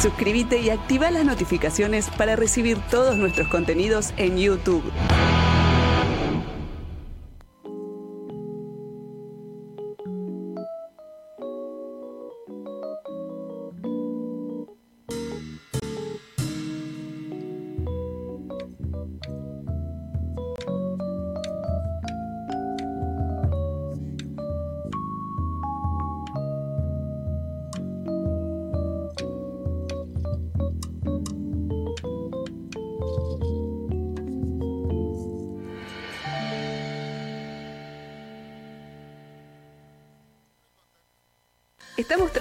Suscríbete 0.00 0.60
y 0.60 0.70
activa 0.70 1.10
las 1.10 1.26
notificaciones 1.26 2.08
para 2.16 2.34
recibir 2.34 2.78
todos 2.90 3.18
nuestros 3.18 3.48
contenidos 3.48 4.14
en 4.16 4.38
YouTube. 4.38 4.82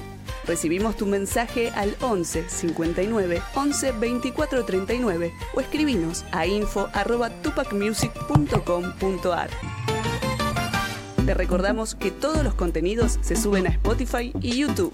Recibimos 0.46 0.98
tu 0.98 1.06
mensaje 1.06 1.70
al 1.70 1.96
11 2.02 2.46
59 2.46 3.40
11 3.54 3.92
24 3.92 4.66
39 4.66 5.32
o 5.54 5.62
escribinos 5.62 6.26
a 6.30 6.46
info 6.46 6.90
arroba 6.92 7.30
tupacmusic.com.ar. 7.30 9.48
Te 11.24 11.32
recordamos 11.32 11.94
que 11.94 12.10
todos 12.10 12.44
los 12.44 12.54
contenidos 12.54 13.18
se 13.22 13.36
suben 13.36 13.66
a 13.66 13.70
Spotify 13.70 14.30
y 14.42 14.58
YouTube. 14.58 14.92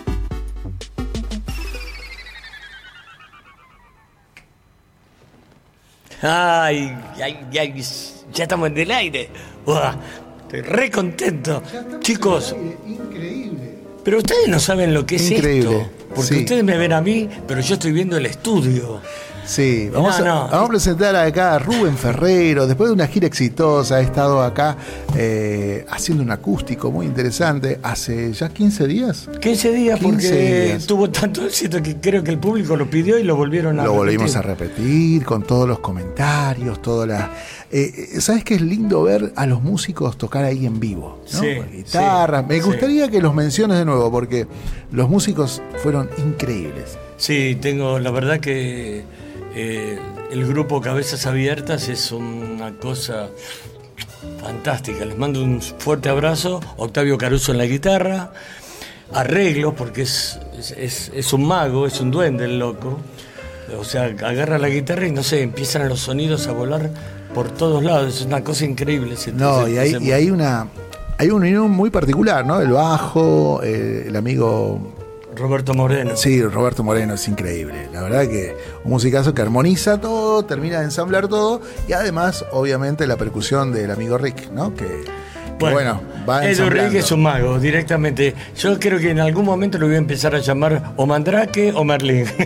Ay, 6.23 6.97
ay, 7.23 7.47
ay, 7.59 7.85
ya 8.33 8.45
estamos 8.45 8.69
en 8.69 8.79
el 8.79 8.91
aire. 8.91 9.29
Uah, 9.67 9.97
estoy 10.43 10.61
re 10.63 10.91
contento. 10.91 11.63
Chicos, 12.01 12.55
Increíble. 12.87 13.75
pero 14.05 14.19
ustedes 14.19 14.49
no 14.49 14.59
saben 14.59 14.93
lo 14.95 15.07
que 15.07 15.17
es 15.17 15.31
Increíble, 15.31 15.77
esto. 15.83 15.91
Porque 16.09 16.35
sí. 16.35 16.39
ustedes 16.41 16.65
me 16.65 16.77
ven 16.77 16.93
a 16.93 17.01
mí, 17.01 17.29
pero 17.47 17.61
yo 17.61 17.75
estoy 17.75 17.93
viendo 17.93 18.17
el 18.17 18.27
estudio. 18.27 19.01
Sí, 19.49 19.89
vamos, 19.91 20.21
No, 20.21 20.25
a, 20.25 20.29
no. 20.29 20.49
vamos 20.51 20.67
a 20.67 20.69
presentar 20.69 21.17
acá 21.17 21.55
a 21.55 21.59
Rubén 21.59 21.97
Ferrero. 21.97 22.67
Después 22.67 22.91
de 22.91 22.95
una 22.95 23.07
gira 23.07 23.27
exitosa, 23.27 23.95
ha 23.97 24.01
estado 24.03 24.43
acá 24.43 24.77
eh, 25.17 25.87
haciendo 25.89 26.23
un 26.23 26.31
acústico 26.31 26.91
muy 26.93 27.07
interesante 27.07 27.81
hace 27.83 28.31
ya 28.35 28.51
15 28.51 28.87
días. 28.87 29.29
15 29.41 29.73
días 29.73 29.99
15 30.01 30.13
porque 30.29 30.65
días. 30.67 30.87
tuvo 30.87 31.09
tanto 31.09 31.47
éxito 31.47 31.83
que 31.83 31.97
creo 31.97 32.23
que 32.23 32.31
el 32.31 32.39
público 32.39 32.77
lo 32.77 32.91
pidió 32.91 33.19
y 33.19 33.23
lo 33.23 33.37
volvieron 33.37 33.81
a 33.81 33.85
Lo 33.85 33.95
volvimos 33.95 34.37
a 34.37 34.43
repetir. 34.43 35.25
con 35.25 35.43
todos 35.45 35.67
los 35.67 35.79
comentarios, 35.79 36.83
todas 36.83 37.09
las. 37.09 37.23
Eh, 37.71 37.93
eh, 38.17 38.21
¿Sabes 38.21 38.45
qué 38.45 38.55
es 38.57 38.61
lindo 38.61 39.03
ver 39.03 39.33
a 39.35 39.47
los 39.47 39.63
músicos 39.63 40.19
tocar 40.19 40.45
ahí 40.45 40.67
en 40.67 40.79
vivo? 40.79 41.23
¿no? 41.33 41.41
Sí, 41.41 41.47
sí, 41.87 41.99
Me 42.47 42.55
sí. 42.57 42.61
gustaría 42.61 43.09
que 43.09 43.23
los 43.23 43.35
menciones 43.35 43.79
de 43.79 43.87
nuevo 43.87 44.11
porque 44.11 44.47
los 44.93 45.09
músicos 45.09 45.63
fueron 45.83 46.11
increíbles. 46.19 46.99
Sí, 47.17 47.57
tengo, 47.61 47.99
la 47.99 48.11
verdad 48.11 48.41
que 48.41 49.05
eh, 49.61 49.99
el 50.31 50.47
grupo 50.47 50.81
Cabezas 50.81 51.27
Abiertas 51.27 51.89
es 51.89 52.13
una 52.13 52.73
cosa 52.79 53.29
fantástica. 54.43 55.05
Les 55.05 55.17
mando 55.19 55.43
un 55.43 55.61
fuerte 55.61 56.09
abrazo. 56.09 56.61
Octavio 56.77 57.19
Caruso 57.19 57.53
en 57.53 57.59
la 57.59 57.67
guitarra. 57.67 58.33
Arreglo, 59.13 59.75
porque 59.75 60.03
es, 60.03 60.39
es, 60.77 61.33
un 61.33 61.47
mago, 61.47 61.87
es 61.87 62.01
un 62.01 62.11
duende 62.11 62.45
el 62.45 62.59
loco. 62.59 62.99
O 63.79 63.85
sea, 63.85 64.05
agarra 64.05 64.59
la 64.59 64.69
guitarra 64.69 65.07
y 65.07 65.13
no 65.13 65.23
sé, 65.23 65.43
empiezan 65.43 65.89
los 65.89 66.01
sonidos 66.01 66.47
a 66.47 66.53
volar 66.53 66.91
por 67.35 67.51
todos 67.51 67.83
lados. 67.83 68.17
Es 68.17 68.23
una 68.27 68.43
cosa 68.45 68.65
increíble. 68.65 69.15
ese- 69.15 69.33
No, 69.33 69.63
ese- 69.67 69.73
y 69.73 69.79
hay, 69.79 69.91
ese- 69.95 70.05
y 70.05 70.13
hay 70.13 70.31
una. 70.31 70.69
Hay 71.21 71.31
una 71.31 71.47
unión 71.47 71.71
muy 71.73 71.91
particular, 71.91 72.47
¿no? 72.47 72.61
El 72.61 72.71
bajo, 72.71 73.61
eh, 73.65 74.05
el 74.07 74.15
amigo 74.15 74.95
Roberto 75.39 75.75
Moreno. 75.75 76.17
Sí, 76.17 76.43
Roberto 76.43 76.83
Moreno 76.83 77.15
es 77.15 77.29
increíble. 77.29 77.89
La 77.93 78.03
verdad 78.03 78.23
que 78.29 78.57
un 78.85 78.91
musicazo 78.91 79.35
que 79.35 79.43
armoniza 79.43 80.01
todo, 80.01 80.45
termina 80.45 80.79
de 80.79 80.85
ensamblar 80.85 81.29
todo 81.29 81.61
y 81.89 81.93
además, 81.93 82.45
obviamente, 82.53 83.07
la 83.07 83.17
percusión 83.17 83.73
del 83.73 83.91
amigo 83.91 84.19
Rick, 84.19 84.51
¿no? 84.51 84.75
Que, 84.75 84.85
que, 85.59 85.65
bueno, 85.73 86.01
va 86.29 86.45
Edu. 86.49 86.71
Rick 86.71 86.95
es 86.95 87.11
un 87.11 87.23
mago, 87.23 87.59
directamente. 87.59 88.33
Yo 88.57 88.79
creo 88.79 88.99
que 89.01 89.11
en 89.11 89.19
algún 89.21 89.45
momento 89.45 89.77
lo 89.79 89.87
voy 89.87 89.97
a 89.97 89.99
empezar 89.99 90.35
a 90.35 90.39
llamar 90.39 90.93
o 90.97 91.05
Mandrake 91.07 91.73
o 91.75 91.83
Merlín. 91.85 92.27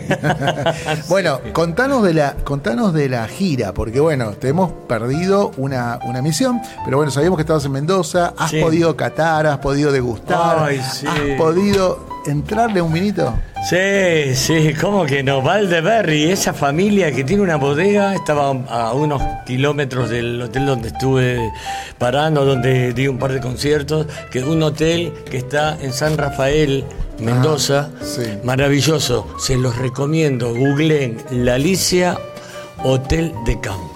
Bueno, 1.09 1.41
contanos 1.53 2.03
de 2.05 2.15
la, 2.15 2.35
contanos 2.45 2.95
de 2.95 3.09
la 3.09 3.27
gira, 3.29 3.73
porque 3.75 4.01
bueno, 4.01 4.31
te 4.33 4.49
hemos 4.49 4.73
perdido 4.89 5.51
una, 5.57 5.99
una 6.07 6.23
misión, 6.23 6.61
pero 6.85 6.97
bueno, 6.97 7.11
sabíamos 7.13 7.37
que 7.37 7.43
estabas 7.43 7.65
en 7.67 7.73
Mendoza, 7.73 8.33
has 8.39 8.51
Sí. 8.51 8.61
podido 8.61 8.97
catar, 8.97 9.47
has 9.47 9.59
podido 9.59 9.93
degustar, 9.93 10.59
Ay, 10.61 10.81
sí. 10.93 11.07
has 11.07 11.39
podido 11.39 12.12
entrarle 12.27 12.81
un 12.83 12.93
vinito. 12.93 13.35
Sí, 13.69 14.35
sí, 14.35 14.75
¿cómo 14.81 15.05
que 15.07 15.23
no? 15.23 15.41
Valdeberry, 15.41 16.31
esa 16.33 16.53
familia 16.53 17.13
que 17.13 17.23
tiene 17.23 17.43
una 17.43 17.57
bodega, 17.57 18.15
estaba 18.15 18.51
a 18.51 18.93
unos 18.93 19.23
kilómetros 19.47 20.11
del 20.11 20.43
hotel 20.43 20.67
donde 20.67 20.89
estuve 20.89 21.39
parando, 21.99 22.45
donde 22.45 22.93
di 22.93 23.07
un 23.07 23.19
par 23.19 23.33
de 23.33 23.41
conciertos, 23.41 24.07
que 24.33 24.41
es 24.41 24.45
un 24.45 24.63
hotel 24.63 25.13
que 25.31 25.37
está 25.39 25.79
en 25.81 25.93
San 25.93 26.19
Rafael, 26.19 26.85
Mendoza, 27.21 27.91
Ah, 27.95 28.05
sí. 28.05 28.23
maravilloso, 28.43 29.29
se 29.39 29.57
los 29.57 29.77
recomiendo, 29.77 30.53
googleen 30.55 31.19
La 31.31 31.55
Alicia 31.55 32.19
Hotel 32.83 33.33
de 33.47 33.61
Campo. 33.61 33.91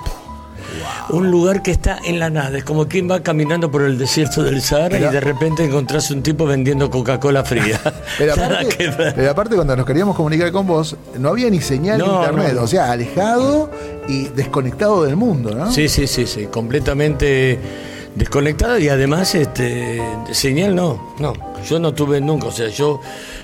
Un 1.09 1.31
lugar 1.31 1.62
que 1.62 1.71
está 1.71 1.99
en 2.05 2.19
la 2.19 2.31
nada, 2.31 2.59
es 2.59 2.65
como 2.65 2.89
quien 2.89 3.09
va 3.09 3.21
caminando 3.22 3.71
por 3.71 3.83
el 3.83 3.97
desierto 3.97 4.43
del 4.43 4.61
Sahara 4.61 4.89
Pero- 4.91 5.09
y 5.11 5.12
de 5.12 5.21
repente 5.21 5.65
encontrás 5.65 6.11
un 6.11 6.22
tipo 6.22 6.47
vendiendo 6.47 6.91
Coca-Cola 6.91 7.44
fría. 7.44 7.81
Pero 8.19 8.33
aparte, 8.34 8.91
pero 9.15 9.31
aparte, 9.31 9.55
cuando 9.55 9.77
nos 9.77 9.87
queríamos 9.87 10.17
comunicar 10.17 10.50
con 10.50 10.67
vos, 10.67 10.97
no 11.19 11.28
había 11.28 11.49
ni 11.50 11.61
señal 11.61 11.99
de 11.99 12.05
No, 12.06 12.21
internet, 12.25 12.53
no. 12.55 12.62
o 12.62 12.67
sea, 12.67 12.91
alejado 12.91 13.71
y 14.09 14.25
desconectado 14.28 15.05
del 15.05 15.15
mundo, 15.17 15.55
¿no? 15.55 15.71
Sí, 15.71 15.89
sí, 15.89 16.06
sí, 16.06 16.27
sí, 16.27 16.47
completamente 16.47 17.59
desconectado 18.15 18.78
y 18.78 18.88
además 18.88 19.34
este 19.34 20.00
señal 20.33 20.75
no, 20.75 21.15
no, 21.19 21.34
yo 21.69 21.78
no 21.78 21.93
tuve 21.93 22.21
nunca, 22.21 22.47
o 22.47 22.50
sea, 22.53 22.69
yo 22.69 23.00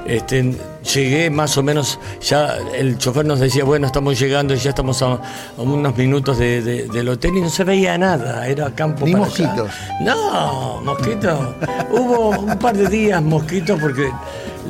este, 0.07 0.55
llegué 0.95 1.29
más 1.31 1.57
o 1.59 1.63
menos, 1.63 1.99
ya 2.21 2.57
el 2.75 2.97
chofer 2.99 3.25
nos 3.27 3.41
decía, 3.41 3.65
bueno, 3.65 3.87
estamos 3.87 4.19
llegando 4.19 4.55
y 4.55 4.59
ya 4.59 4.71
estamos 4.71 5.03
a, 5.03 5.13
a 5.15 5.21
unos 5.63 5.97
minutos 5.97 6.39
de- 6.39 6.63
de- 6.63 6.89
del 6.89 7.09
hotel 7.09 7.37
y 7.37 7.41
no 7.41 7.51
se 7.51 7.65
veía 7.65 7.99
nada, 7.99 8.47
era 8.49 8.71
campo 8.75 9.05
Ni 9.07 9.13
para 9.13 9.25
allá. 9.27 9.45
mosquitos. 9.47 9.71
No, 10.01 10.81
mosquitos. 10.83 11.39
Hubo 11.91 12.31
un 12.31 12.59
par 12.59 12.77
de 12.77 12.89
días 12.89 13.23
mosquitos 13.23 13.79
porque, 13.81 14.11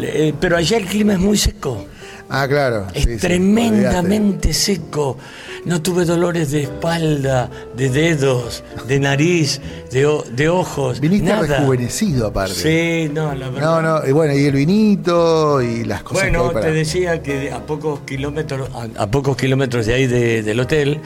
eh, 0.00 0.34
pero 0.40 0.56
allá 0.56 0.76
el 0.78 0.86
clima 0.86 1.12
es 1.14 1.18
muy 1.20 1.36
seco. 1.38 1.86
Ah, 2.34 2.46
claro. 2.48 2.86
Es 2.94 3.04
sí, 3.04 3.10
sí, 3.14 3.18
tremendamente 3.18 4.52
seco. 4.54 5.18
No 5.64 5.80
tuve 5.80 6.04
dolores 6.04 6.50
de 6.50 6.62
espalda, 6.64 7.48
de 7.76 7.88
dedos, 7.88 8.64
de 8.88 8.98
nariz, 8.98 9.60
de, 9.92 10.08
de 10.34 10.48
ojos. 10.48 10.98
Viniste 10.98 11.28
nada. 11.30 11.58
rejuvenecido 11.58 12.26
aparte. 12.26 12.54
Sí, 12.54 13.08
no, 13.14 13.32
la 13.32 13.48
verdad. 13.48 13.82
No, 13.82 14.00
no, 14.00 14.06
y 14.08 14.10
bueno, 14.10 14.34
y 14.34 14.44
el 14.46 14.54
vinito 14.56 15.62
y 15.62 15.84
las 15.84 16.02
cosas 16.02 16.24
que 16.24 16.30
Bueno, 16.30 16.48
hay 16.48 16.54
para... 16.54 16.66
te 16.66 16.72
decía 16.72 17.22
que 17.22 17.52
a 17.52 17.64
pocos 17.64 18.00
kilómetros, 18.00 18.70
a, 18.74 19.02
a 19.04 19.10
pocos 19.10 19.36
kilómetros 19.36 19.86
de 19.86 19.94
ahí 19.94 20.06
de- 20.08 20.42
del 20.42 20.58
hotel, 20.58 20.98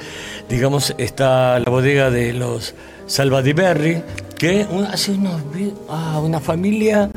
digamos, 0.49 0.95
está 0.97 1.59
la 1.59 1.71
bodega 1.71 2.11
de 2.11 2.33
los 2.33 2.75
Salvadiberri, 3.07 4.03
que 4.39 4.67
hace 4.91 5.13
unos 5.13 5.43
ah, 5.91 6.19
una 6.25 6.41
familia, 6.41 7.11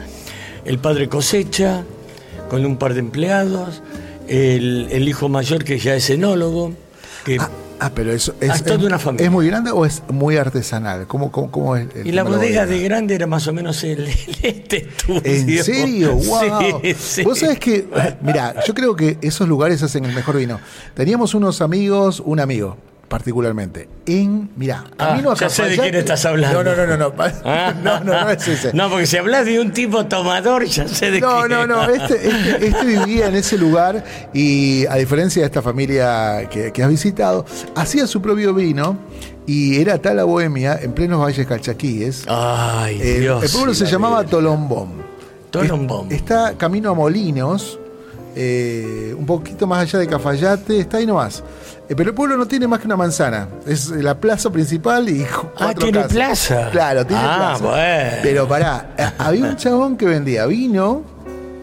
el 0.66 0.78
padre 0.80 1.08
cosecha, 1.08 1.84
con 2.50 2.66
un 2.66 2.76
par 2.78 2.94
de 2.96 3.00
empleados, 3.00 3.82
el, 4.28 4.88
el 4.92 5.08
hijo 5.08 5.30
mayor 5.30 5.64
que 5.64 5.80
ya 5.80 5.96
es 5.96 6.10
enólogo, 6.10 6.74
que 7.38 7.44
Ah, 7.44 7.50
ah, 7.80 7.92
pero 7.94 8.12
eso 8.12 8.34
es, 8.42 8.56
es 8.56 8.64
toda 8.64 8.78
es- 8.80 8.84
una 8.86 9.00
familia. 9.00 9.26
¿Es 9.28 9.32
muy 9.32 9.48
grande 9.48 9.72
o 9.72 9.86
es 9.86 10.02
muy 10.10 10.36
artesanal? 10.38 11.08
¿Cómo, 11.08 11.32
cómo, 11.32 11.50
cómo 11.52 11.76
es 11.76 11.88
el 11.96 12.08
y 12.08 12.12
la 12.12 12.24
bodega 12.24 12.66
de 12.66 12.82
grande 12.82 13.16
era 13.16 13.28
más 13.28 13.48
o 13.48 13.54
menos 13.54 13.84
el, 13.84 14.00
el- 14.08 14.10
este 14.42 14.78
estudio. 14.90 15.22
¿En 15.24 15.64
serio? 15.64 16.16
¡Wow! 16.16 16.82
Sí, 16.84 16.94
sí. 17.00 17.24
Vos 17.24 17.40
sabés 17.40 17.60
que, 17.60 17.88
mira, 18.22 18.56
yo 18.66 18.74
creo 18.74 18.96
que 18.96 19.18
esos 19.22 19.48
lugares 19.48 19.82
hacen 19.84 20.06
el 20.06 20.14
mejor 20.14 20.38
vino. 20.38 20.60
Teníamos 20.94 21.34
unos 21.34 21.62
amigos, 21.62 22.22
un 22.26 22.40
amigo, 22.40 22.78
particularmente. 23.10 23.90
En, 24.06 24.52
mira, 24.56 24.86
Ah, 24.98 25.16
a 25.16 25.36
ya 25.36 25.50
sé 25.50 25.64
de 25.66 25.78
quién 25.78 25.96
estás 25.96 26.24
hablando. 26.26 26.64
No, 26.64 26.76
no, 26.76 26.86
no, 26.86 26.98
no, 26.98 27.10
no. 27.10 27.14
Ah. 27.44 27.74
No, 27.84 28.00
no, 28.04 28.14
no 28.22 28.30
es 28.30 28.48
ese. 28.48 28.72
No, 28.74 28.90
porque 28.90 29.06
si 29.08 29.18
hablas 29.18 29.46
de 29.46 29.60
un 29.60 29.72
tipo 29.72 30.06
tomador, 30.06 30.66
ya 30.66 30.88
sé 30.88 31.12
de 31.12 31.20
No, 31.20 31.40
quién. 31.40 31.50
no, 31.50 31.68
no, 31.68 31.84
este, 31.90 32.28
este- 32.30 32.68
este 32.68 32.86
vivía 32.86 33.28
en 33.28 33.36
ese 33.36 33.58
lugar 33.58 34.04
y 34.34 34.86
a 34.86 34.96
diferencia 34.96 35.42
de 35.42 35.48
esta 35.48 35.62
familia 35.62 36.48
que, 36.50 36.72
que 36.72 36.84
has 36.84 36.90
visitado, 36.90 37.46
hacía 37.76 38.08
su 38.08 38.22
propio 38.22 38.54
vino 38.54 38.98
y 39.48 39.82
era 39.82 39.98
tal 39.98 40.18
la 40.18 40.24
bohemia 40.26 40.78
en 40.82 40.94
plenos 40.94 41.20
valles 41.22 41.46
calchaquíes. 41.48 42.24
Ay, 42.28 43.00
Dios. 43.00 43.44
el 43.44 43.50
pueblo 43.50 43.74
se 43.74 43.86
la 43.86 43.90
llamaba. 43.90 44.24
Tolombón. 44.24 45.10
Tolombón. 45.50 46.08
Es- 46.12 46.18
Está 46.20 46.54
camino 46.58 46.92
a 46.92 46.94
Molinos, 46.94 47.80
eh, 48.36 49.16
un 49.18 49.26
poquito 49.26 49.68
más 49.68 49.80
allá 49.82 50.00
de 50.00 50.08
Cafayate, 50.08 50.80
está 50.80 50.98
ahí 50.98 51.06
nomás. 51.06 51.44
Eh, 51.90 51.96
pero 51.96 52.10
el 52.10 52.16
pueblo 52.16 52.38
no 52.38 52.46
tiene 52.48 52.68
más 52.68 52.80
que 52.80 52.86
una 52.86 52.96
manzana. 52.98 53.48
Es 53.66 53.90
la 53.90 54.20
plaza 54.20 54.50
principal 54.52 55.10
y 55.10 55.26
Ah, 55.60 55.74
tiene 55.74 56.00
casas. 56.04 56.14
plaza. 56.14 56.70
Claro, 56.72 57.06
tiene 57.06 57.22
Ah, 57.24 57.56
plaza. 57.58 57.66
bueno. 57.76 58.18
Pero 58.22 58.48
pará, 58.48 58.94
eh, 58.98 59.10
había 59.18 59.46
un 59.46 59.56
chabón 59.56 59.98
que 59.98 60.06
vendía 60.06 60.46
vino, 60.46 61.02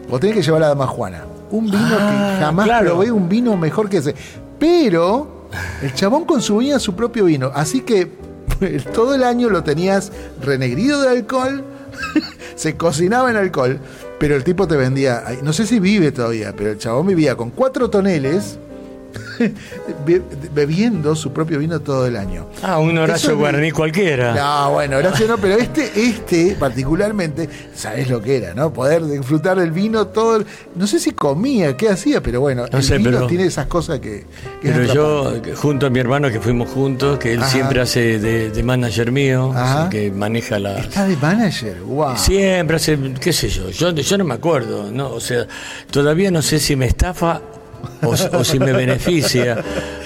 vos 0.09 0.19
tenés 0.19 0.35
que 0.35 0.43
llevar 0.43 0.61
a 0.63 0.65
la 0.65 0.69
dama 0.69 0.87
Juana. 0.87 1.23
Un 1.49 1.65
vino 1.65 1.77
Ah, 1.97 2.33
que 2.37 2.43
jamás 2.45 2.65
claro. 2.65 2.85
probé 2.95 3.11
un 3.11 3.29
vino 3.29 3.55
mejor 3.55 3.89
que 3.89 3.97
ese. 3.97 4.13
Pero 4.59 5.47
el 5.81 5.93
chabón 5.93 6.25
consumía 6.25 6.77
su 6.79 6.93
propio 6.95 7.25
vino. 7.25 7.51
Así 7.55 7.81
que 7.81 8.11
todo 8.93 9.15
el 9.15 9.23
año 9.23 9.49
lo 9.49 9.63
tenías 9.63 10.11
renegrido 10.41 11.01
de 11.01 11.09
alcohol, 11.09 11.63
se 12.55 12.75
cocinaba 12.75 13.29
en 13.29 13.37
alcohol, 13.37 13.79
pero 14.19 14.35
el 14.35 14.43
tipo 14.43 14.67
te 14.67 14.75
vendía, 14.75 15.23
no 15.43 15.53
sé 15.53 15.65
si 15.65 15.79
vive 15.79 16.11
todavía, 16.11 16.53
pero 16.55 16.71
el 16.71 16.77
chabón 16.77 17.07
vivía 17.07 17.35
con 17.35 17.49
cuatro 17.51 17.89
toneles 17.89 18.59
bebiendo 20.53 21.15
su 21.15 21.31
propio 21.31 21.59
vino 21.59 21.79
todo 21.79 22.05
el 22.07 22.15
año. 22.15 22.47
Ah, 22.63 22.79
un 22.79 22.91
Eso 22.91 23.01
Horacio 23.03 23.29
es- 23.31 23.37
Guaraní 23.37 23.71
cualquiera. 23.71 24.33
No, 24.33 24.71
bueno, 24.73 24.97
Horacio 24.97 25.27
no, 25.27 25.37
pero 25.37 25.55
este, 25.55 25.91
este 25.95 26.55
particularmente, 26.59 27.49
sabes 27.75 28.09
lo 28.09 28.21
que 28.21 28.37
era, 28.37 28.53
¿no? 28.53 28.71
Poder 28.73 29.05
disfrutar 29.05 29.59
del 29.59 29.71
vino 29.71 30.07
todo. 30.07 30.37
el- 30.37 30.45
no 30.75 30.87
sé 30.87 30.99
si 30.99 31.11
comía, 31.11 31.75
qué 31.77 31.89
hacía, 31.89 32.21
pero 32.21 32.41
bueno, 32.41 32.65
No 32.71 32.77
el 32.77 32.83
sé, 32.83 32.97
vino 32.97 33.11
pero- 33.11 33.27
tiene 33.27 33.45
esas 33.45 33.67
cosas 33.67 33.99
que. 33.99 34.25
que 34.61 34.69
Pero 34.71 34.93
yo, 34.93 35.33
junto 35.55 35.87
a 35.87 35.89
mi 35.89 35.99
hermano, 35.99 36.29
que 36.31 36.39
fuimos 36.39 36.69
juntos, 36.69 37.17
que 37.19 37.33
él 37.33 37.39
Ajá. 37.41 37.49
siempre 37.51 37.81
hace 37.81 38.19
de, 38.19 38.49
de 38.49 38.63
manager 38.63 39.11
mío, 39.11 39.51
Ajá. 39.55 39.89
que 39.89 40.11
maneja 40.11 40.59
la... 40.59 40.79
Está 40.79 41.05
de 41.07 41.15
manager, 41.17 41.81
wow. 41.81 42.17
Siempre 42.17 42.75
hace, 42.77 42.97
qué 43.19 43.33
sé 43.33 43.49
yo, 43.49 43.69
yo, 43.69 43.91
yo 43.91 44.17
no 44.17 44.23
me 44.23 44.33
acuerdo, 44.33 44.91
¿no? 44.91 45.09
O 45.11 45.19
sea, 45.19 45.45
todavía 45.91 46.31
no 46.31 46.41
sé 46.41 46.59
si 46.59 46.75
me 46.75 46.85
estafa 46.85 47.41
o, 48.03 48.09
o 48.37 48.43
si 48.43 48.59
me 48.59 48.71
beneficia, 48.73 49.63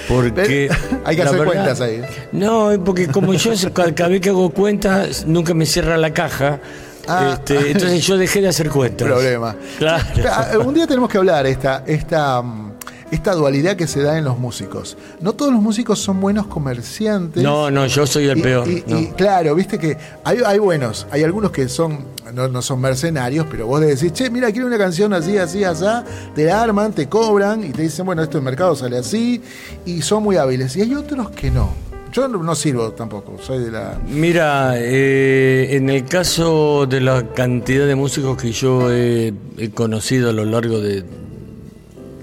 porque... 0.07 0.69
Hay 1.06 1.15
que 1.15 1.21
hacer 1.23 1.39
verdad- 1.39 1.45
cuentas 1.53 1.81
ahí. 1.81 2.01
No, 2.31 2.71
porque 2.83 3.07
como 3.07 3.33
yo 3.33 3.51
cada, 3.73 3.94
cada 3.94 4.09
vez 4.09 4.21
que 4.21 4.29
hago 4.29 4.50
cuentas, 4.51 5.25
nunca 5.25 5.53
me 5.53 5.65
cierra 5.65 5.97
la 5.97 6.13
caja, 6.13 6.59
Ah. 7.07 7.31
este, 7.33 7.71
entonces 7.71 8.06
yo 8.06 8.15
dejé 8.15 8.41
de 8.41 8.50
hacer 8.50 8.69
cuentas. 8.69 9.07
Problema. 9.07 9.56
Claro. 9.79 10.03
Ah, 10.29 10.51
Un 10.59 10.73
día 10.75 10.85
tenemos 10.85 11.09
que 11.09 11.18
hablar 11.18 11.47
esta, 11.47 11.83
esta, 11.88 12.41
mm, 12.44 12.70
esta 13.11 13.33
dualidad 13.33 13.75
que 13.75 13.87
se 13.87 14.01
da 14.01 14.17
en 14.17 14.23
los 14.25 14.39
músicos. 14.39 14.97
No 15.19 15.33
todos 15.33 15.51
los 15.53 15.61
músicos 15.61 15.99
son 15.99 16.19
buenos 16.21 16.47
comerciantes. 16.47 17.43
No, 17.43 17.69
no, 17.69 17.85
yo 17.85 18.07
soy 18.07 18.27
el 18.27 18.39
Y- 18.39 18.41
peor. 18.41 18.67
Y, 18.69 18.83
no. 18.87 18.99
y 18.99 19.07
claro, 19.07 19.53
viste 19.53 19.77
que 19.77 19.97
hay, 20.23 20.39
hay 20.45 20.59
buenos, 20.59 21.05
hay 21.11 21.23
algunos 21.23 21.51
que 21.51 21.67
son, 21.67 21.99
no, 22.33 22.47
no 22.47 22.61
son 22.61 22.79
mercenarios, 22.81 23.45
pero 23.51 23.67
vos 23.67 23.81
le 23.81 23.87
decís, 23.87 24.13
che, 24.13 24.29
mira, 24.29 24.51
quiero 24.51 24.67
una 24.67 24.77
canción 24.77 25.13
así, 25.13 25.37
así, 25.37 25.63
así, 25.63 25.85
te 26.33 26.45
la 26.45 26.63
arman, 26.63 26.93
te 26.93 27.07
cobran 27.09 27.63
y 27.63 27.69
te 27.69 27.81
dicen, 27.83 28.05
bueno, 28.05 28.23
esto 28.23 28.37
en 28.37 28.43
mercado 28.45 28.75
sale 28.75 28.97
así, 28.97 29.41
y 29.85 30.01
son 30.01 30.23
muy 30.23 30.37
hábiles. 30.37 30.75
Y 30.77 30.81
hay 30.81 30.95
otros 30.95 31.29
que 31.31 31.51
no. 31.51 31.69
Yo 32.13 32.27
no, 32.27 32.43
no 32.43 32.55
sirvo 32.55 32.91
tampoco, 32.91 33.37
soy 33.41 33.59
de 33.63 33.71
la. 33.71 33.97
Mira, 34.05 34.73
eh, 34.75 35.69
en 35.77 35.89
el 35.89 36.03
caso 36.05 36.85
de 36.85 36.99
la 36.99 37.25
cantidad 37.33 37.87
de 37.87 37.95
músicos 37.95 38.35
que 38.41 38.51
yo 38.51 38.91
he, 38.91 39.33
he 39.57 39.69
conocido 39.71 40.29
a 40.29 40.33
lo 40.33 40.43
largo 40.43 40.79
de, 40.81 41.05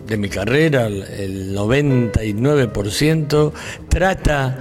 de 0.08 0.16
mi 0.16 0.28
carrera, 0.28 0.86
el- 0.86 1.02
el 1.02 1.54
99% 1.54 3.52
trata 3.88 4.56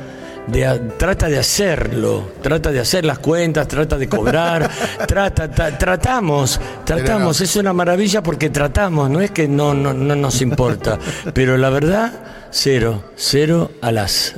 de, 0.48 0.82
trata 0.98 1.28
de 1.28 1.40
hacerlo, 1.40 2.32
trata 2.42 2.72
de 2.72 2.80
hacer 2.80 3.04
las 3.06 3.20
cuentas, 3.20 3.68
trata 3.68 3.98
de 3.98 4.08
cobrar, 4.08 4.70
trata, 5.08 5.50
ta- 5.52 5.78
tratamos, 5.78 6.60
tratamos, 6.86 7.40
no. 7.40 7.44
es 7.46 7.56
una 7.58 7.74
maravilla 7.74 8.22
porque 8.24 8.50
tratamos, 8.50 9.10
no 9.10 9.20
es 9.22 9.32
que 9.32 9.48
no, 9.48 9.74
no, 9.74 9.94
no 9.94 10.16
nos 10.16 10.42
importa, 10.42 11.00
pero 11.34 11.58
la 11.58 11.70
verdad, 11.70 12.14
cero, 12.52 13.04
cero 13.16 13.72
alas. 13.82 14.36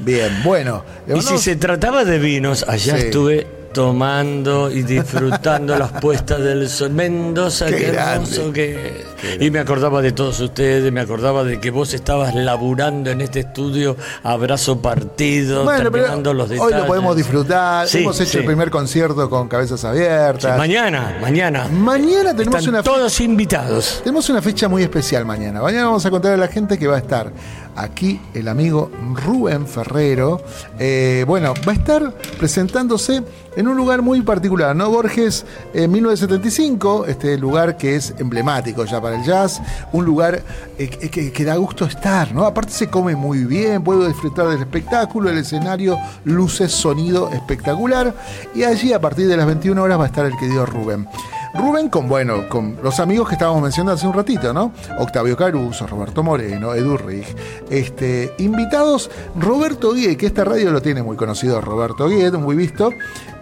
Bien, 0.00 0.42
bueno. 0.44 0.84
Y 1.16 1.20
si 1.22 1.38
se 1.38 1.56
trataba 1.56 2.04
de 2.04 2.18
vinos, 2.18 2.64
allá 2.68 2.96
Sí. 2.98 3.06
estuve 3.06 3.46
tomando 3.72 4.70
y 4.70 4.82
disfrutando 4.82 5.76
las 5.78 5.92
puestas 6.00 6.40
del 6.40 6.68
sol. 6.68 6.90
Mendoza, 6.90 7.66
Qué 7.66 7.76
qué, 7.76 7.86
hermoso 7.88 8.52
que. 8.52 9.04
Y 9.40 9.50
me 9.50 9.58
acordaba 9.58 10.00
de 10.02 10.12
todos 10.12 10.38
ustedes, 10.40 10.92
me 10.92 11.00
acordaba 11.00 11.44
de 11.44 11.60
que 11.60 11.70
vos 11.70 11.92
estabas 11.94 12.34
laburando 12.34 13.10
en 13.10 13.20
este 13.20 13.40
estudio, 13.40 13.96
abrazo 14.22 14.80
partido, 14.80 15.64
Bueno, 15.64 15.90
terminando 15.90 16.32
los 16.34 16.50
hoy 16.50 16.56
detalles. 16.56 16.78
lo 16.80 16.86
podemos 16.86 17.16
disfrutar. 17.16 17.88
Sí, 17.88 17.98
Hemos 17.98 18.20
hecho 18.20 18.30
sí. 18.32 18.38
el 18.38 18.44
primer 18.44 18.70
concierto 18.70 19.28
con 19.28 19.48
cabezas 19.48 19.80
Sí, 19.80 19.86
abiertas. 19.86 20.56
mañana, 20.56 21.18
mañana. 21.20 21.68
Mañana 21.68 22.34
tenemos 22.34 22.58
Están 22.60 22.74
una 22.74 22.82
todos 22.82 23.20
invitados. 23.20 24.00
Tenemos 24.04 24.28
una 24.30 24.40
fecha 24.42 24.68
muy 24.68 24.82
especial 24.82 25.24
mañana. 25.24 25.60
Mañana 25.60 25.86
vamos 25.86 26.04
a 26.06 26.10
contar 26.10 26.32
a 26.32 26.36
la 26.36 26.48
gente 26.48 26.78
que 26.78 26.86
va 26.86 26.96
a 26.96 26.98
estar 27.00 27.32
aquí 27.80 28.20
el 28.34 28.48
amigo 28.48 28.90
Rubén 29.14 29.66
Ferrero. 29.66 30.40
Eh, 30.78 31.24
bueno, 31.26 31.54
va 31.66 31.72
a 31.72 31.74
estar 31.74 32.12
presentándose 32.38 33.22
en 33.56 33.66
un 33.68 33.76
lugar 33.76 34.02
muy 34.02 34.22
particular, 34.22 34.74
¿no? 34.76 34.88
Borges, 34.90 35.44
en 35.74 35.90
1975, 35.90 37.06
este 37.06 37.36
lugar 37.38 37.76
que 37.76 37.96
es 37.96 38.14
emblemático 38.18 38.84
ya 38.84 39.00
para 39.00 39.16
el 39.16 39.24
jazz, 39.24 39.60
un 39.92 40.04
lugar 40.04 40.42
eh, 40.78 40.88
que, 40.88 41.10
que- 41.10 41.32
que 41.32 41.44
da 41.44 41.56
gusto 41.56 41.84
estar, 41.84 42.32
¿no? 42.32 42.44
Aparte 42.44 42.72
se 42.72 42.88
come 42.88 43.16
muy 43.16 43.44
bien, 43.44 43.82
puedo 43.82 44.06
disfrutar 44.06 44.48
del 44.48 44.60
espectáculo, 44.60 45.28
el 45.30 45.38
escenario, 45.38 45.98
luces, 46.24 46.70
sonido 46.72 47.30
espectacular. 47.30 48.14
Y 48.54 48.62
allí 48.64 48.92
a 48.92 49.00
partir 49.00 49.26
de 49.26 49.36
las 49.36 49.46
21 49.46 49.82
horas 49.82 49.98
va 49.98 50.04
a 50.04 50.06
estar 50.08 50.24
el 50.26 50.36
querido 50.36 50.64
Rubén. 50.66 51.08
Rubén 51.58 51.88
con, 51.88 52.08
bueno, 52.08 52.48
con 52.48 52.78
los 52.82 53.00
amigos 53.00 53.28
que 53.28 53.34
estábamos 53.34 53.62
mencionando 53.62 53.94
hace 53.94 54.06
un 54.06 54.14
ratito, 54.14 54.52
¿no? 54.54 54.72
Octavio 54.98 55.36
Caruso, 55.36 55.86
Roberto 55.86 56.22
Moreno, 56.22 56.74
Edu 56.74 56.96
Rig. 56.96 57.26
Este, 57.68 58.32
invitados, 58.38 59.10
Roberto 59.36 59.92
Guie, 59.92 60.16
que 60.16 60.26
esta 60.26 60.44
radio 60.44 60.70
lo 60.70 60.80
tiene 60.80 61.02
muy 61.02 61.16
conocido, 61.16 61.60
Roberto 61.60 62.08
Guie, 62.08 62.30
muy 62.30 62.54
visto. 62.56 62.92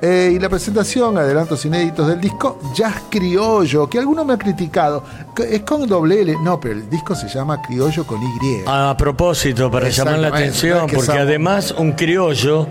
Eh, 0.01 0.33
y 0.35 0.39
la 0.39 0.49
presentación, 0.49 1.17
adelantos 1.19 1.65
inéditos 1.65 2.09
del 2.09 2.21
disco 2.21 2.59
Jazz 2.75 3.03
Criollo, 3.11 3.89
que 3.89 3.99
alguno 3.99 4.25
me 4.25 4.35
ha 4.35 4.39
criticado. 4.39 5.05
Es 5.49 5.63
con 5.63 5.87
doble 5.87 6.21
L. 6.23 6.37
No, 6.43 6.59
pero 6.59 6.75
el 6.75 6.89
disco 6.89 7.15
se 7.15 7.29
llama 7.29 7.61
Criollo 7.63 8.07
con 8.07 8.23
Y. 8.23 8.27
A 8.67 8.95
propósito, 8.97 9.71
para 9.71 9.89
llamar 9.89 10.19
la 10.19 10.29
atención, 10.29 10.87
porque 10.93 11.19
además 11.19 11.75
un 11.77 11.93
criollo 11.93 12.67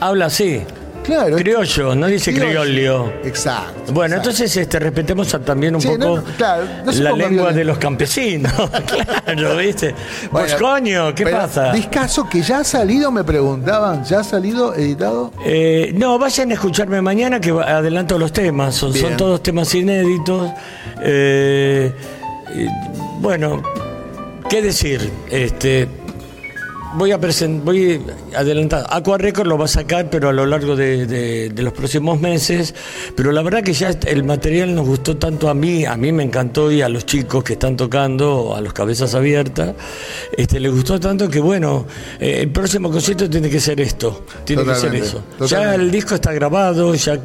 habla 0.00 0.26
así. 0.26 0.62
Claro. 1.04 1.36
Criollo, 1.36 1.94
no 1.94 2.06
dice 2.06 2.32
criollo. 2.32 3.12
Exacto. 3.24 3.92
Bueno, 3.92 4.16
exacto. 4.16 4.30
entonces 4.30 4.56
este, 4.56 4.78
respetemos 4.78 5.32
a- 5.34 5.40
también 5.40 5.74
un 5.74 5.80
Sí, 5.80 5.88
poco 5.88 5.98
no, 5.98 6.16
no, 6.16 6.22
claro, 6.36 6.64
no 6.84 6.92
la 6.92 7.10
lengua 7.10 7.16
violentos. 7.28 7.54
de 7.56 7.64
los 7.64 7.78
campesinos. 7.78 8.52
claro, 9.24 9.56
¿viste? 9.56 9.94
pues 10.30 10.52
Bueno, 10.52 10.58
coño, 10.58 11.14
¿qué 11.14 11.26
pasa? 11.26 11.72
Discaso 11.72 12.28
que 12.28 12.42
ya 12.42 12.58
ha 12.60 12.64
salido, 12.64 13.10
me 13.10 13.24
preguntaban, 13.24 14.04
¿ya 14.04 14.20
ha 14.20 14.24
salido 14.24 14.74
editado? 14.74 15.32
Eh, 15.44 15.92
no, 15.96 16.18
vayan 16.18 16.50
a 16.50 16.54
escucharme 16.54 17.00
mañana 17.02 17.40
que 17.40 17.50
adelanto 17.50 18.18
los 18.18 18.32
temas. 18.32 18.74
Son, 18.74 18.92
todos 19.16 19.42
temas 19.42 19.74
inéditos. 19.74 20.50
Eh, 21.02 21.92
bueno, 23.20 23.62
¿qué 24.48 24.62
decir? 24.62 25.10
Este. 25.30 25.88
Voy 26.92 27.12
a 27.12 27.20
presentar, 27.20 27.64
voy 27.64 28.00
a 28.34 28.40
adelantar. 28.40 28.84
Aqua 28.90 29.16
Record 29.16 29.46
lo 29.46 29.56
va 29.56 29.66
a 29.66 29.68
sacar, 29.68 30.10
pero 30.10 30.28
a 30.28 30.32
lo 30.32 30.44
largo 30.44 30.74
de, 30.74 31.06
de- 31.06 31.48
de 31.50 31.62
los 31.62 31.72
próximos 31.72 32.20
meses. 32.20 32.74
Pero 33.14 33.30
la 33.30 33.42
verdad 33.42 33.62
que 33.62 33.72
ya 33.72 33.90
el 34.06 34.24
material 34.24 34.74
nos 34.74 34.86
gustó 34.88 35.16
tanto 35.16 35.48
a 35.48 35.54
mí, 35.54 35.84
a 35.84 35.96
mí 35.96 36.10
me 36.10 36.24
encantó 36.24 36.70
y 36.72 36.82
a 36.82 36.88
los 36.88 37.06
chicos 37.06 37.44
que 37.44 37.52
están 37.52 37.76
tocando, 37.76 38.56
a 38.56 38.60
los 38.60 38.72
cabezas 38.72 39.14
abiertas, 39.14 39.74
este, 40.36 40.58
les 40.58 40.72
gustó 40.72 40.98
tanto 40.98 41.28
que 41.28 41.38
bueno, 41.38 41.86
eh, 42.18 42.40
el 42.42 42.50
próximo 42.50 42.90
concierto 42.90 43.30
tiene 43.30 43.48
que 43.48 43.60
ser 43.60 43.80
esto, 43.80 44.24
tiene 44.44 44.62
que 44.64 44.74
ser 44.74 44.92
eso. 44.96 45.22
Ya 45.46 45.74
el 45.76 45.90
disco 45.92 46.16
está 46.16 46.32
grabado, 46.32 46.92
ya 46.96 47.16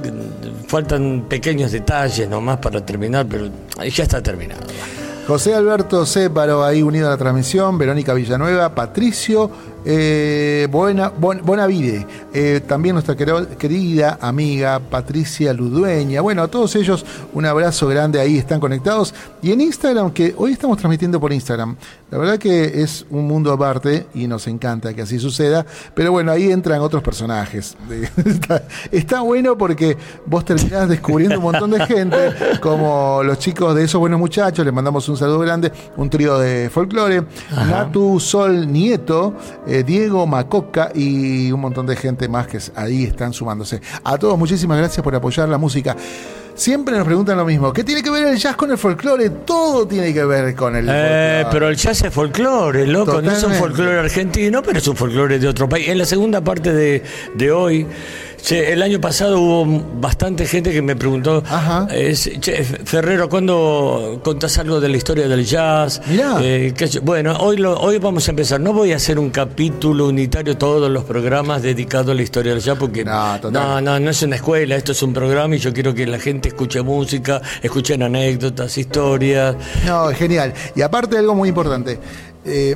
faltan 0.68 1.26
pequeños 1.28 1.72
detalles 1.72 2.30
nomás 2.30 2.58
para 2.60 2.86
terminar, 2.86 3.26
pero 3.28 3.50
ya 3.84 4.04
está 4.04 4.22
terminado. 4.22 4.62
José 5.28 5.56
Alberto 5.56 6.06
Céparo 6.06 6.64
ahí 6.64 6.84
unido 6.84 7.08
a 7.08 7.12
la 7.12 7.18
transmisión, 7.18 7.80
Verónica 7.80 8.14
Villanueva, 8.14 8.76
Patricio 8.76 9.50
eh, 9.86 10.68
Buena, 10.72 11.10
Buena 11.10 11.68
Vide, 11.68 12.08
eh, 12.34 12.62
también 12.68 12.96
nuestra 12.96 13.16
querida 13.16 14.18
amiga 14.20 14.80
Patricia 14.80 15.54
Ludueña. 15.54 16.22
Bueno, 16.22 16.42
a 16.44 16.48
todos 16.48 16.76
ellos 16.76 17.06
un 17.34 17.46
abrazo 17.46 17.88
grande, 17.88 18.20
ahí 18.20 18.38
están 18.38 18.60
conectados. 18.60 19.14
Y 19.42 19.52
en 19.52 19.62
Instagram, 19.62 20.12
que 20.12 20.34
hoy 20.38 20.54
estamos 20.54 20.78
transmitiendo 20.78 21.20
por 21.20 21.32
Instagram, 21.32 21.76
la 22.10 22.18
verdad 22.18 22.38
que 22.40 22.82
es 22.82 23.06
un 23.10 23.28
mundo 23.28 23.52
aparte 23.52 24.08
y 24.14 24.28
nos 24.28 24.48
encanta 24.48 24.94
que 24.94 25.02
así 25.02 25.20
suceda, 25.20 25.66
pero 25.94 26.12
bueno, 26.12 26.32
ahí 26.32 26.52
entran 26.52 26.82
otros 26.82 27.04
personajes. 27.04 27.78
está, 28.92 29.22
bueno 29.22 29.58
porque 29.58 29.98
vos 30.26 30.46
terminás 30.46 30.90
descubriendo 30.90 31.38
un 31.38 31.44
montón 31.44 31.72
de 31.72 31.86
gente, 31.86 32.18
como 32.62 33.22
los 33.24 33.38
chicos 33.40 33.76
de 33.76 33.84
esos 33.84 34.00
buenos 34.00 34.20
muchachos, 34.20 34.66
les 34.66 34.74
mandamos 34.74 35.08
un 35.10 35.18
saludo 35.18 35.40
grande, 35.40 35.72
un 35.98 36.10
trío 36.10 36.40
de 36.40 36.70
folclore, 36.70 37.24
Natu 37.52 38.20
Sol 38.20 38.72
Nieto, 38.72 39.36
eh, 39.68 39.75
Diego 39.84 40.26
Macoca 40.26 40.92
y 40.94 41.52
un 41.52 41.60
montón 41.62 41.86
de 41.86 41.96
gente 41.96 42.28
más 42.28 42.48
que 42.48 42.60
ahí 42.76 43.04
están 43.04 43.34
sumándose. 43.34 43.82
A 44.04 44.18
todos, 44.18 44.38
muchísimas 44.38 44.78
gracias 44.78 45.04
por 45.04 45.16
apoyar 45.16 45.50
la 45.50 45.58
música. 45.58 45.96
Siempre 46.56 46.96
nos 46.96 47.06
preguntan 47.06 47.38
lo 47.38 47.44
mismo. 47.44 47.74
¿Qué 47.74 47.84
tiene 47.84 48.02
que 48.02 48.10
ver 48.10 48.28
el 48.28 48.38
jazz 48.38 48.56
con 48.56 48.72
el 48.72 48.78
folclore? 48.78 49.30
Todo 49.30 49.86
tiene 49.86 50.14
que 50.14 50.24
ver 50.24 50.56
con 50.56 50.74
el 50.74 50.88
eh, 50.90 51.46
Pero 51.52 51.68
el 51.68 51.76
jazz 51.76 52.02
es 52.04 52.14
folclore, 52.14 52.88
loco. 52.88 53.22
No 53.22 53.30
es 53.30 53.44
un 53.44 53.54
folclore 53.54 54.00
argentino, 54.00 54.64
pero 54.64 54.78
es 54.78 54.88
un 54.88 54.96
folclore 54.96 55.38
de 55.38 55.50
otro 55.50 55.68
país. 55.68 55.90
En 55.90 55.98
la 55.98 56.06
segunda 56.06 56.40
parte 56.42 56.72
de, 56.72 57.04
de 57.34 57.52
hoy 57.52 57.86
el 58.52 58.82
año 58.82 59.02
pasado 59.02 59.40
hubo 59.40 59.84
bastante 60.00 60.46
gente 60.46 60.72
que 60.72 60.82
me 60.82 60.96
preguntó, 60.96 61.44
Ferrero, 62.86 63.30
¿cuándo 63.30 64.20
contás 64.24 64.58
algo 64.58 64.80
de 64.80 64.90
la 64.90 64.98
historia 64.98 65.28
del 65.28 65.46
jazz? 65.46 66.02
Eh, 66.10 66.74
bueno, 67.04 67.36
hoy, 67.40 67.62
hoy 67.64 67.98
vamos 67.98 68.28
a 68.28 68.32
empezar. 68.32 68.60
No 68.60 68.74
voy 68.74 68.94
a 68.94 68.98
hacer 68.98 69.18
un 69.20 69.30
capítulo 69.30 70.08
unitario 70.08 70.58
todos 70.58 70.90
los 70.92 71.04
programas 71.04 71.62
dedicados 71.62 72.12
a 72.12 72.14
la 72.14 72.22
historia 72.22 72.54
del 72.54 72.62
jazz 72.62 72.78
porque 72.78 73.04
no, 73.04 73.40
no, 73.52 74.00
no, 74.00 74.10
es 74.10 74.22
una 74.22 74.36
escuela, 74.36 74.76
esto 74.76 74.92
es 74.92 75.02
un 75.02 75.14
programa 75.14 75.56
y 75.56 75.60
yo 75.60 75.74
quiero 75.74 75.94
que 75.94 76.06
la 76.06 76.20
gente 76.20 76.50
escuche 76.50 76.82
música, 76.82 77.42
escuchen 77.62 78.04
anécdotas, 78.04 78.78
historias. 78.78 79.56
No, 79.86 80.08
genial. 80.10 80.54
Y 80.76 80.82
aparte 80.82 81.18
algo 81.18 81.36
muy 81.36 81.50
importante. 81.50 82.00
Eh, 82.46 82.76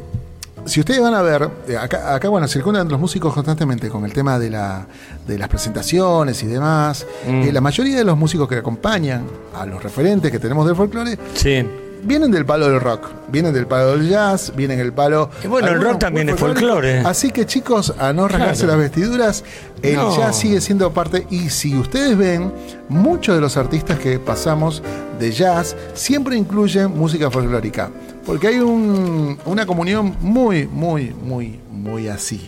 si 0.66 0.80
ustedes 0.80 1.02
van 1.02 1.14
a 1.14 1.22
ver, 1.22 1.50
eh, 1.68 1.78
acá, 1.78 2.14
acá, 2.14 2.30
bueno, 2.30 2.48
circundan 2.48 2.88
los 2.90 3.00
músicos 3.00 3.34
constantemente 3.34 3.90
con 3.90 4.06
el 4.06 4.14
tema 4.14 4.40
de, 4.40 4.50
la, 4.50 4.86
de 5.28 5.38
las 5.38 5.50
presentaciones 5.50 6.42
y 6.44 6.48
demás. 6.48 7.06
Mm. 7.28 7.42
Eh, 7.44 7.52
la 7.52 7.62
mayoría 7.62 7.98
de 7.98 8.04
los 8.04 8.18
músicos 8.18 8.48
que 8.48 8.56
acompañan 8.56 9.26
a 9.56 9.66
los 9.66 9.82
referentes 9.82 10.32
que 10.32 10.40
tenemos 10.40 10.66
del 10.66 10.76
folclore 10.76 11.18
sí 11.34 11.66
vienen 12.04 12.32
del 12.32 12.46
palo 12.46 12.70
del 12.70 12.80
rock, 12.80 13.10
vienen 13.30 13.54
del 13.54 13.68
palo 13.68 13.98
del 13.98 14.10
jazz, 14.10 14.54
vienen 14.56 14.78
del 14.78 14.94
palo. 14.94 15.30
Y 15.44 15.48
bueno, 15.48 15.68
el 15.70 15.82
rock 15.82 16.00
también 16.00 16.30
es 16.30 16.40
folclore. 16.40 17.00
Así 17.00 17.32
que 17.32 17.46
chicos, 17.46 17.94
a 17.98 18.14
no 18.14 18.28
rasgarse 18.28 18.66
las 18.68 18.78
vestiduras, 18.78 19.44
el 19.82 19.96
jazz 19.96 20.38
sigue 20.38 20.62
siendo 20.62 20.92
parte. 20.94 21.28
Y 21.30 21.50
si 21.50 21.76
ustedes 21.76 22.18
ven, 22.18 22.54
muchos 22.88 23.36
de 23.36 23.42
los 23.42 23.58
artistas 23.58 24.00
que 24.00 24.20
pasamos 24.20 24.82
de 25.20 25.32
jazz 25.32 25.76
siempre 25.94 26.38
incluyen 26.38 26.96
música 26.98 27.30
folclórica. 27.30 27.90
Porque 28.30 28.46
hay 28.46 28.60
una 28.60 29.66
comunión 29.66 30.16
muy, 30.22 30.68
muy, 30.68 31.16
muy, 31.20 31.60
muy 31.72 32.08
así. 32.10 32.40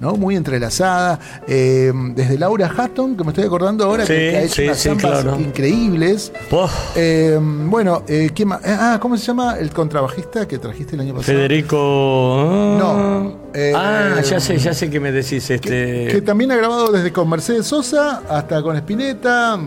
¿no? 0.00 0.14
Muy 0.14 0.36
entrelazada. 0.36 1.20
Eh, 1.46 1.92
desde 2.14 2.38
Laura 2.38 2.72
Hatton, 2.74 3.14
que 3.14 3.24
me 3.24 3.32
estoy 3.32 3.44
acordando 3.44 3.84
ahora, 3.84 4.06
que, 4.06 4.34
ha 4.34 4.42
hecho 4.44 4.62
unas 4.62 5.38
increíbles. 5.38 6.32
Eh, 6.96 7.38
bueno, 7.42 8.04
eh, 8.08 8.30
¿quién 8.34 8.48
más? 8.48 8.62
Ah, 8.64 8.98
¿cómo 9.02 9.18
se 9.18 9.26
llama 9.26 9.58
el 9.58 9.68
contrabajista 9.68 10.48
que 10.48 10.56
trajiste 10.56 10.94
el 10.94 11.02
año 11.02 11.14
pasado? 11.14 11.36
Federico. 11.36 12.76
No. 12.78 13.36
ah, 13.76 14.22
ya 14.22 14.40
sé, 14.40 14.56
ya 14.56 14.72
sé 14.72 14.88
que 14.88 14.98
me 14.98 15.12
decís. 15.12 15.50
este 15.50 16.08
que 16.10 16.22
también 16.22 16.52
ha 16.52 16.56
grabado 16.56 16.90
desde 16.90 17.12
con 17.12 17.28
Mercedes 17.28 17.66
Sosa 17.66 18.22
hasta 18.30 18.62
con 18.62 18.76
Spinetta 18.76 19.60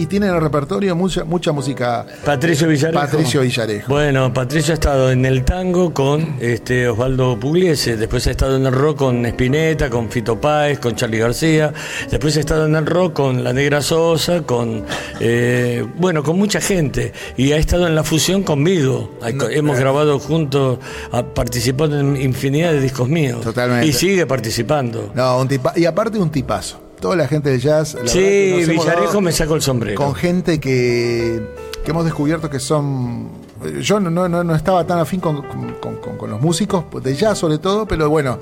y 0.00 0.06
tiene 0.06 0.28
en 0.28 0.34
el 0.34 0.40
repertorio 0.40 0.96
mucha, 0.96 1.24
mucha 1.24 1.52
música. 1.52 2.06
Patricio 2.24 2.66
Villarejo. 2.66 2.98
Patricio 2.98 3.42
Villarejo. 3.42 3.92
Bueno, 3.92 4.32
Patricio 4.32 4.72
ha 4.72 4.74
estado 4.74 5.10
en 5.10 5.26
el 5.26 5.44
tango 5.44 5.92
con 5.92 6.36
este 6.40 6.88
Osvaldo 6.88 7.38
Pugliese, 7.38 7.98
después 7.98 8.26
ha 8.26 8.30
estado 8.30 8.56
en 8.56 8.64
el 8.64 8.72
rock 8.72 8.96
con 8.96 9.26
Spinetta, 9.26 9.90
con 9.90 10.10
Fito 10.10 10.40
Páez, 10.40 10.78
con 10.78 10.96
Charlie 10.96 11.18
García, 11.18 11.74
después 12.10 12.34
ha 12.38 12.40
estado 12.40 12.64
en 12.64 12.76
el 12.76 12.86
rock 12.86 13.12
con 13.12 13.44
La 13.44 13.52
Negra 13.52 13.82
Sosa, 13.82 14.40
con 14.42 14.86
eh, 15.20 15.86
bueno, 15.98 16.22
con 16.22 16.38
mucha 16.38 16.62
gente 16.62 17.12
y 17.36 17.52
ha 17.52 17.58
estado 17.58 17.86
en 17.86 17.94
la 17.94 18.02
fusión 18.02 18.42
conmigo. 18.42 19.18
Hemos 19.50 19.76
eh. 19.76 19.80
grabado 19.80 20.18
juntos, 20.18 20.78
ha 21.12 21.22
participado 21.22 22.00
en 22.00 22.16
infinidad 22.16 22.72
de 22.72 22.80
discos 22.80 23.06
míos. 23.06 23.42
Totalmente. 23.42 23.86
Y 23.86 23.92
sigue 23.92 24.24
participando. 24.24 25.12
No, 25.14 25.38
un 25.38 25.48
y 25.76 25.84
aparte 25.84 26.18
un 26.18 26.30
tipazo 26.30 26.89
toda 27.00 27.16
la 27.16 27.26
gente 27.26 27.50
del 27.50 27.60
jazz. 27.60 27.96
sí, 28.04 28.64
Villarejo 28.66 29.20
me 29.20 29.32
sacó 29.32 29.54
el 29.54 29.62
sombrero. 29.62 29.96
Con 29.96 30.14
gente 30.14 30.60
que, 30.60 31.42
que 31.84 31.90
hemos 31.90 32.04
descubierto 32.04 32.50
que 32.50 32.60
son 32.60 33.40
yo 33.80 34.00
no, 34.00 34.10
no, 34.10 34.42
no, 34.42 34.54
estaba 34.54 34.86
tan 34.86 34.98
afín 34.98 35.20
con, 35.20 35.42
con, 35.42 36.30
los 36.30 36.40
músicos, 36.40 36.84
de 37.02 37.14
jazz 37.14 37.38
sobre 37.38 37.58
todo, 37.58 37.86
pero 37.86 38.08
bueno, 38.08 38.38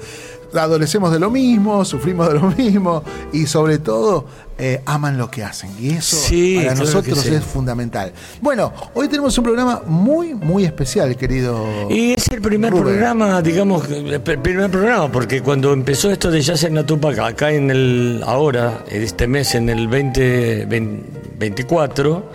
adolecemos 0.54 1.12
de 1.12 1.18
lo 1.18 1.30
mismo, 1.30 1.84
sufrimos 1.84 2.28
de 2.28 2.34
lo 2.34 2.50
mismo 2.56 3.02
y 3.32 3.46
sobre 3.46 3.78
todo 3.78 4.26
eh, 4.58 4.82
aman 4.86 5.16
lo 5.16 5.30
que 5.30 5.44
hacen. 5.44 5.70
Y 5.78 5.90
eso 5.90 6.16
para 6.56 6.74
nosotros 6.74 7.24
es 7.26 7.44
fundamental. 7.44 8.12
Bueno, 8.40 8.72
hoy 8.94 9.06
tenemos 9.08 9.38
un 9.38 9.44
programa 9.44 9.82
muy, 9.86 10.34
muy 10.34 10.64
especial, 10.64 11.16
querido. 11.16 11.88
Y 11.88 12.10
es 12.12 12.26
el 12.28 12.40
primer 12.40 12.72
programa, 12.72 13.40
digamos, 13.40 13.88
el 13.88 14.20
primer 14.20 14.68
programa, 14.70 15.12
porque 15.12 15.42
cuando 15.42 15.72
empezó 15.72 16.10
esto 16.10 16.28
de 16.30 16.40
Jazz 16.40 16.64
en 16.64 16.74
la 16.74 16.84
Tupac, 16.84 17.18
acá 17.20 17.52
en 17.52 17.70
el, 17.70 18.22
ahora, 18.26 18.84
este 18.90 19.28
mes, 19.28 19.54
en 19.54 19.68
el 19.68 19.88
2024, 19.88 22.32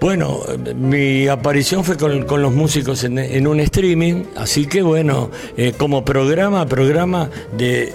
bueno, 0.00 0.40
mi 0.76 1.26
aparición 1.26 1.84
fue 1.84 1.96
con, 1.96 2.42
los 2.42 2.52
músicos 2.52 3.02
en, 3.04 3.46
un 3.46 3.60
streaming, 3.60 4.24
así 4.36 4.66
que 4.66 4.82
bueno, 4.82 5.30
eh, 5.56 5.72
como 5.76 6.04
programa, 6.04 6.66
programa 6.66 7.28
de 7.56 7.92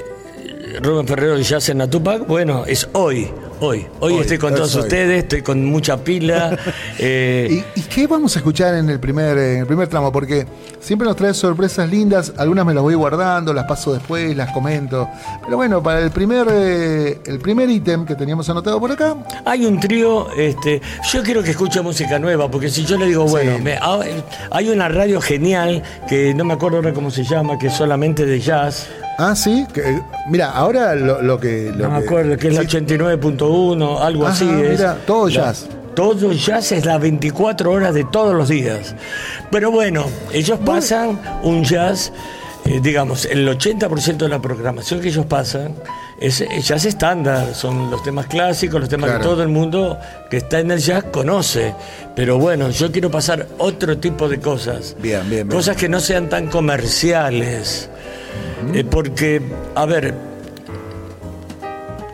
Rubén 0.82 1.08
Ferrero 1.08 1.40
y 1.40 1.44
Jazz 1.44 1.70
en 1.70 1.90
Tupac, 1.90 2.28
bueno, 2.28 2.66
es 2.66 2.90
hoy, 2.94 3.30
hoy. 3.64 3.88
Hoy, 4.00 4.16
estoy 4.16 4.38
con 4.38 4.54
todos 4.54 4.76
ustedes, 4.76 5.24
estoy 5.24 5.42
con 5.42 5.66
mucha 5.66 5.98
pila. 6.04 6.58
Eh. 7.00 7.64
¿Y, 7.76 7.82
qué 7.82 8.08
vamos 8.08 8.36
a 8.36 8.40
escuchar 8.40 8.76
en 8.76 8.90
el 8.90 9.00
primer, 9.00 9.38
en 9.38 9.60
el 9.62 9.66
primer 9.66 9.88
tramo? 9.88 10.12
Porque 10.12 10.46
siempre 10.80 11.08
nos 11.08 11.18
trae 11.18 11.34
sorpresas 11.34 11.90
lindas, 11.90 12.34
algunas 12.38 12.66
me 12.66 12.74
las 12.74 12.84
voy 12.84 12.94
guardando, 12.94 13.52
las 13.52 13.66
paso 13.66 13.94
después, 13.94 14.36
las 14.36 14.52
comento. 14.52 15.10
Pero 15.44 15.58
bueno, 15.58 15.82
para 15.82 16.00
el 16.00 16.12
primer 16.12 16.48
eh, 16.50 17.20
el 17.26 17.40
primer 17.40 17.70
ítem 17.70 18.06
que 18.06 18.16
teníamos 18.16 18.50
anotado 18.50 18.80
por 18.80 18.92
acá. 18.92 19.16
Hay 19.46 19.66
un 19.66 19.80
trío, 19.80 20.32
este, 20.34 20.82
yo 21.12 21.24
quiero 21.24 21.44
que 21.44 21.52
escuche 21.52 21.82
música 21.82 22.20
nueva, 22.20 22.50
porque 22.50 22.70
si 22.70 22.86
yo 22.86 22.98
le 22.98 23.08
digo, 23.08 23.26
bueno, 23.26 23.58
ah, 23.82 24.00
hay 24.52 24.70
una 24.70 24.88
radio 24.88 25.20
genial 25.20 25.84
que 26.08 26.34
no 26.34 26.46
me 26.46 26.54
acuerdo 26.54 26.78
ahora 26.78 26.94
cómo 26.94 27.12
se 27.12 27.24
llama, 27.24 27.58
que 27.58 27.68
es 27.68 27.74
solamente 27.74 28.26
de 28.26 28.40
jazz. 28.40 28.88
Ah, 29.18 29.36
sí. 29.36 29.66
Que, 29.74 30.02
mira, 30.28 30.52
ahora 30.52 30.96
lo, 30.96 31.40
que. 31.40 31.72
no 31.76 31.90
me 31.90 31.98
acuerdo, 31.98 32.38
que 32.38 32.48
es 32.48 32.56
la 32.56 32.62
89.1, 32.62 34.02
algo 34.02 34.28
así. 34.28 34.46
Mira, 34.46 34.98
todo 35.06 35.30
jazz. 35.30 35.68
todo 35.96 36.32
jazz 36.34 36.72
es 36.72 36.86
las 36.86 37.00
24 37.00 37.72
horas 37.72 37.94
de 37.94 38.04
todos 38.06 38.36
los 38.36 38.50
días. 38.50 38.96
Pero 39.52 39.72
bueno, 39.72 40.06
ellos 40.32 40.60
pasan 40.66 41.20
un 41.44 41.64
jazz, 41.64 42.12
eh, 42.66 42.80
digamos, 42.82 43.26
el 43.26 43.48
80% 43.48 44.18
de 44.18 44.30
la 44.30 44.42
programación 44.42 45.00
que 45.00 45.10
ellos 45.10 45.26
pasan 45.26 45.76
es, 46.20 46.44
jazz 46.66 46.86
estándar, 46.86 47.54
son 47.54 47.92
los 47.92 48.02
temas 48.02 48.28
clásicos, 48.28 48.80
los 48.80 48.90
temas 48.90 49.12
que 49.12 49.20
todo 49.20 49.44
el 49.44 49.50
mundo 49.50 50.00
que 50.30 50.38
está 50.38 50.60
en 50.60 50.72
el 50.72 50.80
jazz 50.80 51.04
conoce. 51.12 51.76
Pero 52.16 52.40
bueno, 52.40 52.70
yo 52.70 52.92
quiero 52.92 53.12
pasar 53.12 53.48
otro 53.58 53.98
tipo 53.98 54.28
de 54.30 54.40
cosas. 54.40 54.96
Bien, 55.00 55.22
bien, 55.30 55.48
bien. 55.48 55.58
Cosas 55.58 55.78
que 55.78 55.90
no 55.90 56.00
sean 56.00 56.30
tan 56.30 56.48
comerciales. 56.48 57.90
Eh, 58.74 58.84
porque, 58.84 59.42
a 59.76 59.86
ver, 59.86 60.14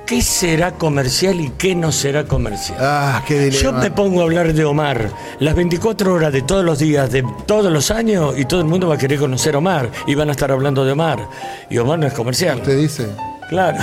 ¿qué 0.06 0.22
será 0.22 0.72
comercial 0.72 1.40
y 1.40 1.50
qué 1.52 1.76
no 1.76 1.92
será 1.92 2.26
comercial? 2.26 2.78
Ah, 2.82 3.24
qué 3.28 3.52
Yo 3.52 3.72
me 3.72 3.92
pongo 3.92 4.22
a 4.22 4.24
hablar 4.24 4.54
de 4.54 4.66
Omar 4.66 5.10
las 5.40 5.56
24 5.56 6.14
horas 6.14 6.34
de 6.34 6.42
todos 6.42 6.66
los 6.66 6.80
días, 6.80 7.12
de 7.12 7.24
todos 7.46 7.72
los 7.72 7.92
años, 7.92 8.38
y 8.38 8.46
todo 8.46 8.62
el 8.62 8.66
mundo 8.66 8.88
va 8.88 8.96
a 8.96 8.98
querer 8.98 9.20
conocer 9.20 9.56
a 9.56 9.60
Omar 9.60 9.92
y 10.08 10.16
van 10.16 10.30
a 10.30 10.32
estar 10.32 10.52
hablando 10.52 10.84
de 10.84 10.92
Omar. 10.94 11.28
Y 11.70 11.78
Omar 11.78 12.00
no 12.00 12.08
es 12.08 12.14
comercial. 12.14 12.58
¿Usted 12.58 12.78
dice? 12.78 13.08
Claro. 13.50 13.78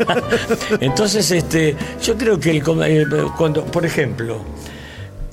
Entonces, 0.80 1.30
este, 1.30 1.76
yo 2.02 2.16
creo 2.16 2.40
que 2.40 2.50
el, 2.50 2.58
eh, 2.58 3.04
cuando, 3.36 3.64
por 3.64 3.84
ejemplo, 3.84 4.40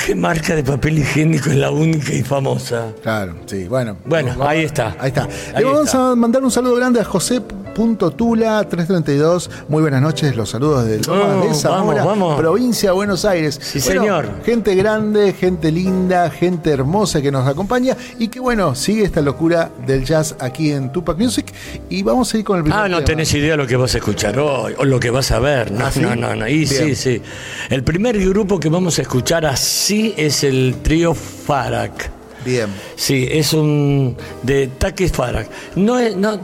¿Qué 0.06 0.16
marca 0.16 0.54
de 0.54 0.64
papel 0.64 1.00
higiénico 1.00 1.50
es 1.50 1.56
la 1.56 1.72
única 1.72 2.12
y 2.14 2.24
famosa? 2.24 2.88
Claro, 3.02 3.36
sí, 3.46 3.66
bueno. 3.70 3.96
Bueno, 4.06 4.36
ahí 4.46 4.64
está. 4.66 4.96
Ahí 5.00 5.08
está. 5.10 5.30
Le 5.58 5.64
vamos 5.64 5.96
a 5.96 6.14
mandar 6.16 6.44
un 6.44 6.52
saludo 6.52 6.76
grande 6.76 7.00
a 7.00 7.06
José 7.06 7.40
Punto 7.40 8.12
Tula 8.12 8.68
332. 8.68 9.50
Muy 9.70 9.82
buenas 9.82 10.02
noches, 10.02 10.36
los 10.36 10.50
saludos 10.50 10.86
del 10.86 11.02
Lomas 11.08 11.38
Oh, 11.46 11.48
de 11.48 11.54
Zamora, 11.56 12.04
vamos, 12.04 12.20
vamos. 12.28 12.40
provincia 12.40 12.90
de 12.90 12.96
Buenos 12.96 13.24
Aires. 13.24 13.58
Sí, 13.64 13.80
señor. 13.80 14.28
Gente 14.46 14.76
grande, 14.76 15.32
gente 15.34 15.72
linda, 15.72 16.30
gente 16.30 16.70
hermosa 16.72 17.22
que 17.22 17.32
nos 17.32 17.48
acompaña 17.48 17.96
y 18.20 18.28
que 18.28 18.42
bueno, 18.42 18.76
sigue 18.76 19.06
esta 19.06 19.22
locura 19.22 19.72
del 19.88 20.04
jazz 20.04 20.36
aquí 20.40 20.72
en 20.72 20.92
Tupac 20.92 21.18
Music. 21.18 21.46
Y 21.90 22.04
vamos 22.04 22.32
a 22.34 22.38
ir 22.38 22.44
con 22.44 22.58
el 22.58 22.64
primer 22.64 22.78
Ah, 22.80 22.90
no 22.90 22.98
tema. 22.98 23.06
tenés 23.06 23.34
idea 23.34 23.56
lo 23.56 23.66
que 23.66 23.78
vas 23.78 23.96
a 23.96 24.00
escuchar 24.00 24.38
hoy 24.38 24.74
o 24.78 24.84
lo 24.84 25.00
que 25.00 25.10
vas 25.12 25.32
a 25.32 25.40
ver. 25.40 25.72
No, 25.72 25.86
¿Ah, 25.86 25.92
sí? 25.92 26.02
no, 26.02 26.14
no, 26.16 26.36
no. 26.36 26.46
Y 26.48 26.68
sí, 26.68 26.94
sí. 26.94 27.22
El 27.70 27.84
primer 27.86 28.20
grupo 28.20 28.60
que 28.60 28.68
vamos 28.68 29.00
a 29.00 29.02
escuchar 29.04 29.46
así 29.46 29.93
es 30.18 30.44
el 30.44 30.76
trío 30.82 31.14
Farak. 31.14 32.12
Bien. 32.46 32.70
Sí, 32.96 33.28
es 33.30 33.54
un 33.54 34.18
de 34.42 34.68
Takis 34.68 35.12
Farak. 35.12 35.50
No 35.76 36.00
es, 36.00 36.16
no, 36.16 36.40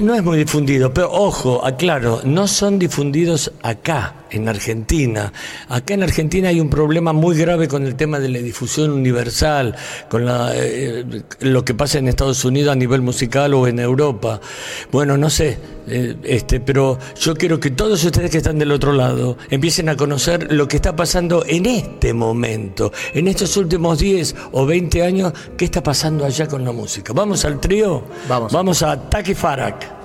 no 0.00 0.14
es 0.14 0.22
muy 0.22 0.38
difundido, 0.38 0.92
pero 0.92 1.12
ojo, 1.12 1.64
aclaro, 1.64 2.20
no 2.24 2.48
son 2.48 2.78
difundidos 2.78 3.52
acá, 3.62 4.14
en 4.30 4.48
Argentina. 4.48 5.32
Acá 5.68 5.94
en 5.94 6.02
Argentina 6.02 6.48
hay 6.48 6.60
un 6.60 6.70
problema 6.70 7.12
muy 7.12 7.36
grave 7.36 7.68
con 7.68 7.86
el 7.86 7.94
tema 7.94 8.18
de 8.18 8.28
la 8.28 8.38
difusión 8.38 8.90
universal, 8.90 9.74
con 10.08 10.24
la, 10.24 10.52
eh, 10.54 11.04
lo 11.40 11.64
que 11.64 11.74
pasa 11.74 11.98
en 11.98 12.08
Estados 12.08 12.44
Unidos 12.44 12.72
a 12.72 12.76
nivel 12.76 13.02
musical 13.02 13.54
o 13.54 13.66
en 13.66 13.78
Europa. 13.78 14.40
Bueno, 14.90 15.16
no 15.16 15.30
sé, 15.30 15.58
eh, 15.88 16.16
este, 16.24 16.60
pero 16.60 16.98
yo 17.20 17.34
quiero 17.34 17.58
que 17.58 17.70
todos 17.70 18.02
ustedes 18.04 18.30
que 18.30 18.38
están 18.38 18.58
del 18.58 18.72
otro 18.72 18.92
lado 18.92 19.36
empiecen 19.50 19.88
a 19.88 19.96
conocer 19.96 20.52
lo 20.52 20.68
que 20.68 20.76
está 20.76 20.94
pasando 20.94 21.44
en 21.46 21.66
este 21.66 22.12
momento, 22.12 22.92
en 23.14 23.28
estos 23.28 23.56
últimos 23.56 23.98
10 23.98 24.34
o 24.52 24.66
20 24.66 25.02
años, 25.02 25.32
qué 25.56 25.64
está 25.64 25.82
pasando 25.82 26.24
allá 26.24 26.46
con 26.46 26.64
la 26.64 26.72
música. 26.72 27.12
Vamos 27.12 27.44
al 27.44 27.60
trío, 27.60 28.04
Vamos. 28.28 28.52
vamos 28.52 28.82
a 28.82 29.08
Taki 29.08 29.34
Farak. 29.34 29.99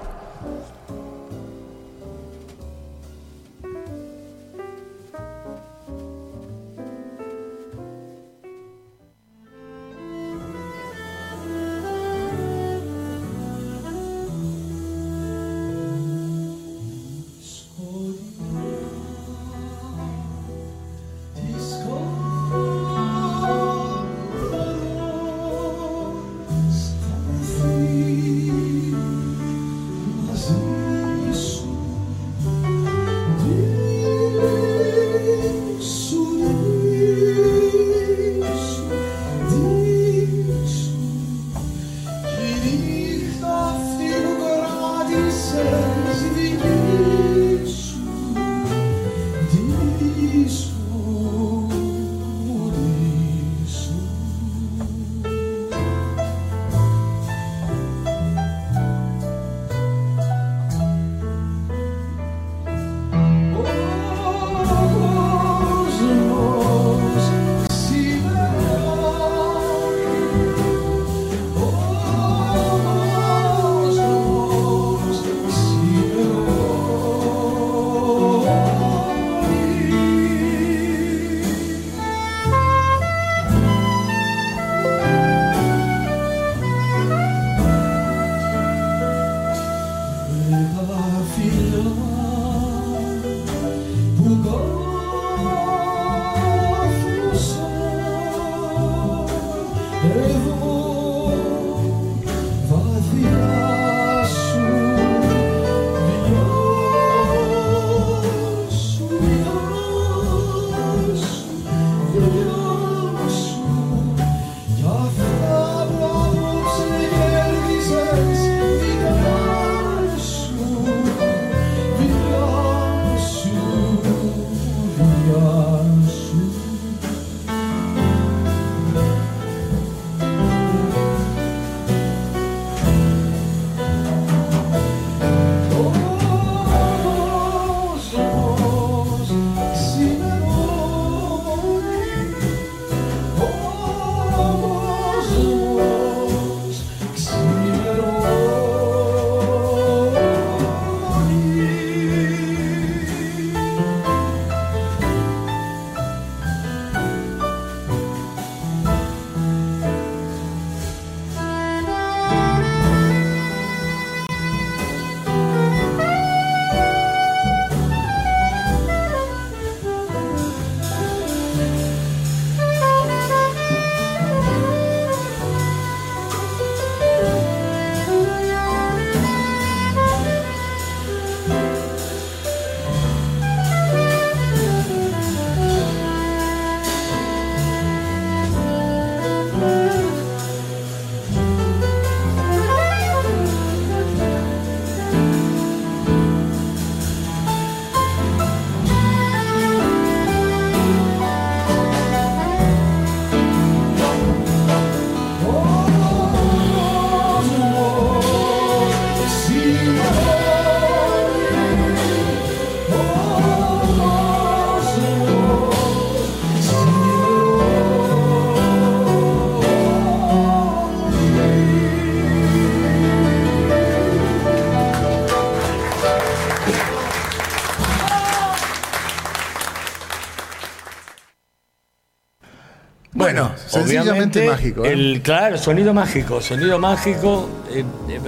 Sencillamente 234.03 234.47
mágico, 234.47 234.85
¿eh? 234.85 234.93
el 234.93 235.21
claro, 235.21 235.57
sonido 235.57 235.93
mágico, 235.93 236.41
sonido 236.41 236.79
mágico. 236.79 237.49
eh, 237.71 237.83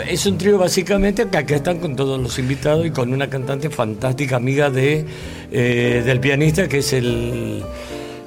es 0.09 0.25
un 0.25 0.37
trío 0.37 0.57
básicamente 0.57 1.27
que 1.27 1.37
acá 1.37 1.55
están 1.55 1.79
con 1.79 1.95
todos 1.95 2.19
los 2.19 2.37
invitados 2.39 2.85
y 2.85 2.91
con 2.91 3.13
una 3.13 3.29
cantante 3.29 3.69
fantástica, 3.69 4.35
amiga 4.37 4.69
de 4.69 5.05
eh, 5.51 6.03
del 6.05 6.19
pianista 6.19 6.67
que 6.67 6.79
es 6.79 6.93
el 6.93 7.63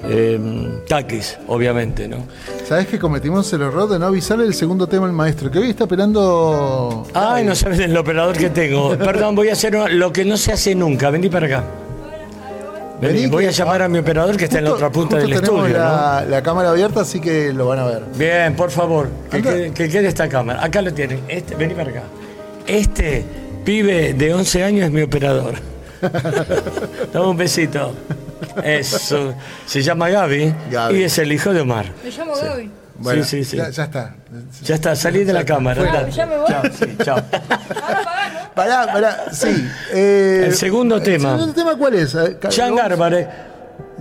eh, 0.03 0.81
Takis, 0.87 1.37
obviamente, 1.47 2.07
¿no? 2.07 2.17
¿Sabes 2.67 2.87
que 2.87 2.97
cometimos 2.97 3.51
el 3.53 3.61
error 3.61 3.89
de 3.89 3.99
no 3.99 4.07
avisarle 4.07 4.45
el 4.45 4.53
segundo 4.53 4.87
tema 4.87 5.05
al 5.05 5.13
maestro? 5.13 5.51
Que 5.51 5.59
hoy 5.59 5.69
está 5.69 5.83
esperando. 5.83 7.05
Ay, 7.13 7.43
no 7.43 7.55
sabes 7.55 7.79
el 7.79 7.95
operador 7.95 8.37
que 8.37 8.49
tengo. 8.49 8.97
Perdón, 8.97 9.35
voy 9.35 9.49
a 9.49 9.53
hacer 9.53 9.73
lo 9.91 10.11
que 10.11 10.25
no 10.25 10.37
se 10.37 10.53
hace 10.53 10.73
nunca. 10.73 11.09
Vení 11.09 11.29
para 11.29 11.45
acá. 11.45 11.63
Vení, 13.01 13.25
voy 13.27 13.45
a 13.47 13.51
llamar 13.51 13.81
a 13.81 13.87
mi 13.89 13.97
operador 13.99 14.37
que 14.37 14.45
está 14.45 14.59
en 14.59 14.65
la 14.65 14.73
otra 14.73 14.91
punta 14.91 15.17
del 15.17 15.25
tenemos 15.33 15.49
estudio. 15.49 15.77
¿no? 15.77 15.83
la, 15.83 16.25
la 16.29 16.43
cámara 16.43 16.69
abierta, 16.69 17.01
así 17.01 17.19
que 17.19 17.51
lo 17.51 17.67
van 17.67 17.79
a 17.79 17.85
ver. 17.85 18.03
Bien, 18.15 18.55
por 18.55 18.69
favor, 18.69 19.09
que 19.31 19.41
quede, 19.41 19.71
que 19.73 19.89
quede 19.89 20.07
esta 20.07 20.29
cámara. 20.29 20.63
Acá 20.63 20.81
lo 20.81 20.93
tienen. 20.93 21.21
Este, 21.27 21.55
vení 21.55 21.73
para 21.73 21.89
acá. 21.89 22.03
Este 22.67 23.25
pibe 23.65 24.13
de 24.13 24.33
11 24.33 24.63
años 24.63 24.85
es 24.85 24.91
mi 24.91 25.01
operador. 25.01 25.55
Dame 27.13 27.25
un 27.27 27.37
besito. 27.37 27.93
Eso. 28.63 29.33
Se 29.65 29.81
llama 29.81 30.09
Gaby, 30.09 30.53
Gaby. 30.71 30.97
y 30.99 31.03
es 31.03 31.17
el 31.17 31.31
hijo 31.31 31.53
de 31.53 31.61
Omar. 31.61 31.85
Me 32.03 32.11
llamo 32.11 32.33
Gaby. 32.35 32.69
Bueno, 32.99 33.23
sí, 33.23 33.43
sí. 33.43 33.57
Ya, 33.57 33.69
ya 33.69 33.85
está. 33.85 34.13
Ya 34.63 34.75
está, 34.75 34.95
salí 34.95 35.23
de 35.23 35.33
la 35.33 35.43
cámara. 35.43 36.07
¿Ya 36.09 36.25
me 36.27 36.37
voy? 36.37 36.47
Chao, 36.47 36.61
sí, 36.71 36.97
chao. 37.03 37.15
Ahora 37.17 38.01
pagá, 38.03 38.29
¿no? 38.33 38.40
Pará, 38.55 38.85
pará, 38.91 39.25
sí. 39.31 39.47
eh, 39.93 40.43
El 40.47 40.53
segundo 40.55 41.01
tema. 41.01 41.31
¿El 41.33 41.35
segundo 41.39 41.53
tema 41.53 41.75
cuál 41.77 41.93
es? 41.95 42.15
Jan 42.55 42.75
Garbarek. 42.75 43.27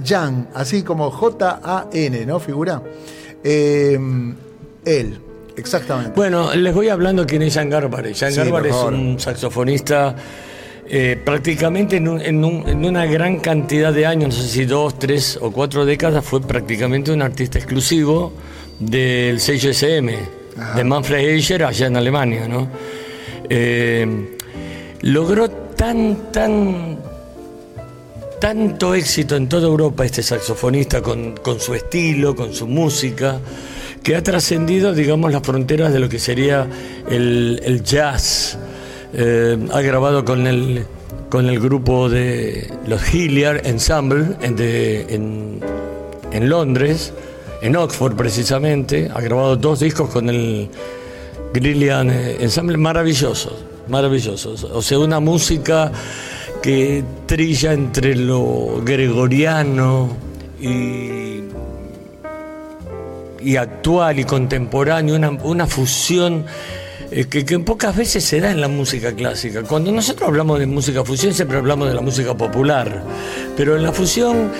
Jan, 0.05 0.49
así 0.55 0.83
como 0.83 1.11
J-A-N, 1.11 2.27
¿no? 2.27 2.41
Figura. 2.41 2.83
Eh, 3.45 3.99
él, 4.85 5.21
exactamente. 5.57 6.13
Bueno, 6.17 6.53
les 6.55 6.75
voy 6.75 6.89
hablando 6.89 7.27
quién 7.27 7.43
es 7.43 7.55
Jan 7.55 7.71
Garbarek. 7.71 8.17
Jan 8.17 8.33
Sí, 8.33 8.41
es 8.41 8.75
un 8.75 9.21
saxofonista 9.21 10.15
eh, 10.93 11.17
prácticamente 11.25 11.97
en, 11.99 12.09
un- 12.09 12.21
en 12.21 12.45
un- 12.45 12.69
en 12.69 12.85
una 12.85 13.07
gran 13.07 13.39
cantidad 13.39 13.93
de 13.93 14.07
años, 14.07 14.35
no 14.37 14.43
sé 14.43 14.49
si 14.49 14.65
dos, 14.65 14.99
tres 14.99 15.39
o 15.41 15.53
cuatro 15.53 15.85
décadas, 15.85 16.25
fue 16.25 16.41
prácticamente 16.41 17.13
un 17.13 17.23
artista 17.23 17.59
exclusivo 17.59 18.33
del 18.81 19.39
sello 19.39 19.71
SM, 19.71 20.19
Ajá. 20.59 20.75
de 20.77 20.83
Manfred 20.85 21.19
Eicher 21.29 21.63
allá 21.63 21.87
en 21.87 21.97
Alemania, 21.97 22.49
¿no? 22.49 22.69
Eh, 23.49 24.37
logró 25.03 25.51
tan, 25.51 26.33
tan 26.33 26.99
tanto 28.41 28.95
éxito 28.95 29.37
en 29.37 29.49
toda 29.49 29.67
Europa 29.67 30.05
este 30.05 30.23
saxofonista 30.23 31.03
con, 31.03 31.37
con 31.37 31.61
su 31.61 31.75
estilo, 31.75 32.35
con 32.35 32.55
su 32.55 32.67
música, 32.67 33.39
que 34.03 34.17
ha 34.17 34.23
trascendido, 34.23 34.95
digamos, 34.95 35.31
las 35.31 35.43
fronteras 35.43 35.93
de 35.93 36.01
lo 36.01 36.09
que 36.09 36.19
sería 36.19 36.67
el, 37.09 37.61
el 37.65 37.83
jazz. 37.83 38.59
Eh, 39.13 39.59
ha 39.73 39.81
grabado 39.83 40.25
con 40.25 40.47
el, 40.47 40.87
con 41.29 41.47
el 41.51 41.61
grupo 41.61 42.09
de 42.09 42.73
los 42.87 43.13
Hilliard 43.13 43.67
Ensemble 43.67 44.37
en, 44.41 44.57
en, 44.59 45.61
en 46.33 46.49
Londres, 46.49 47.13
en 47.61 47.77
Oxford 47.77 48.17
precisamente. 48.17 49.11
Ha 49.13 49.21
grabado 49.21 49.57
dos 49.57 49.81
discos 49.81 50.09
con 50.09 50.31
el 50.31 50.71
Grillian 51.53 52.11
eh, 52.11 52.37
Ensemble 52.41 52.79
maravillosos, 52.79 53.55
maravillosos. 53.91 54.65
O 54.65 54.83
sea, 54.83 54.99
una 54.99 55.21
música 55.21 55.93
que 56.63 57.05
trilla 57.27 57.73
entre 57.73 58.15
lo 58.15 58.83
gregoriano 58.85 60.09
y, 60.61 61.43
y 63.43 63.57
actual 63.57 64.19
y 64.19 64.25
contemporáneo, 64.25 65.17
una, 65.17 65.31
una 65.31 65.67
fusión 65.67 66.45
eh, 67.11 67.25
que, 67.27 67.45
que 67.45 67.59
pocas 67.59 67.97
veces 67.97 68.25
se 68.25 68.41
da 68.41 68.51
en 68.51 68.61
la 68.61 68.69
música 68.69 69.13
clásica. 69.13 69.63
Cuando 69.63 69.91
nosotros 69.91 70.29
hablamos 70.29 70.61
de 70.61 70.67
música 70.67 71.05
fusión 71.05 71.35
siempre 71.35 71.59
hablamos 71.59 71.89
de 71.89 71.95
la 71.95 72.03
música 72.03 72.37
popular, 72.37 73.03
pero 73.57 73.77
en 73.77 73.83
la 73.83 73.93
fusión 73.93 74.53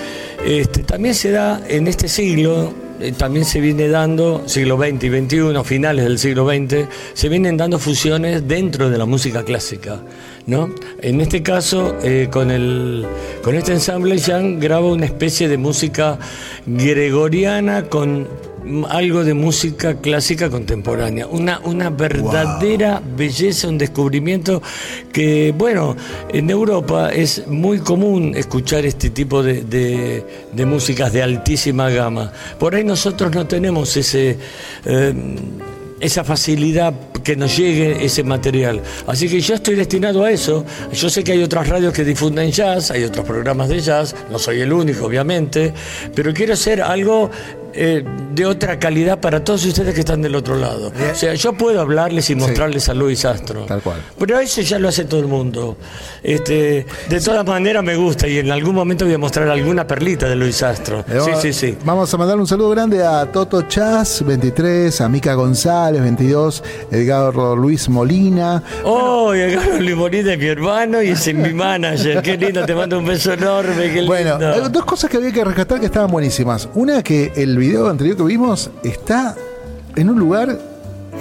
este, 0.45 0.83
también 0.83 1.15
se 1.15 1.31
da 1.31 1.61
en 1.67 1.87
este 1.87 2.07
siglo, 2.07 2.73
eh, 3.01 3.13
también 3.17 3.45
se 3.45 3.59
viene 3.59 3.87
dando, 3.87 4.43
siglo 4.47 4.77
XX 4.77 5.03
y 5.03 5.09
XXI, 5.09 5.63
finales 5.63 6.05
del 6.05 6.19
siglo 6.19 6.47
XX, 6.47 6.87
se 7.13 7.29
vienen 7.29 7.57
dando 7.57 7.79
fusiones 7.79 8.47
dentro 8.47 8.89
de 8.89 8.97
la 8.97 9.05
música 9.05 9.43
clásica. 9.43 10.01
¿no? 10.45 10.73
En 11.01 11.21
este 11.21 11.43
caso, 11.43 11.95
eh, 12.03 12.29
con, 12.31 12.51
el, 12.51 13.05
con 13.43 13.55
este 13.55 13.73
ensamble, 13.73 14.19
Jan 14.19 14.59
graba 14.59 14.87
una 14.87 15.05
especie 15.05 15.47
de 15.47 15.57
música 15.57 16.19
gregoriana 16.65 17.83
con 17.83 18.27
algo 18.89 19.23
de 19.23 19.33
música 19.33 19.95
clásica 19.99 20.49
contemporánea. 20.49 21.27
Una, 21.27 21.59
una 21.59 21.89
verdadera 21.89 23.01
belleza, 23.17 23.67
un 23.67 23.77
descubrimiento 23.77 24.61
que, 25.11 25.53
bueno, 25.57 25.95
en 26.29 26.49
Europa 26.49 27.09
es 27.11 27.47
muy 27.47 27.79
común 27.79 28.33
escuchar 28.35 28.85
este 28.85 29.09
tipo 29.09 29.41
de, 29.43 29.61
de- 29.63 30.25
de 30.53 30.65
músicas 30.65 31.11
de 31.13 31.23
altísima 31.23 31.89
gama. 31.89 32.31
Por 32.59 32.75
ahí 32.75 32.83
nosotros 32.83 33.33
no 33.33 33.47
tenemos 33.47 33.95
ese... 33.97 34.37
eh, 34.85 35.13
esa 36.01 36.23
facilidad 36.23 36.95
que 37.23 37.35
nos 37.35 37.55
llegue 37.55 38.03
ese 38.03 38.23
material. 38.23 38.81
Así 39.05 39.29
que 39.29 39.39
yo 39.39 39.53
estoy 39.53 39.75
destinado 39.75 40.23
a 40.23 40.31
eso. 40.31 40.65
Yo 40.91 41.11
sé 41.11 41.23
que 41.23 41.33
hay 41.33 41.43
otras 41.43 41.67
radios 41.69 41.93
que 41.93 42.03
difunden 42.03 42.49
jazz, 42.49 42.89
hay 42.89 43.03
otros 43.03 43.23
programas 43.23 43.69
de 43.69 43.79
jazz, 43.81 44.15
no 44.31 44.39
soy 44.39 44.61
el 44.61 44.73
único, 44.73 45.05
obviamente, 45.05 45.71
pero 46.15 46.33
quiero 46.33 46.53
hacer 46.53 46.81
algo 46.81 47.29
eh, 47.73 48.03
de 48.33 48.45
otra 48.45 48.79
calidad 48.79 49.19
para 49.19 49.43
todos 49.43 49.65
ustedes 49.65 49.93
que 49.93 50.01
están 50.01 50.21
del 50.21 50.35
otro 50.35 50.55
lado. 50.55 50.91
O 51.11 51.15
sea, 51.15 51.33
yo 51.33 51.53
puedo 51.53 51.81
hablarles 51.81 52.29
y 52.29 52.35
mostrarles 52.35 52.89
a 52.89 52.93
Luis 52.93 53.25
Astro. 53.25 53.65
Tal 53.65 53.81
cual. 53.81 53.97
Pero 54.17 54.39
eso 54.39 54.61
ya 54.61 54.79
lo 54.79 54.89
hace 54.89 55.05
todo 55.05 55.19
el 55.19 55.27
mundo. 55.27 55.77
Este, 56.23 56.85
de 57.09 57.19
todas 57.21 57.45
maneras 57.45 57.83
me 57.83 57.95
gusta 57.95 58.27
y 58.27 58.37
en 58.39 58.51
algún 58.51 58.75
momento 58.75 59.05
voy 59.05 59.13
a 59.13 59.17
mostrar 59.17 59.47
alguna 59.49 59.85
perlita 59.87 60.27
de 60.27 60.35
Luis 60.35 60.61
Astro. 60.63 61.03
Le 61.07 61.21
Sí, 61.21 61.31
sí, 61.41 61.53
sí. 61.53 61.77
Vamos 61.85 62.13
a 62.13 62.17
mandar 62.17 62.39
un 62.39 62.47
saludo 62.47 62.69
grande 62.69 63.03
a 63.03 63.25
Toto 63.31 63.63
Chas, 63.63 64.23
23, 64.25 65.01
a 65.01 65.09
Mica 65.09 65.33
González, 65.33 66.01
22, 66.01 66.63
Edgardo 66.91 67.55
Luis 67.55 67.89
Molina. 67.89 68.63
Oh, 68.83 69.33
y 69.35 69.41
agarro 69.41 69.77
el 69.77 69.85
limonín 69.85 70.25
de 70.25 70.37
mi 70.37 70.45
hermano 70.47 71.01
y 71.01 71.09
es 71.09 71.33
mi 71.33 71.53
manager. 71.53 72.21
Qué 72.21 72.37
lindo, 72.37 72.65
te 72.65 72.75
mando 72.75 72.99
un 72.99 73.05
beso 73.05 73.33
enorme. 73.33 73.91
Qué 73.93 74.03
Bueno, 74.03 74.37
lindo. 74.37 74.53
hay 74.53 74.69
dos 74.71 74.85
cosas 74.85 75.09
que 75.09 75.17
había 75.17 75.31
que 75.31 75.43
rescatar 75.43 75.79
que 75.79 75.85
estaban 75.87 76.09
buenísimas. 76.11 76.69
Una 76.75 77.01
que 77.03 77.31
el 77.35 77.57
video 77.61 77.87
anterior 77.87 78.17
que 78.17 78.23
vimos 78.23 78.71
está 78.83 79.35
en 79.95 80.09
un 80.09 80.17
lugar 80.17 80.57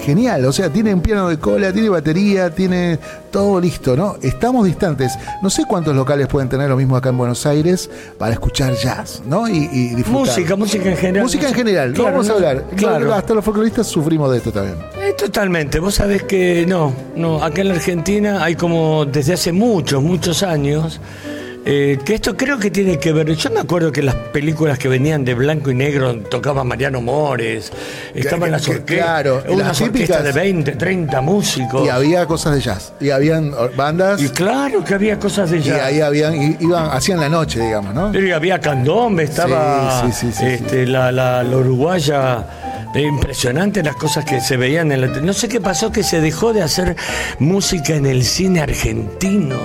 genial, 0.03 0.47
o 0.47 0.53
sea, 0.53 0.71
tiene 0.71 0.95
un 0.95 1.03
piano 1.03 1.29
de 1.29 1.39
cola, 1.39 1.71
tiene 1.71 1.91
batería, 1.91 2.49
tiene 2.49 2.99
todo 3.31 3.61
listo, 3.61 3.95
¿no? 3.95 4.17
Estamos 4.23 4.65
distantes. 4.65 5.13
No 5.43 5.51
sé 5.51 5.67
cuántos 5.67 5.95
locales 5.95 6.29
pueden 6.29 6.49
tener 6.49 6.71
lo 6.71 6.79
mismo 6.79 6.97
acá 6.97 7.11
en 7.11 7.19
Buenos 7.19 7.45
Aires 7.45 7.91
para 8.17 8.33
escuchar 8.33 8.75
jazz, 8.75 9.21
¿no? 9.27 9.47
Y, 9.47 9.69
y 9.71 9.95
disfrutar. 9.95 10.13
Música, 10.13 10.57
música 10.57 10.91
en 10.91 10.97
general. 10.97 11.23
Música 11.25 11.49
en 11.49 11.55
general, 11.55 11.93
Claro, 11.93 12.11
no 12.11 12.17
vamos 12.17 12.31
a 12.31 12.33
hablar. 12.33 12.65
Claro. 12.75 13.13
Hasta 13.13 13.35
los 13.35 13.45
folcloristas 13.45 13.87
sufrimos 13.87 14.31
de 14.31 14.39
esto 14.39 14.51
también. 14.51 14.79
Eh, 15.03 15.13
totalmente. 15.13 15.79
Vos 15.79 15.97
sabés 15.97 16.23
que 16.23 16.65
no, 16.67 16.95
no. 17.17 17.45
Acá 17.45 17.61
en 17.61 17.69
la 17.69 17.75
Argentina 17.75 18.43
hay 18.43 18.55
como 18.55 19.05
desde 19.05 19.35
hace 19.35 19.53
muchos, 19.53 20.03
muchos 20.03 20.43
años. 20.43 21.01
Eh, 21.65 21.99
que 22.05 22.15
esto 22.15 22.37
creo 22.37 22.59
que 22.59 22.71
tiene 22.71 22.99
que 22.99 23.13
ver. 23.13 23.35
Yo 23.35 23.51
me 23.51 23.61
acuerdo 23.61 23.93
que 23.93 24.03
las 24.03 24.15
películas 24.15 24.79
que 24.79 24.89
venían 24.89 25.25
de 25.25 25.35
blanco 25.35 25.71
y 25.71 25.75
negro 25.75 26.15
tocaba 26.23 26.65
Mariano 26.65 27.01
Mores, 27.01 27.71
estaban 28.15 28.51
las 28.51 28.63
que- 28.65 28.71
orquestas, 28.73 29.07
claro, 29.07 29.43
unas 29.49 29.67
las 29.69 29.81
orquestas 29.81 30.25
de 30.25 30.33
20, 30.33 30.73
30 30.73 31.21
músicos. 31.21 31.85
Y 31.87 31.89
había 31.91 32.27
cosas 32.27 32.55
de 32.55 32.61
jazz. 32.61 32.93
Y 33.01 33.11
habían 33.11 33.53
bandas. 33.77 34.21
Y 34.23 34.29
claro 34.31 34.83
que 34.85 34.95
había 34.95 35.19
cosas 35.19 35.51
de 35.51 35.59
Y 35.59 35.63
jazz. 35.63 35.83
ahí 35.83 36.01
habían, 36.01 36.57
iban, 36.61 36.91
hacían 36.93 37.21
la 37.21 37.29
noche, 37.29 37.61
digamos, 37.61 37.95
¿no? 37.95 38.11
Pero 38.13 38.35
había 38.35 38.59
candombe, 38.61 39.25
estaba 39.25 40.03
Sí, 40.07 40.13
sí, 40.13 40.33
sí, 40.33 40.45
este, 40.47 40.87
La, 40.87 41.13
la, 41.13 41.43
la 41.43 41.57
uruguaya. 41.57 42.47
eh, 42.95 43.03
Impresionante 43.03 43.83
las 43.83 43.97
cosas 43.97 44.25
que 44.25 44.41
se 44.41 44.57
veían 44.57 44.91
en 44.93 45.01
la 45.03 45.07
No 45.09 45.33
sé 45.33 45.49
qué 45.49 45.61
pasó 45.61 45.93
que 45.93 46.03
se 46.03 46.21
dejó 46.21 46.53
de 46.53 46.63
hacer 46.63 46.97
música 47.39 47.95
en 47.95 48.07
el 48.07 48.25
cine 48.25 48.61
argentino. 48.63 49.57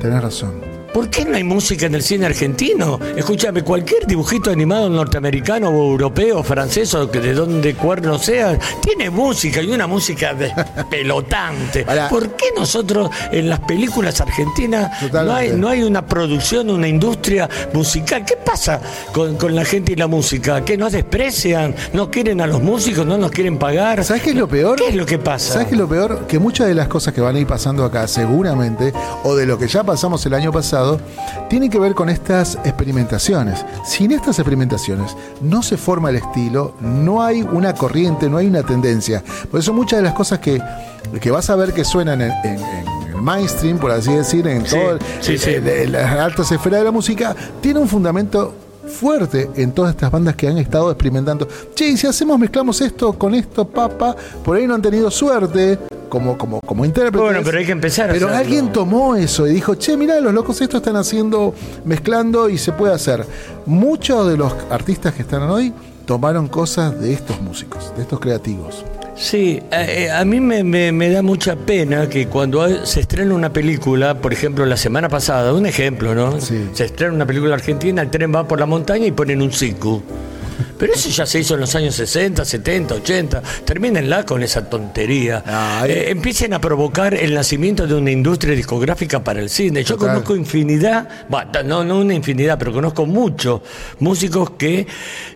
Tenés 0.00 0.20
razón. 0.22 0.71
¿Por 0.92 1.08
qué 1.08 1.24
no 1.24 1.36
hay 1.36 1.42
música 1.44 1.86
en 1.86 1.94
el 1.94 2.02
cine 2.02 2.26
argentino? 2.26 2.98
Escúchame, 3.16 3.62
cualquier 3.62 4.06
dibujito 4.06 4.50
animado 4.50 4.88
norteamericano 4.90 5.70
o 5.70 5.90
europeo, 5.92 6.42
francés 6.42 6.92
o 6.94 7.06
de 7.06 7.32
donde 7.32 7.74
cuerno 7.74 8.18
sea, 8.18 8.58
tiene 8.82 9.08
música 9.08 9.62
y 9.62 9.70
una 9.72 9.86
música 9.86 10.34
despelotante. 10.34 11.84
Ahora- 11.88 12.08
¿Por 12.08 12.30
qué 12.36 12.46
nosotros 12.56 13.10
en 13.30 13.48
las 13.48 13.60
películas 13.60 14.20
argentinas 14.20 14.90
no 15.12 15.32
hay, 15.34 15.52
no 15.52 15.68
hay 15.68 15.82
una 15.82 16.04
producción, 16.06 16.68
una 16.70 16.88
industria 16.88 17.48
musical? 17.72 18.24
¿Qué 18.26 18.36
pasa 18.36 18.80
con, 19.12 19.36
con 19.36 19.54
la 19.54 19.64
gente 19.64 19.92
y 19.92 19.96
la 19.96 20.06
música? 20.06 20.64
¿Que 20.64 20.76
nos 20.76 20.92
desprecian? 20.92 21.74
¿No 21.94 22.10
quieren 22.10 22.40
a 22.40 22.46
los 22.46 22.62
músicos? 22.62 23.06
¿No 23.06 23.16
nos 23.16 23.30
quieren 23.30 23.58
pagar? 23.58 24.04
¿Sabes 24.04 24.22
qué 24.22 24.30
es 24.30 24.36
lo 24.36 24.46
peor? 24.48 24.76
¿Qué 24.76 24.88
es 24.88 24.94
lo 24.94 25.06
que 25.06 25.18
pasa? 25.18 25.54
¿Sabes 25.54 25.68
qué 25.68 25.74
es 25.74 25.80
lo 25.80 25.88
peor? 25.88 26.26
Que 26.26 26.38
muchas 26.38 26.66
de 26.66 26.74
las 26.74 26.88
cosas 26.88 27.14
que 27.14 27.20
van 27.22 27.36
a 27.36 27.38
ir 27.38 27.46
pasando 27.46 27.84
acá, 27.84 28.06
seguramente, 28.06 28.92
o 29.24 29.34
de 29.34 29.46
lo 29.46 29.58
que 29.58 29.68
ya 29.68 29.82
pasamos 29.84 30.24
el 30.26 30.34
año 30.34 30.52
pasado, 30.52 30.81
pasado, 30.82 31.00
tiene 31.48 31.68
que 31.70 31.78
ver 31.78 31.94
con 31.94 32.08
estas 32.08 32.56
experimentaciones. 32.64 33.64
Sin 33.84 34.10
estas 34.12 34.38
experimentaciones 34.38 35.16
no 35.40 35.62
se 35.62 35.76
forma 35.76 36.10
el 36.10 36.16
estilo, 36.16 36.74
no 36.80 37.22
hay 37.22 37.42
una 37.42 37.74
corriente, 37.74 38.28
no 38.28 38.38
hay 38.38 38.46
una 38.46 38.62
tendencia. 38.62 39.22
Por 39.50 39.60
eso 39.60 39.72
muchas 39.72 39.98
de 40.00 40.04
las 40.04 40.14
cosas 40.14 40.38
que, 40.40 40.60
que 41.20 41.30
vas 41.30 41.50
a 41.50 41.56
ver 41.56 41.72
que 41.72 41.84
suenan 41.84 42.20
en, 42.20 42.32
en, 42.44 42.58
en 42.58 43.14
el 43.14 43.22
mainstream, 43.22 43.78
por 43.78 43.90
así 43.90 44.12
decir, 44.12 44.46
en 44.46 44.66
Sí, 44.66 44.76
todo 44.76 44.98
sí, 45.20 45.38
sí. 45.38 45.56
las 45.88 46.12
altas 46.18 46.50
esferas 46.50 46.80
de 46.80 46.84
la 46.84 46.90
música, 46.92 47.34
tiene 47.60 47.78
un 47.80 47.88
fundamento 47.88 48.54
fuerte 49.00 49.48
en 49.56 49.72
todas 49.72 49.92
estas 49.92 50.10
bandas 50.10 50.34
que 50.34 50.48
han 50.48 50.58
estado 50.58 50.90
experimentando. 50.90 51.46
Che, 51.74 51.88
y 51.88 51.96
si 51.96 52.06
hacemos, 52.06 52.38
mezclamos 52.38 52.80
esto 52.80 53.12
con 53.14 53.34
esto, 53.34 53.66
papa, 53.66 54.16
por 54.44 54.56
ahí 54.56 54.66
no 54.66 54.74
han 54.74 54.82
tenido 54.82 55.10
suerte. 55.10 55.78
Como, 56.12 56.36
como, 56.36 56.60
como 56.60 56.84
intérpretes. 56.84 57.22
Bueno, 57.22 57.40
pero 57.42 57.56
hay 57.58 57.64
que 57.64 57.72
empezar 57.72 58.10
Pero 58.12 58.26
hacerlo. 58.26 58.36
alguien 58.44 58.70
tomó 58.70 59.16
eso 59.16 59.46
y 59.46 59.52
dijo, 59.54 59.76
che, 59.76 59.96
mirá, 59.96 60.20
los 60.20 60.34
locos 60.34 60.60
esto 60.60 60.76
están 60.76 60.96
haciendo, 60.96 61.54
mezclando 61.86 62.50
y 62.50 62.58
se 62.58 62.70
puede 62.72 62.92
hacer. 62.92 63.24
Muchos 63.64 64.28
de 64.28 64.36
los 64.36 64.52
artistas 64.68 65.14
que 65.14 65.22
están 65.22 65.44
hoy 65.44 65.72
tomaron 66.04 66.48
cosas 66.48 67.00
de 67.00 67.14
estos 67.14 67.40
músicos, 67.40 67.94
de 67.96 68.02
estos 68.02 68.20
creativos. 68.20 68.84
Sí, 69.16 69.62
a, 69.70 69.84
eh, 69.84 70.10
a 70.10 70.22
mí 70.26 70.38
me, 70.38 70.62
me- 70.64 70.92
me 70.92 71.08
da 71.08 71.22
mucha 71.22 71.56
pena 71.56 72.06
que 72.10 72.26
cuando 72.26 72.84
se 72.84 73.00
estrena 73.00 73.34
una 73.34 73.50
película, 73.50 74.14
por 74.18 74.34
ejemplo, 74.34 74.66
la 74.66 74.76
semana 74.76 75.08
pasada, 75.08 75.54
un 75.54 75.64
ejemplo, 75.64 76.14
¿no? 76.14 76.38
Sí. 76.42 76.68
Se 76.74 76.84
estrena 76.84 77.14
una 77.14 77.24
película 77.26 77.54
argentina, 77.54 78.02
el 78.02 78.10
tren 78.10 78.34
va 78.34 78.46
por 78.46 78.60
la 78.60 78.66
montaña 78.66 79.06
y 79.06 79.12
ponen 79.12 79.40
un 79.40 79.50
siku. 79.52 80.02
Pero 80.82 80.94
eso 80.94 81.10
ya 81.10 81.24
se 81.24 81.38
hizo 81.38 81.54
en 81.54 81.60
los 81.60 81.72
años 81.76 81.94
60, 81.94 82.44
70, 82.44 82.94
80. 82.96 83.42
Termínenla 83.64 84.26
con 84.26 84.42
esa 84.42 84.68
tontería. 84.68 85.44
Eh, 85.86 86.06
empiecen 86.08 86.54
a 86.54 86.60
provocar 86.60 87.14
el 87.14 87.34
nacimiento 87.34 87.86
de 87.86 87.94
una 87.94 88.10
industria 88.10 88.56
discográfica 88.56 89.22
para 89.22 89.38
el 89.38 89.48
cine. 89.48 89.84
Yo 89.84 89.94
Total. 89.94 90.14
conozco 90.14 90.34
infinidad, 90.34 91.08
bueno, 91.28 91.52
no, 91.64 91.84
no 91.84 92.00
una 92.00 92.14
infinidad, 92.14 92.58
pero 92.58 92.72
conozco 92.72 93.06
muchos 93.06 93.60
músicos 94.00 94.50
que 94.58 94.84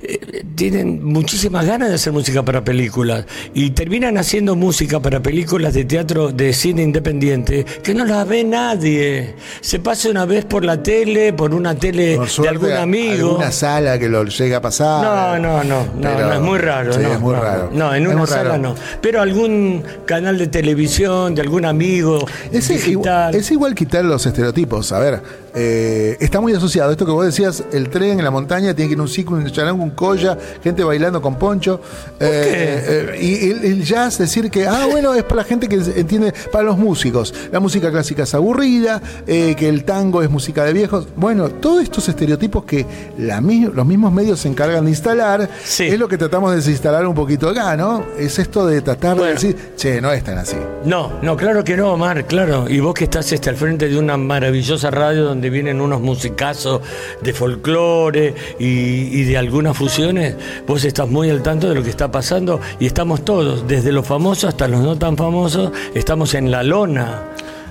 eh, 0.02 0.44
tienen 0.56 1.04
muchísimas 1.04 1.64
ganas 1.64 1.90
de 1.90 1.94
hacer 1.94 2.12
música 2.12 2.44
para 2.44 2.64
películas 2.64 3.24
y 3.54 3.70
terminan 3.70 4.18
haciendo 4.18 4.56
música 4.56 4.98
para 4.98 5.22
películas 5.22 5.74
de 5.74 5.84
teatro 5.84 6.32
de 6.32 6.52
cine 6.54 6.82
independiente 6.82 7.64
que 7.84 7.94
no 7.94 8.04
las 8.04 8.26
ve 8.26 8.42
nadie. 8.42 9.36
Se 9.60 9.78
pasa 9.78 10.10
una 10.10 10.24
vez 10.24 10.44
por 10.44 10.64
la 10.64 10.82
tele, 10.82 11.32
por 11.32 11.54
una 11.54 11.76
tele 11.76 12.16
Por 12.16 12.28
de 12.28 12.48
algún 12.48 12.72
amigo. 12.72 13.28
alguna 13.28 13.52
sala 13.52 13.96
que 13.96 14.08
lo 14.08 14.24
llega 14.24 14.56
a 14.56 14.60
pasar. 14.60 15.04
No, 15.04 15.35
no, 15.38 15.62
no, 15.64 15.84
no, 15.84 15.90
Pero- 16.00 16.26
no, 16.28 16.32
es 16.34 16.40
muy 16.40 16.58
raro. 16.58 16.92
Sí, 16.92 17.00
no, 17.02 17.12
es 17.12 17.20
muy 17.20 17.34
no, 17.34 17.40
raro. 17.42 17.70
No, 17.72 17.94
en 17.94 18.06
una 18.06 18.26
sala 18.26 18.50
raro. 18.50 18.58
no. 18.62 18.74
Pero 19.00 19.20
algún 19.20 19.82
canal 20.04 20.38
de 20.38 20.46
televisión, 20.46 21.34
de 21.34 21.42
algún 21.42 21.64
amigo 21.64 22.26
Es, 22.52 22.68
digital. 22.68 22.90
igual, 22.90 23.34
es 23.34 23.50
igual 23.50 23.74
quitar 23.74 24.04
los 24.04 24.24
estereotipos. 24.26 24.92
A 24.92 24.98
ver, 24.98 25.20
eh, 25.56 26.16
está 26.20 26.40
muy 26.40 26.52
asociado. 26.52 26.90
Esto 26.92 27.06
que 27.06 27.12
vos 27.12 27.24
decías, 27.24 27.64
el 27.72 27.88
tren 27.88 28.18
en 28.18 28.24
la 28.24 28.30
montaña 28.30 28.74
tiene 28.74 28.88
que 28.90 28.92
ir 28.94 29.00
un 29.00 29.08
ciclo, 29.08 29.36
un 29.36 29.50
charango, 29.50 29.82
un 29.82 29.90
colla, 29.90 30.36
gente 30.62 30.84
bailando 30.84 31.22
con 31.22 31.36
poncho. 31.36 31.80
Eh, 32.20 33.14
eh, 33.16 33.18
y 33.22 33.50
el, 33.50 33.64
el 33.64 33.84
jazz, 33.84 34.18
decir 34.18 34.50
que, 34.50 34.66
ah, 34.66 34.86
bueno, 34.90 35.14
es 35.14 35.22
para 35.22 35.36
la 35.36 35.44
gente 35.44 35.66
que 35.68 35.76
entiende, 35.76 36.34
para 36.52 36.64
los 36.64 36.76
músicos. 36.76 37.32
La 37.50 37.58
música 37.60 37.90
clásica 37.90 38.24
es 38.24 38.34
aburrida, 38.34 39.00
eh, 39.26 39.54
que 39.56 39.68
el 39.68 39.84
tango 39.84 40.22
es 40.22 40.28
música 40.28 40.62
de 40.64 40.74
viejos. 40.74 41.08
Bueno, 41.16 41.48
todos 41.48 41.82
estos 41.82 42.06
estereotipos 42.08 42.64
que 42.64 42.84
la 43.18 43.40
los 43.46 43.86
mismos 43.86 44.12
medios 44.12 44.40
se 44.40 44.48
encargan 44.48 44.84
de 44.84 44.90
instalar, 44.90 45.48
Sí. 45.64 45.84
es 45.84 45.98
lo 45.98 46.08
que 46.08 46.18
tratamos 46.18 46.50
de 46.50 46.56
desinstalar 46.56 47.06
un 47.06 47.14
poquito 47.14 47.48
acá, 47.48 47.76
¿no? 47.76 48.04
Es 48.18 48.38
esto 48.38 48.66
de 48.66 48.80
tratar 48.82 49.16
de 49.16 49.28
decir, 49.32 49.56
che, 49.76 50.00
no 50.00 50.12
es 50.12 50.24
tan 50.24 50.38
así. 50.38 50.56
No, 50.84 51.12
no, 51.22 51.36
claro 51.36 51.62
que 51.62 51.76
no, 51.76 51.92
Omar, 51.92 52.26
claro. 52.26 52.68
Y 52.68 52.80
vos 52.80 52.94
que 52.94 53.04
estás 53.04 53.30
este, 53.32 53.50
al 53.50 53.56
frente 53.56 53.88
de 53.88 53.98
una 53.98 54.16
maravillosa 54.16 54.90
radio 54.90 55.24
donde 55.24 55.45
vienen 55.50 55.80
unos 55.80 56.00
musicazos 56.00 56.80
de 57.22 57.32
folclore 57.32 58.34
y, 58.58 59.22
de 59.24 59.36
algunas 59.36 59.76
fusiones, 59.76 60.36
vos 60.66 60.84
estás 60.84 61.08
muy 61.08 61.30
al 61.30 61.42
tanto 61.42 61.68
de 61.68 61.74
lo 61.74 61.82
que 61.82 61.90
está 61.90 62.10
pasando 62.10 62.60
y 62.80 62.86
estamos 62.86 63.24
todos, 63.24 63.66
desde 63.66 63.92
los 63.92 64.06
famosos 64.06 64.44
hasta 64.44 64.68
los 64.68 64.80
no 64.80 64.96
tan 64.96 65.16
famosos, 65.16 65.72
estamos 65.94 66.34
en 66.34 66.50
la 66.50 66.62
lona. 66.62 67.22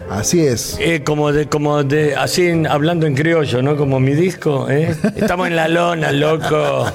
Así 0.10 0.46
es. 0.46 0.78
Eh, 0.80 1.04
como 1.04 1.32
de, 1.32 1.48
como 1.48 1.84
de, 1.84 2.16
así 2.16 2.48
en- 2.48 2.68
hablando 2.68 3.08
en 3.08 3.16
criollo, 3.16 3.62
¿no? 3.62 3.76
Como 3.76 4.00
mi 4.00 4.14
disco, 4.14 4.70
¿eh? 4.70 4.96
Estamos 5.16 5.48
en 5.48 5.56
la 5.56 5.68
lona, 5.68 6.12
loco. 6.12 6.86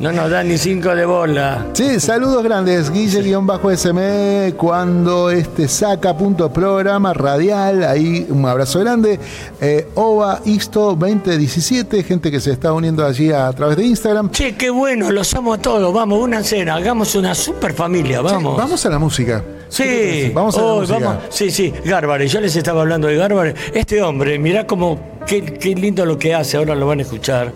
No 0.00 0.12
nos 0.12 0.30
da 0.30 0.42
ni 0.42 0.58
cinco 0.58 0.94
de 0.94 1.06
bola. 1.06 1.66
Sí, 1.72 2.00
saludos 2.00 2.42
grandes, 2.42 2.90
Guille-SM, 2.90 4.54
cuando 4.56 5.30
este 5.30 5.68
saca 5.68 6.16
punto 6.16 6.52
programa 6.52 7.14
radial, 7.14 7.84
ahí 7.84 8.26
un 8.28 8.44
abrazo 8.46 8.80
grande. 8.80 9.20
Eh, 9.60 9.88
OVA 9.94 10.40
Isto 10.44 10.94
2017, 10.96 12.02
gente 12.02 12.30
que 12.30 12.40
se 12.40 12.52
está 12.52 12.72
uniendo 12.72 13.06
allí 13.06 13.30
a, 13.30 13.50
través 13.52 13.76
de 13.76 13.84
Instagram. 13.84 14.30
Che, 14.30 14.56
qué 14.56 14.70
bueno, 14.70 15.10
los 15.12 15.32
amo 15.34 15.54
a 15.54 15.58
todos. 15.58 15.94
Vamos, 15.94 16.20
una 16.20 16.42
cena, 16.42 16.74
hagamos 16.74 17.14
una 17.14 17.34
super 17.34 17.72
familia, 17.72 18.20
vamos. 18.20 18.56
Vamos 18.56 18.84
a 18.84 18.90
la 18.90 18.98
música. 18.98 19.42
Sí, 19.68 20.30
Vamos 20.34 20.56
a 20.56 20.62
vamos- 20.62 21.18
sí, 21.30 21.50
sí, 21.50 21.72
Gárbares, 21.84 22.30
yo 22.32 22.40
les 22.40 22.54
estaba 22.56 22.82
hablando 22.82 23.08
de 23.08 23.16
Gárbares. 23.16 23.54
Este 23.74 24.00
hombre, 24.02 24.38
mirá 24.38 24.66
cómo, 24.66 25.18
qué, 25.26 25.42
qué 25.42 25.74
lindo 25.74 26.04
lo 26.06 26.18
que 26.18 26.34
hace, 26.34 26.56
ahora 26.56 26.74
lo 26.74 26.86
van 26.86 27.00
a 27.00 27.02
escuchar. 27.02 27.52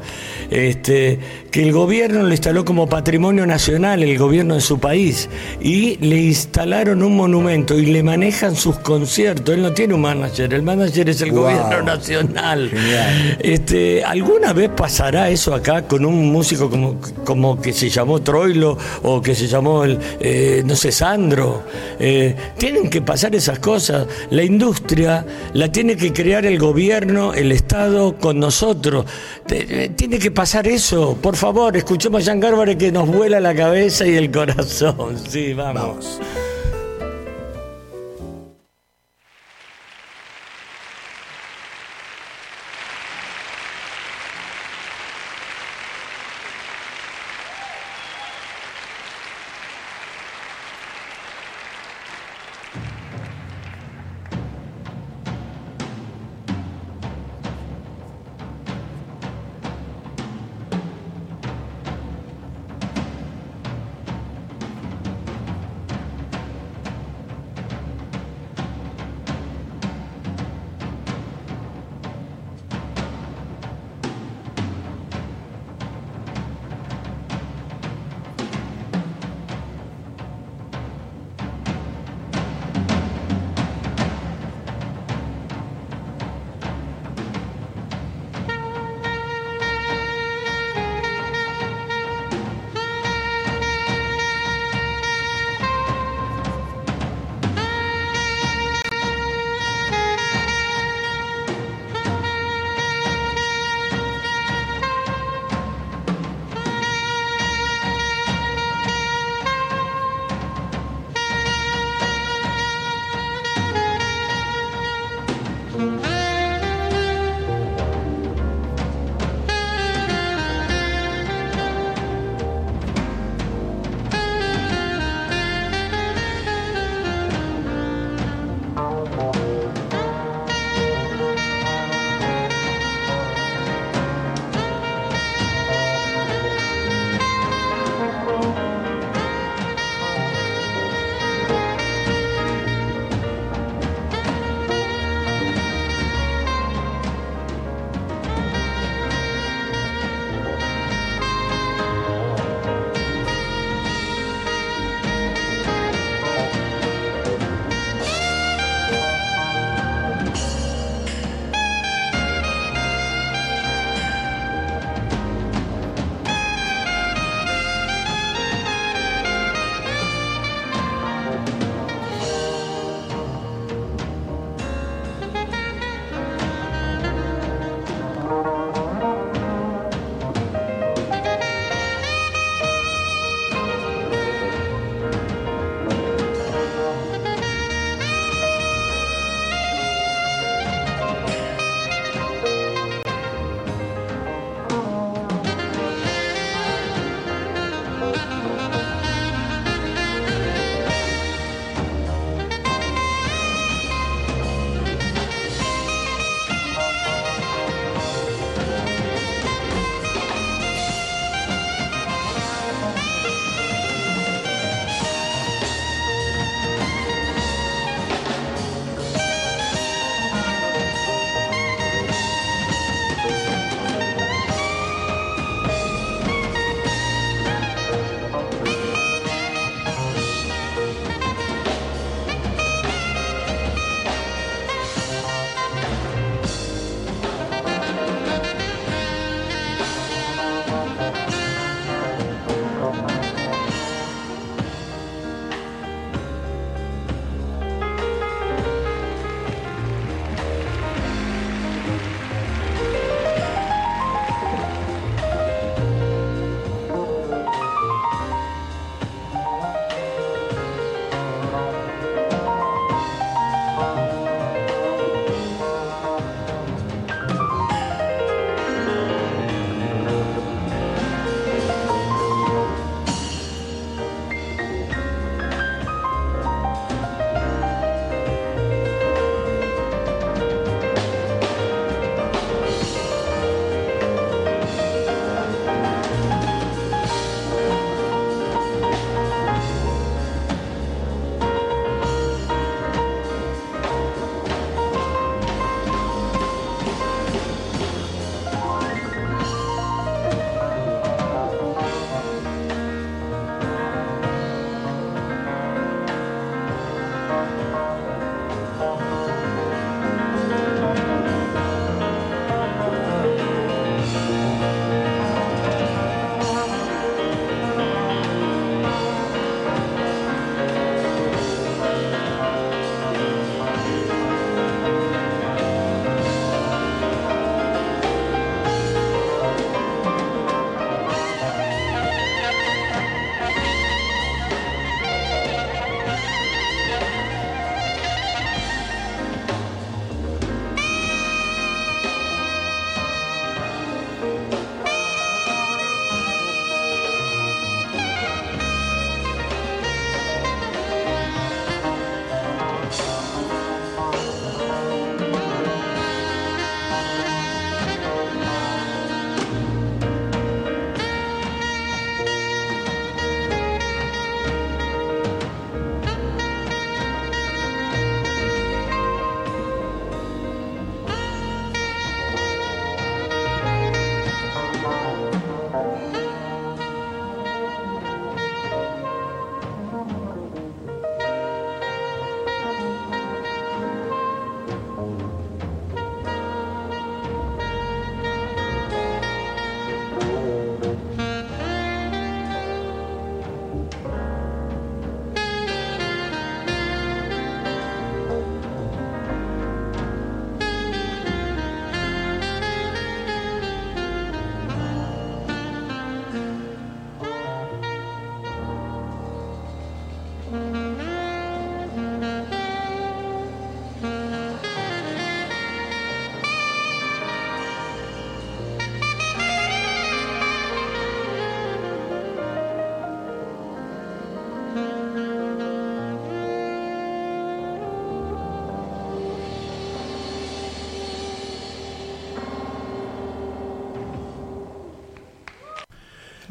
Este, 0.51 1.19
que 1.51 1.63
el 1.63 1.73
gobierno 1.73 2.23
le 2.23 2.31
instaló 2.35 2.65
como 2.65 2.89
patrimonio 2.89 3.47
nacional, 3.47 4.03
el 4.03 4.17
gobierno 4.19 4.55
de 4.55 4.61
su 4.61 4.79
país, 4.79 5.29
y 5.61 5.97
le 5.97 6.17
instalaron 6.23 7.03
un 7.03 7.17
monumento 7.17 7.79
y 7.79 7.87
le 7.87 8.03
manejan 8.03 8.55
sus 8.57 8.77
conciertos. 8.79 9.55
Él 9.55 9.63
no 9.63 9.73
tiene 9.73 9.95
un 9.95 10.01
manager, 10.03 10.53
el 10.55 10.63
manager 10.63 11.09
es 11.09 11.21
el 11.23 11.33
Wow. 11.33 11.43
gobierno 11.43 11.83
nacional. 11.83 12.71
Genial. 12.71 13.39
Este, 13.41 14.05
¿Alguna 14.05 14.53
vez 14.53 14.71
pasará 14.77 15.31
eso 15.31 15.55
acá 15.55 15.83
con 15.87 16.05
un 16.05 16.31
músico 16.33 16.69
como, 16.71 17.01
como 17.25 17.61
que 17.61 17.73
se 17.73 17.89
llamó 17.89 18.21
Troilo 18.21 18.77
o 19.03 19.21
que 19.21 19.35
se 19.35 19.47
llamó, 19.47 19.85
el, 19.85 19.99
eh, 20.21 20.63
no 20.65 20.77
sé, 20.77 20.93
Sandro? 20.93 21.63
Eh, 21.99 22.35
tienen 22.59 22.89
que 22.91 23.03
pasar 23.03 23.35
esas 23.35 23.59
cosas. 23.59 24.07
La 24.31 24.43
industria 24.45 25.25
la 25.55 25.71
tiene 25.71 25.97
que 25.97 26.13
crear 26.13 26.47
el 26.47 26.59
gobierno, 26.59 27.35
el 27.35 27.53
Estado 27.53 28.17
con 28.19 28.39
nosotros. 28.39 29.05
Eh, 29.51 29.91
Tiene 29.97 30.19
que 30.19 30.31
pasar 30.31 30.67
eso. 30.67 31.17
Por 31.21 31.37
favor, 31.41 31.75
escuchemos 31.75 32.21
a 32.21 32.25
Jean 32.27 32.39
Gárvare 32.39 32.77
que 32.77 32.93
nos 32.93 33.09
vuela 33.09 33.41
la 33.41 33.55
cabeza 33.55 34.07
y 34.07 34.15
el 34.15 34.31
corazón. 34.31 35.17
Sí. 35.27 35.55
Vamos. 35.55 36.21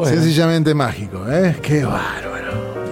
Sencillamente 0.05 0.73
mágico, 0.73 1.29
¿eh? 1.29 1.55
Qué 1.61 1.83
bárbaro. 1.83 2.29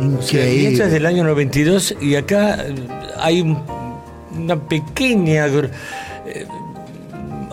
Increíble. 0.01 0.70
esto 0.74 0.84
es 0.84 0.91
del 0.91 1.05
año 1.05 1.24
92 1.24 1.95
y 2.01 2.16
acá 2.16 2.55
eh, 2.68 2.76
hay 3.20 3.41
un- 3.41 3.58
una 4.38 4.55
pequeña 4.58 5.47
eh, 5.47 6.45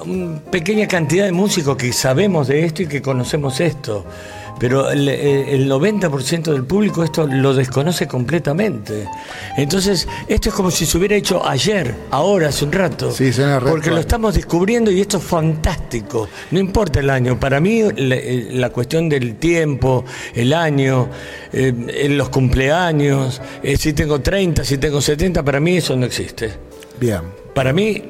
una 0.04 0.38
pequeña 0.50 0.86
cantidad 0.86 1.24
de 1.24 1.32
músicos 1.32 1.76
que 1.76 1.92
sabemos 1.92 2.48
de 2.48 2.64
esto 2.66 2.82
y 2.82 2.86
que 2.86 3.00
conocemos 3.00 3.60
esto. 3.60 4.04
Pero 4.64 4.90
el, 4.90 5.06
el 5.10 5.70
90% 5.70 6.44
del 6.44 6.64
público 6.64 7.04
esto 7.04 7.26
lo 7.26 7.52
desconoce 7.52 8.08
completamente. 8.08 9.06
Entonces, 9.58 10.08
esto 10.26 10.48
es 10.48 10.54
como 10.54 10.70
si 10.70 10.86
se 10.86 10.96
hubiera 10.96 11.14
hecho 11.16 11.46
ayer, 11.46 11.94
ahora, 12.10 12.48
hace 12.48 12.64
un 12.64 12.72
rato. 12.72 13.12
Sí, 13.12 13.30
suena 13.30 13.60
Porque 13.60 13.90
lo 13.90 13.98
estamos 13.98 14.34
descubriendo 14.34 14.90
y 14.90 15.02
esto 15.02 15.18
es 15.18 15.24
fantástico. 15.24 16.30
No 16.50 16.58
importa 16.58 17.00
el 17.00 17.10
año. 17.10 17.38
Para 17.38 17.60
mí, 17.60 17.82
la, 17.94 18.14
eh, 18.14 18.48
la 18.52 18.70
cuestión 18.70 19.10
del 19.10 19.36
tiempo, 19.36 20.06
el 20.34 20.54
año, 20.54 21.10
eh, 21.52 22.06
los 22.08 22.30
cumpleaños, 22.30 23.42
eh, 23.62 23.76
si 23.76 23.92
tengo 23.92 24.22
30, 24.22 24.64
si 24.64 24.78
tengo 24.78 25.02
70, 25.02 25.42
para 25.42 25.60
mí 25.60 25.76
eso 25.76 25.94
no 25.94 26.06
existe. 26.06 26.50
Bien. 26.98 27.20
Para 27.52 27.74
mí, 27.74 28.02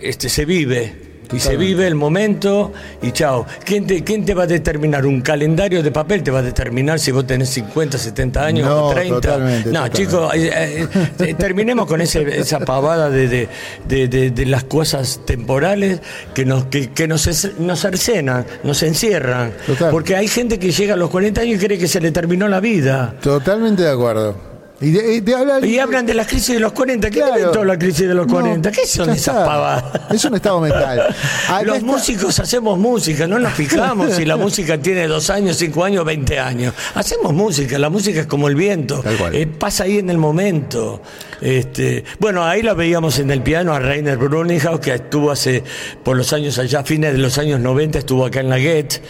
este, 0.00 0.28
se 0.28 0.44
vive. 0.44 1.05
Y 1.32 1.40
se 1.40 1.56
vive 1.56 1.86
el 1.86 1.94
momento 1.96 2.72
y 3.02 3.10
chao. 3.12 3.46
¿Quién 3.64 3.86
te, 3.86 4.04
¿Quién 4.04 4.24
te 4.24 4.32
va 4.34 4.44
a 4.44 4.46
determinar? 4.46 5.04
¿Un 5.06 5.20
calendario 5.22 5.82
de 5.82 5.90
papel 5.90 6.22
te 6.22 6.30
va 6.30 6.38
a 6.38 6.42
determinar 6.42 6.98
si 7.00 7.10
vos 7.10 7.26
tenés 7.26 7.48
50, 7.50 7.98
70 7.98 8.44
años 8.44 8.68
No, 8.68 8.86
o 8.86 8.90
30? 8.94 9.14
totalmente, 9.20 9.70
no, 9.70 9.84
totalmente. 9.88 9.98
chicos, 9.98 10.34
eh, 10.34 10.88
eh, 11.18 11.34
terminemos 11.34 11.86
con 11.86 12.00
ese- 12.00 12.38
esa 12.40 12.60
pavada 12.60 13.10
de, 13.10 13.28
de- 13.28 13.48
de- 13.88 14.08
de- 14.08 14.30
de 14.30 14.46
las 14.46 14.64
cosas 14.64 15.20
temporales 15.24 16.00
que 16.34 16.44
nos, 16.44 16.66
que, 16.66 16.90
que 16.90 17.08
nos, 17.08 17.26
es- 17.26 17.58
nos 17.58 17.80
cercenan, 17.80 18.46
nos 18.62 18.82
encierran. 18.82 19.52
Total. 19.66 19.90
Porque 19.90 20.14
hay 20.16 20.28
gente 20.28 20.58
que 20.58 20.70
llega 20.70 20.94
a 20.94 20.96
los 20.96 21.10
40 21.10 21.40
años 21.40 21.60
y 21.62 21.66
cree 21.66 21.78
que 21.78 21.88
se 21.88 22.00
le 22.00 22.12
terminó 22.12 22.46
la 22.48 22.60
vida. 22.60 23.14
Totalmente 23.20 23.82
de 23.82 23.90
acuerdo. 23.90 24.55
Y 24.78 24.90
de, 24.90 25.14
y 25.14 25.20
de 25.20 25.34
hablar- 25.34 25.64
Y 25.64 25.78
hablan 25.78 26.04
de 26.04 26.12
la 26.12 26.26
crisis 26.26 26.54
de 26.54 26.60
los 26.60 26.72
40. 26.72 27.08
¿Qué 27.08 27.18
Claro. 27.20 27.38
inventó 27.38 27.64
la 27.64 27.78
crisis 27.78 28.06
de 28.08 28.14
los 28.14 28.26
No, 28.26 28.32
40? 28.34 28.70
¿Qué 28.70 28.86
son 28.86 29.08
esas 29.08 29.18
está. 29.36 29.44
pavadas? 29.46 29.84
Es 30.12 30.22
un 30.26 30.34
estado 30.34 30.60
mental. 30.60 31.00
Acá 31.48 31.62
Los 31.62 31.76
está- 31.76 31.86
músicos 31.86 32.38
hacemos 32.40 32.78
música, 32.78 33.26
no 33.26 33.38
nos 33.38 33.54
fijamos 33.54 34.12
si 34.12 34.26
la 34.26 34.36
música 34.36 34.76
tiene 34.78 35.08
dos 35.08 35.30
años, 35.30 35.56
cinco 35.56 35.82
años, 35.82 36.04
20 36.04 36.38
años. 36.38 36.74
Hacemos 36.94 37.32
música, 37.32 37.78
la 37.78 37.88
música 37.88 38.20
es 38.20 38.26
como 38.26 38.48
el 38.48 38.54
viento, 38.54 39.02
eh, 39.32 39.46
pasa 39.46 39.84
ahí 39.84 39.98
en 39.98 40.10
el 40.10 40.18
momento. 40.18 41.00
Este, 41.40 42.04
bueno, 42.18 42.44
ahí 42.44 42.62
la 42.62 42.74
veíamos 42.74 43.18
en 43.18 43.30
el 43.30 43.42
piano 43.42 43.72
a 43.74 43.78
Rainer 43.78 44.16
Bruninghaus, 44.18 44.80
que 44.80 44.94
estuvo 44.94 45.30
hace, 45.30 45.62
por 46.02 46.16
los 46.16 46.32
años 46.34 46.58
allá, 46.58 46.82
fines 46.82 47.12
de 47.12 47.18
los 47.18 47.38
años 47.38 47.60
90, 47.60 47.98
estuvo 47.98 48.24
acá 48.26 48.40
en 48.40 48.48
la 48.50 48.58
Goethe, 48.58 49.00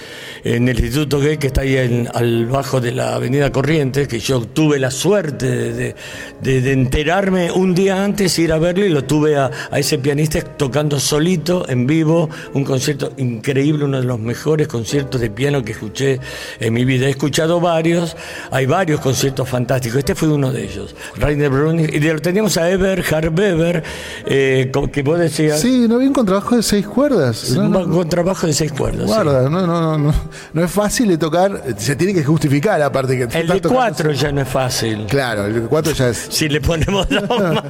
en 0.44 0.68
el 0.68 0.78
Instituto 0.78 1.18
Goethe, 1.18 1.38
que 1.38 1.46
está 1.48 1.60
ahí 1.62 1.76
en- 1.76 2.08
al 2.14 2.46
bajo 2.46 2.80
de 2.80 2.92
la 2.92 3.14
Avenida 3.14 3.50
Corrientes, 3.52 4.06
que 4.08 4.18
yo 4.20 4.40
tuve 4.42 4.78
la 4.78 4.90
suerte 4.90 5.55
de, 5.56 5.72
de- 5.72 5.94
de- 6.42 6.60
de 6.60 6.72
enterarme 6.72 7.50
un 7.50 7.74
día 7.74 8.02
antes, 8.04 8.38
ir 8.38 8.52
a 8.52 8.58
verlo 8.58 8.84
y 8.84 8.88
lo 8.88 9.04
tuve 9.04 9.36
a, 9.36 9.50
a 9.70 9.78
ese 9.78 9.98
pianista 9.98 10.40
tocando 10.40 10.98
solito, 11.00 11.68
en 11.68 11.86
vivo, 11.86 12.28
un 12.54 12.64
concierto 12.64 13.12
increíble, 13.16 13.84
uno 13.84 13.98
de 14.00 14.06
los 14.06 14.18
mejores 14.18 14.68
conciertos 14.68 15.20
de 15.20 15.30
piano 15.30 15.62
que 15.64 15.72
escuché 15.72 16.20
en 16.60 16.72
mi 16.74 16.84
vida. 16.84 17.06
He 17.06 17.10
escuchado 17.10 17.60
varios, 17.60 18.16
hay 18.50 18.66
varios 18.66 19.00
conciertos 19.00 19.48
fantásticos, 19.48 19.98
este 19.98 20.14
fue 20.14 20.28
uno 20.28 20.52
de 20.52 20.64
ellos. 20.64 20.94
Rainer 21.16 21.50
Brüning, 21.50 21.88
y 21.92 22.00
lo 22.00 22.18
teníamos 22.20 22.56
a 22.56 22.70
Eberhard 22.70 23.36
Weber, 23.38 23.82
eh, 24.26 24.70
que 24.92 25.02
vos 25.02 25.18
decías, 25.18 25.60
Sí, 25.60 25.86
no 25.88 25.98
vi 25.98 26.06
un 26.06 26.12
contrabajo 26.12 26.56
de 26.56 26.62
seis 26.62 26.86
cuerdas. 26.86 27.50
No, 27.50 27.62
un 27.62 27.70
no, 27.72 27.88
con 27.88 28.08
trabajo 28.08 28.46
de 28.46 28.52
seis 28.52 28.72
cuerdas. 28.72 29.06
Guarda, 29.06 29.48
no, 29.48 29.66
no, 29.66 29.80
no, 29.80 29.98
no, 29.98 30.14
no 30.52 30.64
es 30.64 30.70
fácil 30.70 31.08
de 31.08 31.18
tocar, 31.18 31.62
se 31.76 31.96
tiene 31.96 32.12
que 32.14 32.24
justificar 32.24 32.80
aparte 32.82 33.16
que 33.28 33.38
El 33.38 33.48
de 33.48 33.60
cuatro 33.60 34.12
ya 34.12 34.30
no 34.32 34.40
es 34.42 34.48
fácil. 34.48 35.06
Claro, 35.08 35.45
el 35.46 35.54
de 35.54 35.60
cuatro 35.68 35.92
ya 35.92 36.08
es. 36.08 36.26
Si 36.30 36.48
le 36.48 36.60
ponemos 36.60 37.08
dos 37.08 37.28
más. 37.38 37.62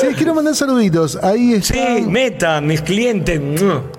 Sí, 0.00 0.08
quiero 0.16 0.34
mandar 0.34 0.54
saluditos. 0.54 1.18
Ahí 1.22 1.54
está. 1.54 1.74
Sí, 1.74 2.02
meta, 2.02 2.60
mis 2.60 2.82
clientes. 2.82 3.40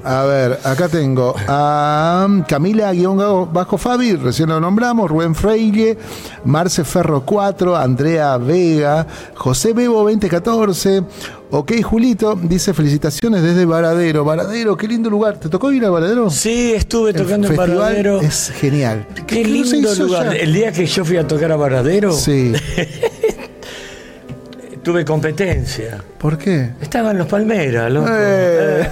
A 0.03 0.23
ver, 0.23 0.59
acá 0.63 0.87
tengo 0.87 1.35
a 1.47 2.27
Camila 2.47 2.91
guion 2.91 3.15
bajo 3.53 3.77
Fabi, 3.77 4.15
recién 4.15 4.49
lo 4.49 4.59
nombramos, 4.59 5.09
Rubén 5.09 5.33
Freire, 5.35 5.97
Marce 6.43 6.83
Ferro 6.83 7.23
4, 7.25 7.75
Andrea 7.75 8.37
Vega, 8.37 9.07
José 9.35 9.73
Bebo 9.73 10.03
2014, 10.03 11.03
ok 11.51 11.81
Julito, 11.83 12.35
dice 12.41 12.73
felicitaciones 12.73 13.41
desde 13.43 13.65
Varadero. 13.65 14.23
Varadero, 14.25 14.75
qué 14.77 14.87
lindo 14.87 15.09
lugar. 15.09 15.39
¿Te 15.39 15.49
tocó 15.49 15.71
ir 15.71 15.85
a 15.85 15.89
Varadero? 15.89 16.29
Sí, 16.29 16.73
estuve 16.73 17.13
tocando 17.13 17.47
en 17.49 17.55
Varadero. 17.55 18.21
Es 18.21 18.51
genial. 18.51 19.05
Qué 19.27 19.43
¿Qué 19.43 19.47
no 19.47 19.65
se 19.65 19.75
lindo 19.75 19.95
lugar. 19.95 20.33
ya? 20.33 20.39
El 20.39 20.53
día 20.53 20.71
que 20.71 20.85
yo 20.85 21.05
fui 21.05 21.17
a 21.17 21.27
tocar 21.27 21.51
a 21.51 21.55
Varadero, 21.55 22.11
Sí. 22.13 22.53
tuve 24.83 25.03
competencia. 25.03 26.03
¿Por 26.19 26.37
qué? 26.37 26.69
Estaban 26.81 27.17
los 27.17 27.27
Palmeras, 27.27 27.91
loco. 27.91 28.07
Eh. 28.11 28.87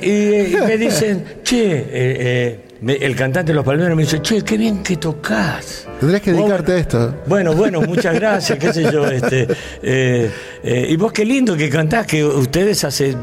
Eh, 0.00 0.48
y, 0.52 0.56
y 0.56 0.60
me 0.60 0.78
dicen, 0.78 1.24
che, 1.42 1.80
eh, 1.80 1.86
eh, 1.92 2.60
me- 2.82 2.94
el 2.96 3.16
cantante 3.16 3.52
de 3.52 3.56
los 3.56 3.64
Palmeras 3.64 3.96
me 3.96 4.02
dice, 4.02 4.20
che, 4.20 4.42
qué 4.42 4.56
bien 4.58 4.82
que 4.82 4.96
tocas. 4.96 5.86
Tendrías 6.00 6.20
que 6.22 6.32
dedicarte 6.32 6.72
a 6.72 6.76
esto. 6.78 7.14
Bueno, 7.26 7.54
bueno, 7.54 7.80
muchas 7.80 8.14
gracias, 8.14 8.58
qué 8.58 8.72
sé 8.72 8.82
yo. 8.92 9.06
Este, 9.06 9.46
eh, 9.82 10.30
eh, 10.62 10.86
y 10.90 10.96
vos 10.96 11.12
qué 11.12 11.24
lindo 11.24 11.56
que 11.56 11.70
cantás, 11.70 12.06
que 12.06 12.24
ustedes 12.24 12.82
hace 12.84 13.16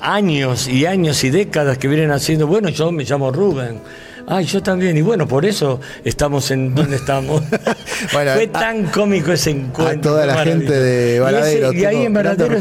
años 0.00 0.66
y 0.68 0.86
años 0.86 1.22
y 1.24 1.30
décadas 1.30 1.78
que 1.78 1.86
vienen 1.88 2.10
haciendo, 2.10 2.46
bueno, 2.46 2.68
yo 2.70 2.90
me 2.92 3.04
llamo 3.04 3.30
Rubén. 3.30 3.78
Ay, 4.26 4.46
yo 4.46 4.62
también, 4.62 4.96
y 4.96 5.02
bueno, 5.02 5.28
por 5.28 5.44
eso 5.44 5.80
estamos 6.02 6.50
en 6.50 6.74
donde 6.74 6.96
estamos. 6.96 7.42
Bueno, 8.12 8.32
Fue 8.34 8.50
a- 8.52 8.60
tan 8.60 8.84
cómico 8.86 9.32
ese 9.32 9.50
encuentro. 9.50 10.10
toda 10.12 10.22
qué 10.22 10.26
la 10.26 10.44
gente 10.44 10.72
de 10.72 11.16
Y 11.16 11.18
Varadero, 11.20 11.70
ese- 11.70 11.78
Y, 11.78 11.84
ahí 11.84 12.04
en 12.04 12.12
Varadero, 12.12 12.58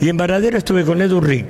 y 0.00 0.08
en 0.08 0.16
Varadero 0.16 0.58
estuve 0.58 0.84
con 0.84 1.00
Edu 1.00 1.20
Rick. 1.20 1.46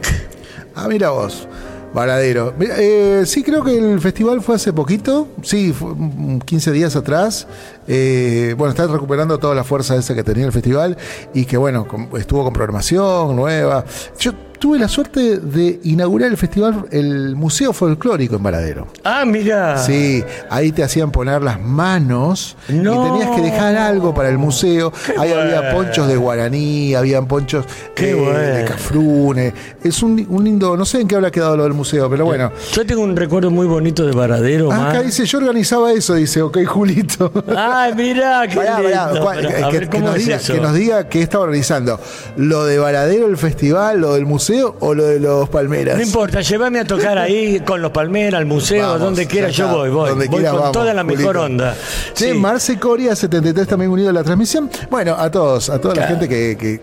Ah, 0.74 0.86
mira 0.88 1.10
vos. 1.10 1.48
Varadero. 1.94 2.52
Eh, 2.60 3.22
sí, 3.24 3.44
creo 3.44 3.62
que 3.62 3.78
el 3.78 4.00
festival 4.00 4.42
fue 4.42 4.56
hace 4.56 4.72
poquito. 4.72 5.28
Sí, 5.42 5.72
fue 5.72 5.94
mm, 5.94 6.40
15 6.40 6.72
días 6.72 6.96
atrás. 6.96 7.46
Eh, 7.86 8.54
bueno, 8.56 8.70
está 8.70 8.86
recuperando 8.86 9.38
toda 9.38 9.54
la 9.54 9.64
fuerza 9.64 9.96
esa 9.96 10.14
que 10.14 10.24
tenía 10.24 10.46
el 10.46 10.52
festival 10.52 10.96
y 11.32 11.44
que, 11.44 11.56
bueno, 11.56 11.86
estuvo 12.18 12.44
con 12.44 12.52
programación 12.52 13.36
nueva. 13.36 13.84
Yo 14.18 14.32
tuve 14.58 14.78
la 14.78 14.88
suerte 14.88 15.40
de 15.40 15.78
inaugurar 15.84 16.30
el 16.30 16.38
festival, 16.38 16.86
el 16.90 17.36
Museo 17.36 17.74
Folclórico 17.74 18.36
en 18.36 18.42
Varadero. 18.42 18.86
Ah, 19.02 19.24
mira. 19.26 19.76
Sí, 19.76 20.24
ahí 20.48 20.72
te 20.72 20.82
hacían 20.82 21.10
poner 21.10 21.42
las 21.42 21.60
manos 21.60 22.56
No. 22.70 23.06
y 23.06 23.10
tenías 23.20 23.36
que 23.36 23.42
dejar 23.42 23.76
algo 23.76 24.14
para 24.14 24.30
el 24.30 24.38
museo. 24.38 24.90
ahí 25.18 25.32
había 25.32 25.70
ponchos 25.74 26.08
de 26.08 26.16
guaraní, 26.16 26.94
habían 26.94 27.26
ponchos 27.26 27.66
eh, 27.96 28.14
bueno. 28.14 28.38
de 28.38 28.64
cafrune. 28.64 29.52
Es 29.82 30.02
un, 30.02 30.24
un 30.30 30.44
lindo, 30.44 30.78
no 30.78 30.86
sé 30.86 31.02
en 31.02 31.08
qué 31.08 31.16
habrá 31.16 31.30
quedado 31.30 31.58
lo 31.58 31.64
del 31.64 31.74
museo, 31.74 32.08
pero 32.08 32.24
bueno. 32.24 32.50
Yo 32.72 32.86
tengo 32.86 33.02
un 33.02 33.16
recuerdo 33.16 33.50
muy 33.50 33.66
bonito 33.66 34.06
de 34.06 34.12
Varadero. 34.12 34.72
Ah, 34.72 34.88
Acá 34.90 35.02
dice, 35.02 35.26
yo 35.26 35.38
organizaba 35.38 35.92
eso, 35.92 36.14
dice, 36.14 36.40
ok, 36.40 36.64
Julito. 36.64 37.30
Ay, 37.76 37.94
mira, 37.94 38.46
qué 38.48 38.56
Pará, 38.56 38.76
pará, 38.76 39.06
lindo. 39.06 39.20
¿cuál- 39.22 39.36
Pero, 39.38 39.48
que, 39.48 39.54
que- 39.56 39.62
ver, 39.78 39.88
que 39.88 39.96
¿cómo 39.96 40.06
nos 40.08 40.16
es 40.16 40.24
diga, 40.26 40.38
que 40.38 40.60
nos 40.60 40.74
diga 40.74 41.08
qué 41.08 41.22
está 41.22 41.40
organizando. 41.40 42.00
¿Lo 42.36 42.64
de 42.64 42.78
Varadero, 42.78 43.26
el 43.26 43.36
festival, 43.36 44.00
lo 44.00 44.14
del 44.14 44.26
museo 44.26 44.76
o 44.80 44.94
lo 44.94 45.04
de 45.06 45.18
los 45.20 45.48
Palmeras? 45.48 45.96
No 45.96 46.02
importa, 46.02 46.40
llévame 46.40 46.80
a 46.80 46.84
tocar 46.84 47.18
ahí 47.18 47.60
con 47.60 47.82
los 47.82 47.90
Palmeras, 47.90 48.38
al 48.38 48.46
museo, 48.46 48.82
Vamos, 48.86 49.00
donde 49.00 49.26
quiera, 49.26 49.48
yo 49.48 49.68
voy, 49.68 49.90
voy. 49.90 50.10
donde 50.10 50.26
voy 50.26 50.36
quiera 50.36 50.50
con 50.50 50.60
vamos, 50.60 50.72
toda 50.72 50.94
la 50.94 51.04
mejor 51.04 51.36
onda. 51.36 51.74
Che, 52.14 52.32
Sí. 52.32 52.38
Marce 52.38 52.78
Coria 52.78 53.14
73 53.16 53.66
también 53.66 53.90
unido 53.90 54.10
a 54.10 54.12
la 54.12 54.22
transmisión. 54.22 54.70
Bueno, 54.90 55.14
a 55.18 55.30
todos, 55.30 55.68
a 55.70 55.80
toda 55.80 55.94
la 55.94 56.06
gente 56.06 56.28
que, 56.28 56.56
que- 56.58 56.80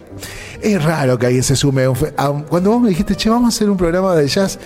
Es 0.61 0.83
raro 0.83 1.17
que 1.17 1.25
alguien 1.25 1.43
se 1.43 1.55
sume 1.55 1.85
a 2.17 2.29
un 2.29 2.43
Cuando 2.43 2.71
vos 2.71 2.81
me 2.81 2.89
dijiste, 2.89 3.15
che, 3.15 3.29
vamos 3.29 3.53
a 3.53 3.55
hacer 3.55 3.69
un 3.69 3.77
programa 3.77 4.15
de 4.15 4.27
jazz, 4.27 4.59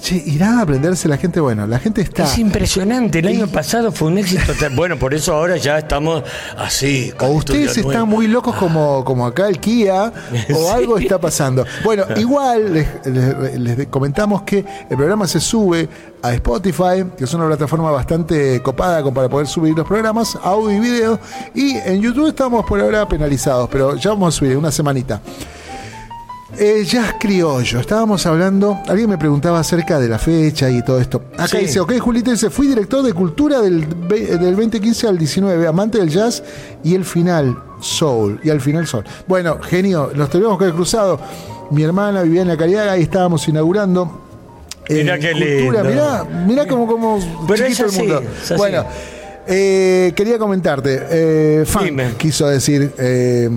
che, 0.00 0.22
irá 0.26 0.58
a 0.58 0.62
aprenderse 0.62 1.08
la 1.08 1.16
gente. 1.16 1.40
Bueno, 1.40 1.66
la 1.66 1.78
gente 1.78 2.00
está. 2.02 2.24
Es 2.24 2.38
impresionante, 2.38 3.18
el 3.18 3.26
año 3.28 3.46
pasado 3.48 3.90
fue 3.92 4.08
un 4.08 4.18
éxito. 4.18 4.52
Bueno, 4.74 4.96
por 4.98 5.12
eso 5.14 5.34
ahora 5.34 5.56
ya 5.56 5.78
estamos 5.78 6.22
así. 6.56 7.12
O 7.20 7.28
ustedes 7.28 7.76
están 7.76 7.92
nuevo. 7.92 8.06
muy 8.06 8.26
locos 8.28 8.54
como, 8.56 9.04
como 9.04 9.26
acá 9.26 9.48
el 9.48 9.58
Kia, 9.58 10.12
o 10.52 10.54
Sí. 10.70 10.70
algo 10.72 10.98
está 10.98 11.20
pasando. 11.20 11.64
Bueno, 11.84 12.04
igual 12.16 12.72
les, 12.74 12.86
les- 13.06 13.58
les 13.58 13.86
comentamos 13.88 14.42
que 14.42 14.64
el 14.88 14.96
programa 14.96 15.26
se 15.26 15.40
sube 15.40 15.88
a 16.22 16.34
Spotify, 16.34 17.04
que 17.16 17.24
es 17.24 17.32
una 17.34 17.46
plataforma 17.46 17.90
bastante 17.90 18.60
copada 18.62 19.02
para 19.12 19.28
poder 19.28 19.46
subir 19.46 19.74
los 19.76 19.86
programas, 19.86 20.36
audio 20.42 20.70
y 20.76 20.80
video. 20.80 21.18
Y 21.54 21.76
en 21.76 22.00
YouTube 22.02 22.28
estamos 22.28 22.64
por 22.66 22.78
ahora 22.80 23.08
penalizados, 23.08 23.68
pero 23.70 23.96
ya 23.96 24.10
vamos 24.10 24.34
a 24.34 24.38
subir 24.38 24.56
una 24.56 24.70
semanita. 24.70 25.20
Eh, 26.58 26.84
jazz 26.84 27.14
criollo, 27.18 27.80
estábamos 27.80 28.26
hablando, 28.26 28.78
alguien 28.88 29.08
me 29.08 29.16
preguntaba 29.16 29.60
acerca 29.60 29.98
de 30.00 30.08
la 30.08 30.18
fecha 30.18 30.68
y 30.68 30.82
todo 30.82 31.00
esto. 31.00 31.22
Acá 31.34 31.46
Sí. 31.46 31.58
dice, 31.58 31.80
ok, 31.80 31.98
Julito 32.00 32.30
dice, 32.32 32.50
fui 32.50 32.66
director 32.66 33.02
de 33.02 33.12
cultura 33.12 33.60
del, 33.60 33.86
del 34.08 34.56
2015 34.56 35.06
al 35.06 35.16
19, 35.16 35.66
amante 35.66 35.98
del 35.98 36.10
jazz 36.10 36.42
y 36.82 36.94
el 36.94 37.04
final, 37.04 37.56
soul, 37.80 38.40
y 38.42 38.50
al 38.50 38.60
final 38.60 38.86
soul. 38.86 39.04
Bueno, 39.26 39.58
genio, 39.62 40.10
los 40.14 40.28
tenemos 40.28 40.58
que 40.58 40.64
haber 40.64 40.74
cruzado. 40.74 41.20
Mi 41.70 41.82
hermana 41.84 42.22
vivía 42.22 42.42
en 42.42 42.48
la 42.48 42.56
Cariaga 42.56 42.98
y 42.98 43.02
estábamos 43.02 43.46
inaugurando. 43.48 44.20
eh, 44.88 45.02
Mirá 45.04 45.18
qué 45.20 45.30
cultura, 45.32 45.82
lindo. 45.84 45.84
mirá, 45.84 46.24
mirá 46.46 46.66
como, 46.66 46.86
como 46.88 47.18
Pero 47.46 47.64
chiquito 47.68 47.86
es 47.86 47.96
el 47.96 48.00
mundo. 48.00 48.22
es 48.22 48.42
así. 48.50 48.54
Bueno, 48.56 48.84
Eh, 49.46 50.12
quería 50.14 50.38
comentarte, 50.38 51.00
eh, 51.10 51.64
Dime. 51.82 52.12
quiso 52.16 52.46
decir 52.46 52.92
eh, 52.98 53.48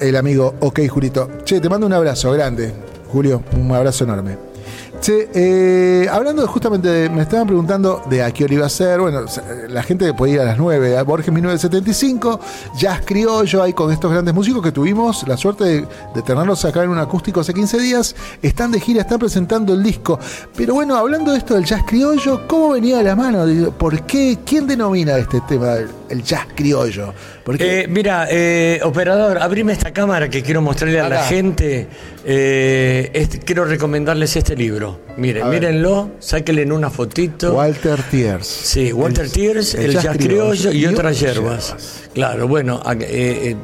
el 0.00 0.16
amigo 0.16 0.54
OK 0.60 0.86
Julito. 0.88 1.28
Che, 1.44 1.60
te 1.60 1.68
mando 1.68 1.86
un 1.86 1.92
abrazo 1.92 2.30
grande, 2.32 2.72
Julio, 3.08 3.42
un 3.56 3.72
abrazo 3.72 4.04
enorme. 4.04 4.55
Che, 5.00 5.28
eh, 5.34 6.08
hablando 6.10 6.46
justamente, 6.46 6.88
de- 6.88 7.10
me 7.10 7.22
estaban 7.22 7.46
preguntando 7.46 8.02
de 8.08 8.22
a 8.22 8.30
qué 8.32 8.44
hora 8.44 8.54
iba 8.54 8.66
a 8.66 8.68
ser. 8.68 9.00
Bueno, 9.00 9.20
la 9.68 9.82
gente 9.82 10.12
puede 10.14 10.32
ir 10.32 10.40
a 10.40 10.44
las 10.44 10.58
9, 10.58 10.96
a 10.96 11.02
Borges 11.02 11.32
1975, 11.32 12.40
Jazz 12.76 13.02
Criollo, 13.04 13.62
ahí 13.62 13.72
con 13.72 13.92
estos 13.92 14.10
grandes 14.10 14.34
músicos 14.34 14.62
que 14.62 14.72
tuvimos 14.72 15.26
la 15.28 15.36
suerte 15.36 15.86
de, 16.14 16.22
tenerlos 16.22 16.64
acá 16.64 16.82
en 16.82 16.90
un 16.90 16.98
acústico 16.98 17.40
hace 17.40 17.54
15 17.54 17.78
días. 17.78 18.16
Están 18.42 18.72
de 18.72 18.80
gira, 18.80 19.02
están 19.02 19.18
presentando 19.18 19.74
el 19.74 19.82
disco. 19.82 20.18
Pero 20.56 20.74
bueno, 20.74 20.96
hablando 20.96 21.32
de 21.32 21.38
esto 21.38 21.54
del 21.54 21.64
Jazz 21.64 21.82
Criollo, 21.86 22.46
¿cómo 22.48 22.70
venía 22.70 22.98
de 22.98 23.04
la 23.04 23.14
mano? 23.14 23.44
¿Por 23.72 24.02
qué? 24.02 24.38
¿Quién 24.44 24.66
denomina 24.66 25.16
este 25.18 25.40
tema 25.42 25.76
el, 26.10 26.22
Jazz 26.22 26.46
Criollo? 26.54 27.12
Porque 27.44 27.80
Eh, 27.82 27.86
mira, 27.88 28.26
eh, 28.30 28.80
operador, 28.82 29.38
abrime 29.38 29.72
esta 29.72 29.92
cámara 29.92 30.28
que 30.28 30.42
quiero 30.42 30.60
mostrarle 30.62 31.00
a 31.00 31.08
la 31.08 31.24
gente. 31.24 31.86
Eh, 32.24 33.10
este- 33.14 33.38
quiero 33.38 33.64
recomendarles 33.64 34.34
este 34.36 34.56
libro. 34.56 35.00
Miren, 35.16 35.48
mírenlo, 35.48 36.10
sáquenle 36.18 36.62
en 36.62 36.72
una 36.72 36.90
fotito. 36.90 37.54
Walter 37.54 38.02
Tiers. 38.10 38.46
Sí, 38.46 38.92
Walter 38.92 39.26
El- 39.34 39.56
el, 39.84 39.92
jazz, 39.92 40.16
criollo 40.18 40.72
y, 40.72 40.86
otras 40.86 41.18
hierbas. 41.20 41.74
Claro, 42.12 42.48
bueno, 42.48 42.82
eh, 43.00 43.56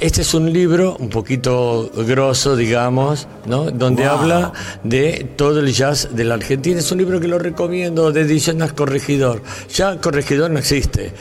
este 0.00 0.22
es 0.22 0.34
un 0.34 0.52
libro 0.52 0.96
un 1.00 1.08
poquito 1.08 1.90
grosso, 2.06 2.56
digamos, 2.56 3.26
¿no? 3.46 3.70
Donde 3.70 4.02
Wow. 4.04 4.12
habla 4.12 4.52
de 4.84 5.26
todo 5.36 5.60
el 5.60 5.72
jazz 5.72 6.08
de 6.12 6.24
la 6.24 6.34
Argentina. 6.34 6.78
Es 6.80 6.92
un 6.92 6.98
libro 6.98 7.18
que 7.20 7.28
lo 7.28 7.38
recomiendo 7.38 8.12
de 8.12 8.20
ediciones 8.22 8.72
Corregidor. 8.72 9.42
Ya 9.74 9.96
Corregidor 10.00 10.50
no 10.50 10.58
existe, 10.58 11.12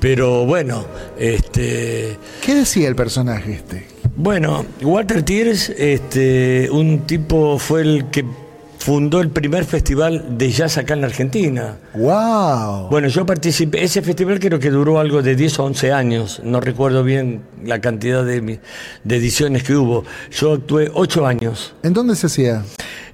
pero 0.00 0.25
bueno, 0.46 0.84
este. 1.18 2.16
¿Qué 2.42 2.54
decía 2.54 2.88
el 2.88 2.96
personaje 2.96 3.54
este? 3.54 3.86
Bueno, 4.16 4.64
Walter 4.82 5.22
Tears, 5.22 5.70
este, 5.70 6.68
un 6.70 7.00
tipo 7.00 7.58
fue 7.58 7.82
el 7.82 8.10
que 8.10 8.24
fundó 8.78 9.20
el 9.20 9.30
primer 9.30 9.64
festival 9.64 10.38
de 10.38 10.50
jazz 10.50 10.78
acá 10.78 10.94
en 10.94 11.00
la 11.00 11.08
Argentina. 11.08 11.76
¡Wow! 11.94 12.88
Bueno, 12.88 13.08
yo 13.08 13.26
participé, 13.26 13.82
ese 13.82 14.00
festival 14.00 14.38
creo 14.38 14.58
que 14.58 14.70
duró 14.70 15.00
algo 15.00 15.22
de 15.22 15.34
10 15.34 15.58
o 15.58 15.64
11 15.64 15.92
años, 15.92 16.40
no 16.44 16.60
recuerdo 16.60 17.02
bien 17.02 17.42
la 17.64 17.80
cantidad 17.80 18.24
de 18.24 18.60
ediciones 19.08 19.64
que 19.64 19.74
hubo. 19.74 20.04
Yo 20.30 20.52
actué 20.52 20.90
8 20.94 21.26
años. 21.26 21.74
¿En 21.82 21.92
dónde 21.92 22.14
se 22.14 22.28
hacía? 22.28 22.62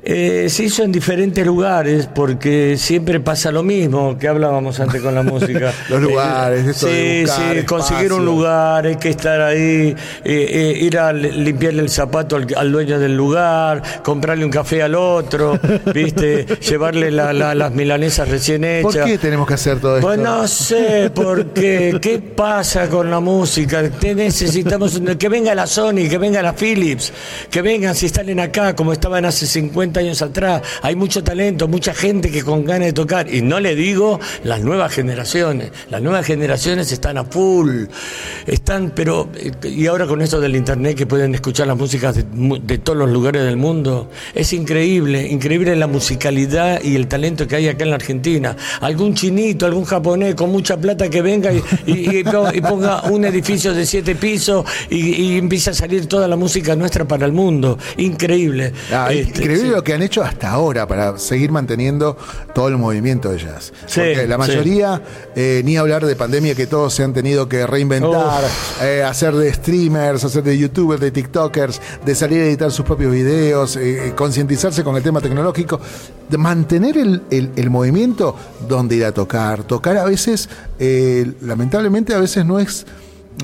Eh, 0.05 0.49
se 0.51 0.65
hizo 0.65 0.83
en 0.83 0.91
diferentes 0.91 1.47
lugares 1.47 2.09
porque 2.13 2.77
siempre 2.77 3.21
pasa 3.21 3.53
lo 3.53 3.63
mismo 3.63 4.19
que 4.19 4.27
hablábamos 4.27 4.81
antes 4.81 5.01
con 5.01 5.15
la 5.15 5.23
música. 5.23 5.73
Los 5.89 6.01
lugares, 6.03 6.67
esto 6.67 6.89
sí, 6.89 6.93
de 6.93 7.23
buscar 7.23 7.57
sí, 7.57 7.63
conseguir 7.65 8.13
un 8.13 8.25
lugar, 8.25 8.85
hay 8.87 8.97
que 8.97 9.11
estar 9.11 9.41
ahí, 9.41 9.95
eh, 9.95 9.95
eh, 10.25 10.79
ir 10.81 10.99
a 10.99 11.13
li- 11.13 11.31
limpiarle 11.31 11.83
el 11.83 11.89
zapato 11.89 12.35
al, 12.35 12.49
al 12.57 12.73
dueño 12.73 12.99
del 12.99 13.17
lugar, 13.17 13.81
comprarle 14.03 14.45
un 14.45 14.51
café 14.51 14.83
al 14.83 14.97
otro, 14.97 15.59
viste, 15.95 16.47
llevarle 16.47 17.13
la- 17.13 17.33
la- 17.33 17.55
las 17.55 17.71
milanesas 17.73 18.29
recién 18.29 18.65
hechas. 18.65 18.83
¿Por 18.97 19.05
qué 19.05 19.19
tenemos 19.19 19.47
que 19.47 19.55
hacer 19.55 19.79
todo 19.79 19.99
esto? 19.99 20.07
Pues 20.09 20.19
no 20.19 20.49
sé, 20.49 21.13
porque 21.15 21.97
¿qué 22.03 22.19
pasa 22.19 22.89
con 22.89 23.09
la 23.09 23.21
música? 23.21 23.89
Te 23.89 24.17
necesitamos 24.17 25.01
que 25.17 25.29
venga 25.29 25.55
la 25.55 25.69
Sony, 25.69 26.09
que 26.11 26.19
venga 26.19 26.43
la 26.43 26.55
Philips, 26.55 27.13
que 27.49 27.63
vengan, 27.63 27.95
se 27.95 28.07
instalen 28.07 28.41
acá 28.41 28.75
como 28.75 28.93
estaban 28.93 29.25
hace 29.25 29.47
50 29.47 29.72
años 30.01 30.23
atrás. 30.23 30.63
Hay 30.83 30.95
mucho 30.97 31.23
talento, 31.25 31.69
mucha 31.69 31.95
gente 31.95 32.31
que 32.31 32.43
con 32.43 32.65
ganas 32.65 32.87
de 32.87 32.93
tocar. 32.93 33.33
Y 33.33 33.43
no 33.43 33.61
le 33.61 33.75
digo 33.75 34.21
las 34.45 34.61
nuevas 34.63 34.93
generaciones. 34.93 35.71
Las 35.91 36.03
nuevas 36.03 36.27
generaciones 36.27 36.93
están 36.93 37.19
a 37.19 37.25
full. 37.25 37.85
Están, 38.47 38.93
pero, 38.95 39.29
eh, 39.37 39.53
y 39.69 39.87
ahora 39.87 40.07
con 40.07 40.21
esto 40.23 40.41
del 40.41 40.57
internet 40.57 40.97
que 40.97 41.07
pueden 41.07 41.35
escuchar 41.35 41.67
las 41.67 41.77
músicas 41.77 42.17
de, 42.17 42.79
todos 42.79 42.99
los 42.99 43.11
lugares 43.11 43.45
del 43.45 43.57
mundo, 43.57 44.11
es 44.35 44.53
increíble, 44.53 45.27
increíble 45.29 45.75
la 45.77 45.87
musicalidad 45.87 46.83
y 46.83 46.97
el 46.97 47.07
talento 47.07 47.47
que 47.47 47.57
hay 47.57 47.69
acá 47.69 47.85
en 47.85 47.91
la 47.91 47.97
Argentina. 47.97 48.57
Algún 48.81 49.15
chinito, 49.15 49.67
algún 49.67 49.85
japonés 49.85 50.35
con 50.35 50.51
mucha 50.51 50.77
plata 50.77 51.09
que 51.09 51.23
venga 51.23 51.53
y, 51.53 51.63
y- 51.87 52.19
y 52.19 52.25
po- 52.25 52.53
y 52.53 52.61
ponga 52.61 53.03
un 53.05 53.25
edificio 53.25 53.73
de 53.75 53.87
siete 53.87 54.15
pisos 54.15 54.65
y, 54.91 54.97
y 55.35 55.39
empiece 55.39 55.71
a 55.71 55.75
salir 55.75 56.07
toda 56.07 56.27
la 56.29 56.37
música 56.37 56.75
nuestra 56.77 57.07
para 57.07 57.27
el 57.27 57.33
mundo. 57.33 57.79
Increíble. 57.97 58.73
Ah, 58.93 59.09
Este, 59.13 59.43
increíble 59.43 59.62
sí. 59.63 59.69
lo 59.71 59.83
que 59.85 59.95
han 59.95 60.03
hecho 60.03 60.23
hasta 60.23 60.51
ahora 60.51 60.87
para 60.87 61.19
seguir 61.19 61.51
manteniendo 61.53 62.17
todo 62.55 62.69
el 62.69 62.77
movimiento 62.77 63.31
de 63.31 63.39
jazz. 63.39 63.73
Sí, 63.87 64.01
Porque 64.01 64.27
la 64.27 64.35
sí. 64.37 64.39
mayoría, 64.39 65.03
eh, 65.35 65.63
ni 65.65 65.77
hablar 65.77 66.05
de 66.07 66.15
pandemia, 66.17 66.55
que 66.55 66.67
todos 66.67 66.93
se 66.95 67.03
han 67.05 67.13
tenido 67.13 67.49
que 67.49 67.67
reinventar, 67.67 68.45
eh, 68.83 69.03
hacer 69.03 69.35
de 69.35 69.53
streamers, 69.53 70.25
hacer 70.25 70.43
de 70.43 70.57
youtubers, 70.59 71.01
de 71.01 71.11
tiktokers, 71.11 71.81
de 72.05 72.15
salir 72.15 72.41
a 72.41 72.45
editar 72.47 72.71
sus 72.71 72.85
propios 72.85 73.13
videos, 73.13 73.77
eh, 73.77 74.13
concientizarse 74.17 74.85
con 74.85 74.97
el 74.97 75.03
tema 75.03 75.21
tecnológico, 75.21 75.81
de 76.29 76.39
mantener 76.39 76.97
el, 76.99 77.23
el- 77.31 77.51
el 77.57 77.71
movimiento 77.71 78.37
donde 78.69 78.97
ir 78.97 79.05
a 79.05 79.13
tocar. 79.13 79.65
Tocar 79.65 79.97
a 79.97 80.05
veces, 80.05 80.49
lamentablemente 81.41 82.15
a 82.15 82.19
veces 82.19 82.45
no 82.45 82.59
es... 82.59 82.87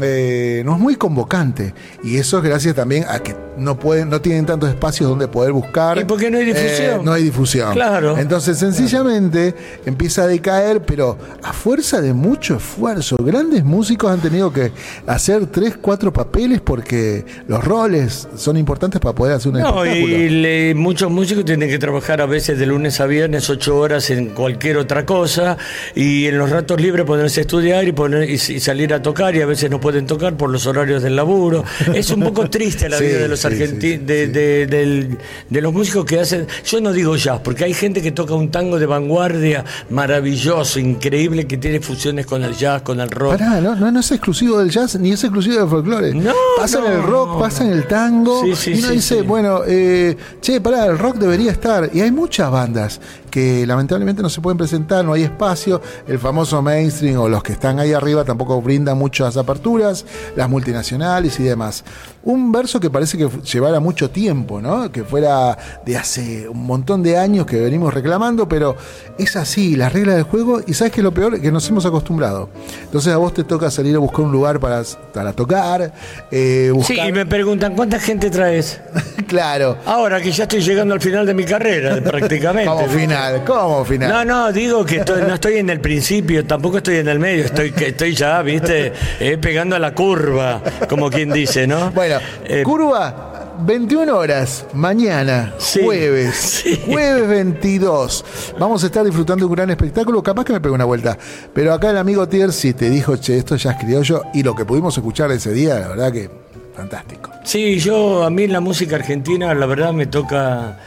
eh, 0.00 0.62
no 0.64 0.74
es 0.74 0.80
muy 0.80 0.96
convocante 0.96 1.74
y 2.04 2.16
eso 2.18 2.38
es 2.38 2.44
gracias 2.44 2.74
también 2.74 3.04
a 3.08 3.18
que 3.20 3.34
no 3.56 3.78
pueden 3.78 4.08
no 4.10 4.20
tienen 4.20 4.46
tantos 4.46 4.68
espacios 4.68 5.08
donde 5.10 5.26
poder 5.26 5.50
buscar 5.52 5.98
Y 5.98 6.04
porque 6.04 6.30
no 6.30 6.38
hay 6.38 6.44
difusión. 6.44 7.00
Eh, 7.00 7.02
no 7.02 7.12
hay 7.12 7.24
difusión 7.24 7.72
Claro. 7.72 8.16
entonces 8.16 8.58
sencillamente 8.58 9.54
empieza 9.86 10.22
a 10.22 10.26
decaer 10.28 10.82
pero 10.82 11.18
a 11.42 11.52
fuerza 11.52 12.00
de 12.00 12.12
mucho 12.12 12.56
esfuerzo 12.56 13.16
grandes 13.18 13.64
músicos 13.64 14.10
han 14.12 14.20
tenido 14.20 14.52
que 14.52 14.70
hacer 15.06 15.46
tres 15.46 15.76
cuatro 15.80 16.12
papeles 16.12 16.60
porque 16.60 17.24
los 17.48 17.64
roles 17.64 18.28
son 18.36 18.56
importantes 18.56 19.00
para 19.00 19.14
poder 19.14 19.34
hacer 19.34 19.52
un 19.52 19.58
No, 19.60 19.84
espectáculo 19.84 20.16
y 20.16 20.28
le- 20.28 20.74
muchos 20.74 21.10
músicos 21.10 21.44
tienen 21.44 21.68
que 21.68 21.78
trabajar 21.78 22.20
a 22.20 22.26
veces 22.26 22.58
de 22.58 22.66
lunes 22.66 23.00
a 23.00 23.06
viernes, 23.06 23.48
ocho 23.50 23.76
horas 23.78 24.10
en 24.10 24.28
cualquier 24.28 24.76
otra 24.76 25.04
cosa, 25.04 25.56
y 25.94 26.26
en 26.26 26.38
los 26.38 26.50
ratos 26.50 26.80
libres 26.80 27.04
ponerse 27.06 27.40
a 27.40 27.42
estudiar 27.42 27.86
y, 27.88 27.92
poner, 27.92 28.28
y, 28.28 28.34
y 28.34 28.38
salir 28.60 28.92
a 28.94 29.02
tocar, 29.02 29.34
y 29.34 29.40
a 29.40 29.46
veces 29.46 29.70
no 29.70 29.77
pueden 29.78 30.06
tocar 30.06 30.36
por 30.36 30.50
los 30.50 30.66
horarios 30.66 31.02
del 31.02 31.16
laburo. 31.16 31.64
Es 31.94 32.10
un 32.10 32.20
poco 32.22 32.48
triste 32.50 32.88
la 32.88 32.98
Sí, 32.98 33.04
vida 33.04 33.18
de 33.18 33.28
los 33.28 33.40
sí, 33.40 33.46
argentinos, 33.46 34.06
de, 34.06 34.26
sí. 34.26 34.32
de- 34.32 34.66
del- 34.66 35.18
de 35.48 35.60
los 35.60 35.72
músicos 35.72 36.04
que 36.04 36.20
hacen. 36.20 36.46
Yo 36.64 36.80
no 36.80 36.92
digo 36.92 37.16
jazz, 37.16 37.40
porque 37.42 37.64
hay 37.64 37.74
gente 37.74 38.02
que 38.02 38.12
toca 38.12 38.34
un 38.34 38.50
tango 38.50 38.78
de 38.78 38.86
vanguardia 38.86 39.64
maravilloso, 39.90 40.78
increíble, 40.80 41.46
que 41.46 41.56
tiene 41.58 41.80
fusiones 41.80 42.26
con 42.26 42.42
el 42.42 42.54
jazz, 42.54 42.82
con 42.82 43.00
el 43.00 43.10
rock. 43.10 43.38
Pará, 43.38 43.60
no, 43.60 43.74
no, 43.76 43.90
no 43.90 44.00
es 44.00 44.10
exclusivo 44.10 44.58
del 44.58 44.70
jazz 44.70 44.98
ni 44.98 45.12
es 45.12 45.22
exclusivo 45.22 45.58
del 45.60 45.68
folclore. 45.68 46.14
No, 46.14 46.32
pasa 46.56 46.78
en 46.78 46.92
el 46.92 47.02
rock, 47.02 47.38
pasa 47.38 47.64
en 47.64 47.72
el 47.72 47.86
tango. 47.86 48.44
Y 48.46 48.78
uno 48.78 48.90
dice, 48.90 49.22
bueno, 49.22 49.60
eh, 49.66 50.16
che, 50.40 50.60
pará, 50.60 50.86
el 50.86 50.98
rock 50.98 51.16
debería 51.16 51.50
estar. 51.52 51.90
Y 51.92 52.00
hay 52.00 52.10
muchas 52.10 52.50
bandas 52.50 53.00
que 53.28 53.66
lamentablemente 53.66 54.22
no 54.22 54.28
se 54.28 54.40
pueden 54.40 54.58
presentar, 54.58 55.04
no 55.04 55.12
hay 55.12 55.24
espacio. 55.24 55.80
El 56.06 56.18
famoso 56.18 56.60
mainstream 56.62 57.18
o 57.20 57.28
los 57.28 57.42
que 57.42 57.52
están 57.52 57.78
ahí 57.78 57.92
arriba 57.92 58.24
tampoco 58.24 58.60
brindan 58.60 58.98
muchas 58.98 59.36
aperturas, 59.36 60.04
las 60.36 60.48
multinacionales 60.48 61.38
y 61.40 61.44
demás. 61.44 61.84
Un 62.30 62.52
verso 62.52 62.78
que 62.78 62.90
parece 62.90 63.16
que 63.16 63.26
llevara 63.50 63.80
mucho 63.80 64.10
tiempo, 64.10 64.60
¿no? 64.60 64.92
Que 64.92 65.02
fuera 65.02 65.56
de 65.86 65.96
hace 65.96 66.46
un 66.46 66.66
montón 66.66 67.02
de 67.02 67.16
años 67.16 67.46
que 67.46 67.56
venimos 67.56 67.94
reclamando, 67.94 68.46
pero 68.46 68.76
es 69.18 69.34
así, 69.34 69.76
las 69.76 69.94
reglas 69.94 70.16
del 70.16 70.24
juego, 70.24 70.60
y 70.66 70.74
sabes 70.74 70.92
que 70.92 71.02
lo 71.02 71.10
peor 71.14 71.40
que 71.40 71.50
nos 71.50 71.66
hemos 71.70 71.86
acostumbrado. 71.86 72.50
Entonces 72.84 73.14
a 73.14 73.16
vos 73.16 73.32
te 73.32 73.44
toca 73.44 73.70
salir 73.70 73.96
a 73.96 73.98
buscar 73.98 74.26
un 74.26 74.32
lugar 74.32 74.60
para, 74.60 74.82
para 75.14 75.32
tocar, 75.32 75.90
eh, 76.30 76.70
Sí, 76.84 76.98
y 77.00 77.12
me 77.12 77.24
preguntan, 77.24 77.74
¿cuánta 77.74 77.98
gente 77.98 78.28
traes? 78.28 78.78
claro. 79.26 79.78
Ahora 79.86 80.20
que 80.20 80.30
ya 80.30 80.42
estoy 80.42 80.60
llegando 80.60 80.92
al 80.92 81.00
final 81.00 81.24
de 81.24 81.32
mi 81.32 81.44
carrera, 81.44 81.96
prácticamente. 82.04 82.70
Como 82.70 82.88
final, 82.88 83.44
como 83.44 83.84
final. 83.86 84.10
No, 84.10 84.24
no, 84.26 84.52
digo 84.52 84.84
que 84.84 84.96
estoy- 84.98 85.22
no 85.22 85.32
estoy 85.32 85.54
en 85.56 85.70
el 85.70 85.80
principio, 85.80 86.44
tampoco 86.44 86.76
estoy 86.76 86.96
en 86.96 87.08
el 87.08 87.18
medio, 87.18 87.46
estoy, 87.46 87.72
que 87.72 87.86
estoy 87.88 88.14
ya, 88.14 88.42
viste, 88.42 88.92
Eh, 89.18 89.38
pegando 89.38 89.76
a 89.76 89.78
la 89.78 89.94
curva, 89.94 90.62
como 90.90 91.08
quien 91.08 91.30
dice, 91.32 91.66
¿no? 91.66 91.90
Bueno, 91.92 92.17
Eh, 92.44 92.62
curva, 92.64 93.54
21 93.60 94.16
horas, 94.16 94.66
mañana, 94.72 95.54
Sí, 95.58 95.80
jueves, 95.84 96.36
sí. 96.64 96.80
jueves 96.86 97.28
22. 97.28 98.24
Vamos 98.58 98.82
a 98.82 98.86
estar 98.86 99.04
disfrutando 99.04 99.44
de 99.44 99.48
un 99.50 99.54
gran 99.54 99.70
espectáculo, 99.70 100.22
capaz 100.22 100.44
que 100.44 100.52
me 100.52 100.60
pegue 100.60 100.74
una 100.74 100.84
vuelta. 100.84 101.16
Pero 101.52 101.72
acá 101.72 101.90
el 101.90 101.96
amigo 101.98 102.28
Tier 102.28 102.52
sí 102.52 102.72
te 102.74 102.88
dijo, 102.90 103.16
che, 103.16 103.36
esto 103.38 103.56
ya 103.56 103.72
es 103.72 103.76
criollo, 103.78 104.22
y 104.34 104.42
lo 104.42 104.54
que 104.54 104.64
pudimos 104.64 104.96
escuchar 104.96 105.30
ese 105.32 105.52
día, 105.52 105.78
la 105.78 105.88
verdad 105.88 106.12
que 106.12 106.30
fantástico. 106.74 107.30
Sí, 107.44 107.78
yo 107.80 108.22
a 108.24 108.30
mí 108.30 108.46
la 108.46 108.60
música 108.60 108.94
argentina, 108.96 109.52
la 109.54 109.66
verdad 109.66 109.92
me 109.92 110.06
toca, 110.06 110.78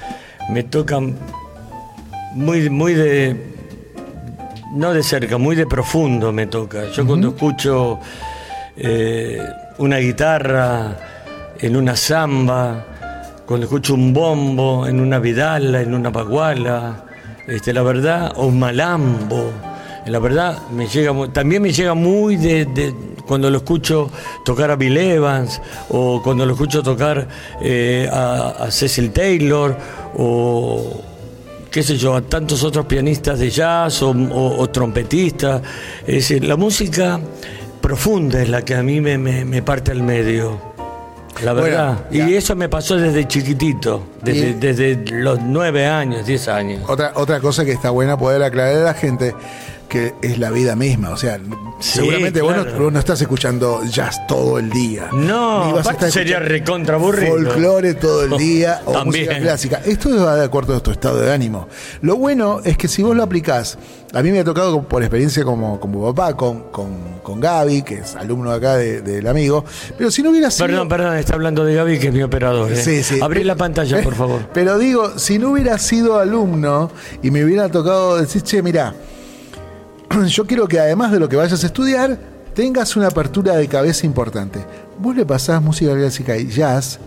me 0.49 0.63
toca 0.63 0.99
muy, 2.33 2.69
muy 2.69 2.93
de, 2.93 3.35
no 4.73 4.93
de 4.93 5.03
cerca, 5.03 5.37
muy 5.37 5.57
de 5.57 5.67
profundo 5.67 6.31
me 6.31 6.47
toca. 6.47 6.87
Yo 6.91 7.05
cuando 7.05 7.29
escucho 7.29 7.99
eh, 8.77 9.45
una 9.79 9.97
guitarra 9.97 10.95
en 11.61 11.75
una 11.75 11.95
samba, 11.95 12.85
cuando 13.45 13.65
escucho 13.65 13.93
un 13.93 14.13
bombo 14.13 14.87
en 14.87 14.99
una 14.99 15.19
vidala, 15.19 15.81
en 15.81 15.93
una 15.93 16.09
baguala, 16.09 17.05
este, 17.47 17.73
la 17.73 17.81
verdad, 17.83 18.33
o 18.35 18.45
un 18.47 18.59
malambo, 18.59 19.51
La 20.07 20.17
verdad, 20.17 20.57
me 20.75 20.87
llega 20.87 21.13
también 21.31 21.61
me 21.61 21.71
llega 21.71 21.93
muy 21.93 22.35
de, 22.35 22.65
cuando 23.27 23.51
lo 23.51 23.57
escucho 23.57 24.09
tocar 24.43 24.71
a 24.71 24.75
Bill 24.75 24.97
Evans 24.97 25.61
o 25.89 26.23
cuando 26.23 26.43
lo 26.43 26.53
escucho 26.53 26.81
tocar 26.81 27.27
eh, 27.61 28.09
a, 28.11 28.49
a 28.65 28.71
Cecil 28.71 29.11
Taylor 29.11 29.77
o 30.17 31.01
qué 31.69 31.83
sé 31.83 31.97
yo, 31.97 32.15
a 32.15 32.21
tantos 32.21 32.63
otros 32.63 32.87
pianistas 32.87 33.37
de 33.37 33.51
jazz 33.51 34.01
o, 34.01 34.09
o- 34.09 34.57
o 34.59 34.69
trompetistas. 34.71 35.61
Es 36.07 36.15
decir, 36.15 36.43
la 36.45 36.55
música 36.57 37.19
profunda 37.79 38.41
es 38.41 38.49
la 38.49 38.63
que 38.65 38.73
a 38.75 38.81
mí 38.81 39.01
me, 39.01 39.19
me- 39.19 39.45
me 39.45 39.61
parte 39.61 39.91
al 39.91 40.01
medio. 40.01 40.70
La 41.43 41.53
verdad. 41.53 42.05
y 42.11 42.33
eso 42.35 42.55
me 42.55 42.69
pasó 42.69 42.97
desde 42.97 43.27
chiquitito, 43.27 44.03
desde, 44.21 44.49
Y- 44.49 44.53
desde 44.53 44.95
los 45.11 45.39
nueve 45.41 45.85
años, 45.87 46.25
diez 46.25 46.47
años. 46.47 46.83
Otra, 46.87 47.13
otra 47.15 47.39
cosa 47.39 47.65
que 47.65 47.71
está 47.71 47.89
buena 47.89 48.17
poder 48.17 48.43
aclarar 48.43 48.75
a 48.75 48.83
la 48.85 48.93
gente 48.93 49.33
que 49.91 50.13
es 50.21 50.39
la 50.39 50.49
vida 50.51 50.75
misma. 50.77 51.09
O 51.09 51.17
sea, 51.17 51.37
Sí, 51.81 51.93
seguramente 51.99 52.41
vos, 52.41 52.55
no, 52.55 52.63
claro. 52.63 52.83
vos 52.83 52.93
no 52.93 52.99
estás 52.99 53.19
escuchando 53.21 53.81
jazz 53.85 54.25
todo 54.27 54.59
el 54.59 54.69
día. 54.69 55.09
No, 55.11 55.81
sería 56.09 56.39
recontra. 56.39 56.97
Folclore 56.99 57.95
todo 57.95 58.23
el 58.23 58.37
día 58.37 58.81
o 58.85 59.03
música 59.03 59.37
clásica. 59.39 59.81
Esto 59.83 60.15
va 60.23 60.35
de 60.35 60.45
acuerdo 60.45 60.75
a 60.75 60.79
tu 60.81 60.91
estado 60.91 61.19
de 61.19 61.33
ánimo. 61.33 61.67
Lo 62.01 62.15
bueno 62.17 62.61
es 62.63 62.77
que 62.77 62.87
si 62.87 63.01
vos 63.03 63.15
lo 63.15 63.23
aplicás, 63.23 63.77
a 64.13 64.21
mí 64.21 64.31
me 64.31 64.39
ha 64.39 64.43
tocado 64.43 64.83
por 64.83 65.01
experiencia 65.01 65.43
como, 65.43 65.79
como 65.79 66.13
papá, 66.13 66.35
con, 66.37 66.69
con, 66.71 67.19
con 67.23 67.39
Gaby, 67.39 67.81
que 67.81 67.95
es 67.95 68.15
alumno 68.15 68.51
acá 68.51 68.75
de- 68.77 69.01
del 69.01 69.25
amigo, 69.27 69.65
pero 69.97 70.11
si 70.11 70.21
no 70.21 70.29
hubiera 70.29 70.51
sido... 70.51 70.67
Perdón, 70.67 70.87
perdón, 70.87 71.15
está 71.17 71.33
hablando 71.33 71.65
de 71.65 71.73
Gaby, 71.75 71.97
que 71.99 72.07
es 72.07 72.13
mi 72.13 72.21
operador. 72.21 72.71
¿eh? 72.71 72.75
Sí, 72.75 73.03
sí. 73.03 73.19
Abrí 73.21 73.43
la 73.43 73.55
pantalla, 73.55 74.01
por 74.03 74.15
favor. 74.15 74.41
Pero 74.53 74.77
digo, 74.77 75.17
si 75.17 75.39
no 75.39 75.51
hubiera 75.51 75.77
sido 75.79 76.19
alumno 76.19 76.91
y 77.23 77.31
me 77.31 77.43
hubiera 77.43 77.69
tocado 77.69 78.17
decir, 78.17 78.43
che, 78.43 78.61
mira, 78.61 78.93
yo 80.27 80.45
quiero 80.45 80.67
que 80.67 80.79
además 80.79 81.11
de 81.11 81.19
lo 81.19 81.27
que 81.29 81.35
vayas 81.35 81.63
a 81.63 81.65
estudiar, 81.67 82.17
tengas 82.53 82.95
una 82.95 83.07
apertura 83.07 83.55
de 83.55 83.67
cabeza 83.67 84.05
importante. 84.05 84.59
Vos 84.99 85.15
le 85.15 85.25
pasás 85.25 85.61
música 85.61 85.93
clásica 85.95 86.37
y 86.37 86.47
jazz, 86.47 86.99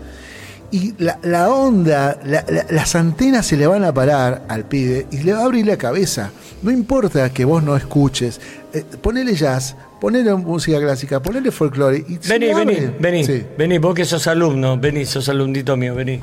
y 0.71 0.93
la, 1.01 1.19
la 1.23 1.49
onda, 1.51 2.19
la- 2.25 2.43
la- 2.49 2.65
las 2.69 2.95
antenas 2.95 3.45
se 3.45 3.55
le 3.55 3.67
van 3.67 3.83
a 3.85 3.93
parar 3.93 4.43
al 4.49 4.65
pibe 4.65 5.05
y 5.11 5.19
le 5.19 5.33
va 5.33 5.41
a 5.41 5.45
abrir 5.45 5.65
la 5.65 5.77
cabeza. 5.77 6.31
No 6.63 6.71
importa 6.71 7.31
que 7.31 7.45
vos 7.45 7.61
no 7.63 7.75
escuches, 7.77 8.41
eh, 8.73 8.83
ponele 9.01 9.35
jazz, 9.35 9.75
ponele 10.01 10.33
música 10.35 10.79
clásica, 10.79 11.21
ponele 11.21 11.51
folclore. 11.51 11.97
Y 12.07 12.17
Vení, 12.27 12.53
vení, 12.53 12.89
vení, 12.99 13.23
Sí. 13.23 13.43
vení, 13.57 13.77
vos 13.77 13.93
que 13.93 14.03
sos 14.05 14.25
alumno, 14.27 14.77
vení, 14.77 15.05
sos 15.05 15.29
alumnito 15.29 15.77
mío, 15.77 15.93
vení. 15.95 16.19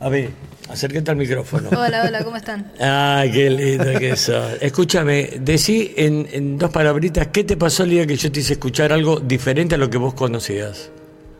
A 0.00 0.08
ver, 0.10 0.30
acércate 0.68 1.10
al 1.10 1.16
micrófono. 1.16 1.68
Hola, 1.70 2.04
hola, 2.06 2.24
¿cómo 2.24 2.36
están? 2.36 2.72
Ay, 2.80 3.30
qué 3.32 3.50
lindo 3.50 3.98
que 3.98 4.16
sos. 4.16 4.58
Escúchame, 4.60 5.30
decí 5.40 5.92
en, 5.96 6.28
en 6.32 6.58
dos 6.58 6.70
palabritas, 6.70 7.28
¿qué 7.28 7.44
te 7.44 7.56
pasó 7.56 7.84
el 7.84 7.90
día 7.90 8.06
que 8.06 8.16
yo 8.16 8.30
te 8.32 8.40
hice 8.40 8.54
escuchar 8.54 8.92
algo 8.92 9.20
diferente 9.20 9.74
a 9.74 9.78
lo 9.78 9.90
que 9.90 9.98
vos 9.98 10.14
conocías? 10.14 10.90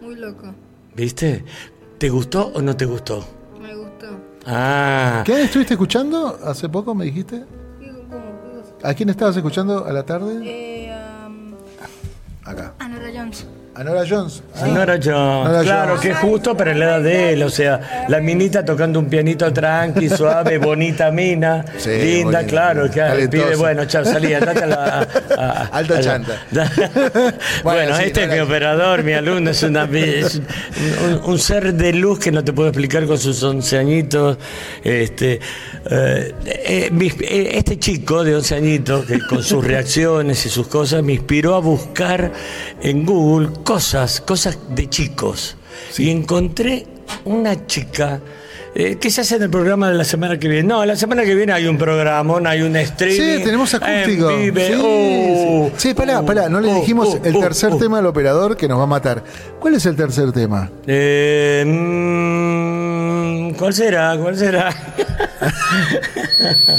Muy 0.01 0.17
loco. 0.17 0.55
¿Viste? 0.95 1.45
¿Te 1.99 2.09
gustó 2.09 2.53
o 2.55 2.63
no 2.63 2.77
te 2.77 2.85
gustó? 2.85 3.27
Me 3.61 3.75
gustó. 3.75 4.07
Ah, 4.47 5.23
¿Qué 5.25 5.43
estuviste 5.43 5.75
escuchando 5.75 6.39
hace 6.45 6.69
poco, 6.69 6.95
me 6.95 7.07
dijiste? 7.07 7.45
¿A 8.83 8.93
quién 8.93 9.09
estabas 9.09 9.35
escuchando 9.35 9.87
a 9.87 9.93
la 9.93 10.05
tarde? 10.05 10.41
Eh, 10.45 10.93
um, 11.27 11.55
Acá. 12.45 12.75
Anora 12.79 13.11
Jones. 13.15 13.47
A 13.77 13.83
Nora 13.83 14.05
Jones. 14.09 14.41
Ah, 14.55 14.69
no 14.69 14.81
era 14.83 14.97
yo. 14.99 15.13
Nora 15.13 15.63
claro, 15.63 15.89
Jones. 15.97 16.01
que 16.03 16.11
es 16.11 16.17
justo 16.19 16.57
para 16.57 16.75
la 16.75 16.85
edad 16.85 17.01
de 17.01 17.33
él. 17.33 17.43
O 17.43 17.51
sea, 17.51 18.07
la 18.09 18.21
minita 18.21 18.65
tocando 18.65 19.01
un 19.01 19.07
pianito 19.07 19.53
tranqui, 19.53 20.09
suave, 20.17 20.59
bonita 20.59 21.11
mina, 21.11 21.65
Sí, 21.77 21.91
linda, 21.91 22.39
bonita, 22.39 22.45
claro. 22.47 22.89
Que 22.89 23.29
pibe, 23.29 23.57
bueno, 23.57 23.85
chao, 23.87 24.05
salí, 24.05 24.33
andate 24.33 24.63
a 24.63 24.67
la. 24.67 25.09
a- 25.37 25.67
Alta 25.73 25.95
a 25.95 25.97
la- 25.97 26.03
chanta. 26.05 26.43
bueno, 26.53 27.33
Bueno, 27.65 27.97
sí, 27.97 28.05
este 28.05 28.23
es 28.25 28.31
mi 28.31 28.39
operador, 28.39 29.03
mi 29.03 29.13
alumno, 29.13 29.51
es, 29.51 29.63
una, 29.65 29.89
es 29.93 30.41
un, 31.05 31.21
un 31.25 31.39
ser 31.41 31.75
de 31.75 31.93
luz 31.95 32.21
que 32.21 32.31
no 32.31 32.45
te 32.45 32.53
puedo 32.53 32.69
explicar 32.69 33.07
con 33.07 33.19
sus 33.19 33.43
11 33.43 33.77
añitos. 33.77 34.39
Este, 34.85 35.41
eh, 35.91 36.33
eh, 36.47 36.91
eh, 36.93 37.51
este 37.55 37.77
chico 37.81 38.23
de 38.23 38.37
11 38.37 38.55
añitos, 38.55 39.05
que 39.05 39.19
con 39.19 39.43
sus 39.43 39.65
reacciones 39.65 40.47
y 40.47 40.49
sus 40.49 40.69
cosas, 40.69 41.03
me 41.03 41.15
inspiró 41.15 41.57
a 41.57 41.59
buscar 41.59 42.31
en 42.81 43.05
Google 43.05 43.49
cosas, 43.65 44.21
cosas 44.21 44.59
de 44.69 44.89
chicos. 44.89 45.57
Y 45.99 46.11
encontré 46.11 46.87
una 47.25 47.67
chica. 47.67 48.21
eh, 48.75 48.97
¿Qué 49.01 49.11
se 49.11 49.21
hace 49.23 49.37
en 49.37 49.43
el 49.45 49.51
programa 49.51 49.91
de 49.91 49.97
la 49.97 50.05
semana 50.05 50.39
que 50.39 50.49
viene? 50.49 50.69
No, 50.69 50.85
la 50.85 50.97
semana 50.97 51.25
que 51.25 51.35
viene 51.35 51.53
hay 51.53 51.67
un 51.67 51.77
programa, 51.79 52.39
hay 52.49 52.63
un 52.63 52.77
streaming. 52.77 53.39
Sí, 53.39 53.45
tenemos 53.45 53.75
acústico. 53.75 54.31
en 54.31 54.41
Vive. 54.43 54.69
Sí, 54.69 54.75
Oh, 54.83 55.71
sí. 55.77 55.89
Sí, 55.89 55.95
pará, 55.95 56.23
pará, 56.23 56.49
no 56.49 56.61
le 56.61 56.69
oh, 56.71 56.75
dijimos 56.77 57.09
oh, 57.15 57.21
el 57.25 57.39
tercer 57.41 57.77
tema 57.79 57.97
del 57.99 58.07
operador 58.07 58.57
que 58.57 58.69
nos 58.69 58.79
va 58.79 58.85
a 58.85 58.87
matar. 58.87 59.23
¿Cuál 59.61 59.75
es 59.75 59.87
el 59.87 59.97
tercer 59.97 60.33
tema? 60.33 60.71
Eh, 60.87 61.65
mm, 61.67 62.54
¿Cuál 63.53 63.73
será? 63.75 64.17
¿Cuál 64.17 64.37
será? 64.37 64.71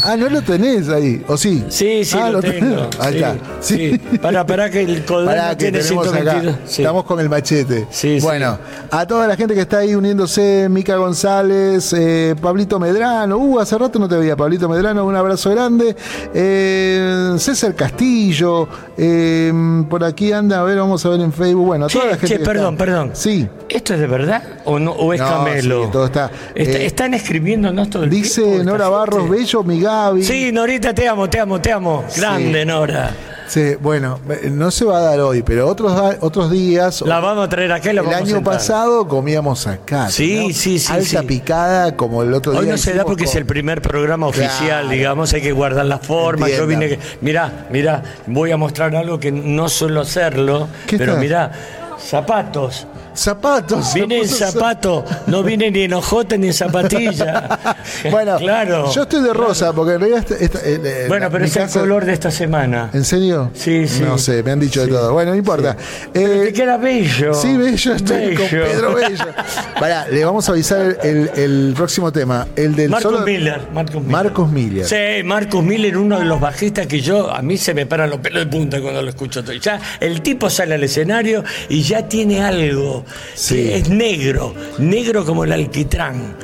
Ah, 0.03 0.16
no 0.18 0.30
lo 0.30 0.41
tenés 0.41 0.89
ahí, 0.89 1.24
¿o 1.28 1.38
sí? 1.38 1.63
Sí, 1.70 2.03
sí, 2.05 2.18
Ah, 2.20 2.30
lo, 2.30 2.41
tengo. 2.41 2.88
Ahí 2.99 3.13
sí, 3.13 3.18
está. 3.18 3.36
Sí. 3.59 3.76
sí. 4.11 4.18
Para, 4.20 4.45
para 4.45 4.70
que 4.70 4.82
el 4.82 5.03
coderno 5.05 5.49
que 5.51 5.55
tiene 5.55 5.80
tenemos 5.80 6.07
122. 6.09 6.53
acá. 6.55 6.63
Sí. 6.68 6.82
Estamos 6.82 7.03
con 7.05 7.20
el 7.20 7.30
machete. 7.30 7.88
Sí, 7.89 8.20
sí. 8.20 8.26
bueno, 8.26 8.57
a 8.91 9.05
toda 9.07 9.28
la 9.28 9.36
gente 9.36 9.53
que 9.55 9.61
está 9.61 9.80
ahí 9.80 9.95
uniéndose, 9.95 10.68
Mica 10.70 10.95
González, 10.97 11.93
eh, 11.93 12.36
Pablito 12.39 12.80
Medrano, 12.80 13.38
uh, 13.38 13.59
hace 13.59 13.78
rato 13.78 13.97
no 13.99 14.07
te 14.07 14.18
veía, 14.18 14.36
Pablito 14.36 14.70
Medrano, 14.70 15.05
un 15.05 15.16
abrazo 15.16 15.49
grande. 15.51 15.95
Eh, 16.34 17.34
César 17.38 17.74
Castillo, 17.76 18.68
eh, 18.97 19.51
por 19.89 20.03
aquí 20.03 20.32
anda, 20.32 20.59
a 20.59 20.63
ver, 20.63 20.78
vamos 20.78 21.05
a 21.05 21.09
ver 21.09 21.22
en 21.22 21.34
Facebook. 21.34 21.66
Bueno, 21.66 21.86
a 21.86 21.89
toda 21.89 22.05
la 22.05 22.11
gente. 22.18 22.28
che, 22.28 22.38
que 22.39 22.45
perdón, 22.45 22.74
está. 22.76 22.86
perdón. 22.86 23.11
Sí. 23.13 23.47
¿Esto 23.70 23.93
es 23.95 23.99
de 23.99 24.07
verdad 24.07 24.43
o 24.66 24.78
no 24.80 24.91
o 24.91 25.11
es 25.13 25.20
No, 25.20 25.28
camelo? 25.28 25.86
sí, 25.86 25.89
todo 25.91 26.05
está. 26.05 26.30
Está- 26.56 26.78
Eh, 26.78 26.86
están 26.86 27.14
escribiéndonos 27.14 27.89
todo 27.89 28.03
el 28.06 28.10
tiempo. 28.10 28.24
Dice 28.28 28.64
Nora 28.64 28.86
gente? 28.86 28.97
Barros, 28.97 29.30
bello, 29.30 29.64
mi 29.64 29.80
Gaby. 29.82 30.24
Sí, 30.24 30.51
Norita, 30.51 30.93
te 30.93 31.08
amo, 31.08 31.30
te 31.30 31.39
amo, 31.39 31.60
te 31.60 31.72
amo. 31.72 32.06
Grande, 32.16 32.66
Nora. 32.66 33.12
Sí, 33.47 33.76
bueno, 33.80 34.20
eh, 34.30 34.49
no 34.51 34.72
se 34.72 34.86
va 34.86 34.97
a 34.97 35.01
dar 35.01 35.20
hoy, 35.20 35.43
pero 35.43 35.68
otros, 35.68 35.93
otros 36.22 36.49
días. 36.49 37.01
La 37.06 37.20
vamos 37.20 37.45
a 37.45 37.49
traer 37.49 37.72
acá 37.74 37.91
y 37.91 37.93
la 37.93 38.01
el 38.01 38.08
vamos 38.08 38.30
año 38.30 38.43
pasado 38.43 39.08
comíamos 39.08 39.68
acá. 39.68 40.10
Sí, 40.10 40.47
¿no? 40.47 40.53
sí, 40.53 40.80
sí, 40.80 40.91
Alta 40.91 41.22
sí. 41.22 41.28
picada, 41.28 41.95
como 41.95 42.24
el 42.24 42.34
otro 42.34 42.53
día. 42.53 42.62
Hoy 42.62 42.68
no 42.68 42.78
se 42.78 42.93
da 42.95 43.03
porque 43.06 43.26
es 43.26 43.36
el 43.36 43.45
primer 43.45 43.84
programa 43.84 44.26
oficial, 44.26 44.58
Claro. 44.82 44.89
digamos, 44.89 45.32
hay 45.34 45.41
que 45.41 45.51
guardar 45.51 45.86
la 45.86 45.99
forma. 45.99 46.49
Yo 46.49 46.66
vine, 46.66 46.97
mirá, 47.22 47.68
mirá, 47.70 48.01
voy 48.26 48.49
a 48.49 48.58
mostrar 48.58 48.95
algo 48.95 49.20
que 49.20 49.32
no 49.32 49.70
suelo 49.70 50.01
hacerlo, 50.01 50.68
¿Qué 50.88 50.97
pero 50.97 51.12
está? 51.12 51.22
mirá, 51.22 51.51
zapatos. 51.99 52.88
Zapatos. 53.16 53.93
Vine 53.93 54.20
en 54.22 54.28
zapato, 54.30 55.03
no 55.28 55.41
vine 55.43 55.72
ni 55.72 55.84
en 55.84 55.93
ojota 55.93 56.38
ni 56.38 56.47
en 56.47 56.53
zapatilla. 56.53 57.76
Bueno, 58.11 58.38
claro. 58.38 58.91
yo 58.91 59.03
estoy 59.03 59.22
de 59.22 59.34
rosa, 59.34 59.72
porque 59.74 59.93
en 59.93 59.99
realidad. 60.01 60.26
eh, 60.32 60.49
eh, 60.63 61.05
Bueno, 61.07 61.30
pero 61.32 61.45
es 61.45 61.55
el 61.55 61.70
color 61.70 62.05
de 62.05 62.13
esta 62.13 62.30
semana. 62.32 62.89
¿En 62.93 63.03
serio? 63.05 63.51
Sí, 63.53 63.88
sí. 63.88 64.01
No 64.01 64.18
sé, 64.18 64.43
me 64.43 64.51
han 64.51 64.59
dicho 64.59 64.82
de 64.82 64.88
todo. 64.88 65.13
Bueno, 65.13 65.32
no 65.32 65.38
importa. 65.38 65.76
Pero 66.11 66.34
Eh, 66.43 66.45
te 66.47 66.53
queda 66.53 66.78
bello. 66.78 67.34
Sí, 67.34 67.55
Bello, 67.57 67.93
estoy 67.93 68.36
con 68.36 68.45
Bello. 68.45 68.66
Pedro 68.66 68.95
Bello. 68.95 69.26
Pará, 69.80 70.07
le 70.07 70.26
vamos 70.26 70.47
a 70.49 70.51
avisar 70.51 70.97
el, 71.03 71.30
el 71.36 71.74
próximo 71.76 72.11
tema. 72.11 72.47
El 72.55 72.76
del 72.76 72.89
Marcus 72.89 73.11
solo- 73.11 73.26
Miller, 73.26 73.61
Marcus 73.74 73.95
Miller. 74.01 74.11
Marcus 74.11 74.51
Miller. 74.51 74.86
Sí, 74.86 75.24
Marcus 75.24 75.63
Miller, 75.63 75.97
uno 75.97 76.20
de 76.20 76.26
los 76.26 76.39
bajistas 76.39 76.88
que 76.88 76.99
yo, 77.01 77.32
a 77.32 77.41
mí 77.41 77.57
se 77.57 77.74
me 77.74 77.86
paran 77.86 78.09
los 78.09 78.20
pelos 78.20 78.45
de 78.45 78.51
punta 78.51 78.82
cuando 78.82 79.01
lo 79.01 79.09
escucho. 79.09 79.41
Ya 79.61 79.80
el 79.99 80.22
tipo 80.22 80.49
sale 80.49 80.76
al 80.76 80.84
escenario 80.84 81.43
y 81.70 81.82
ya 81.84 82.07
tiene 82.07 82.43
algo. 82.43 83.05
Sí. 83.34 83.56
que 83.56 83.78
Es 83.78 83.89
negro, 83.89 84.53
negro 84.78 85.26
como 85.26 85.43
el 85.43 85.51
alquitrán. 85.51 86.36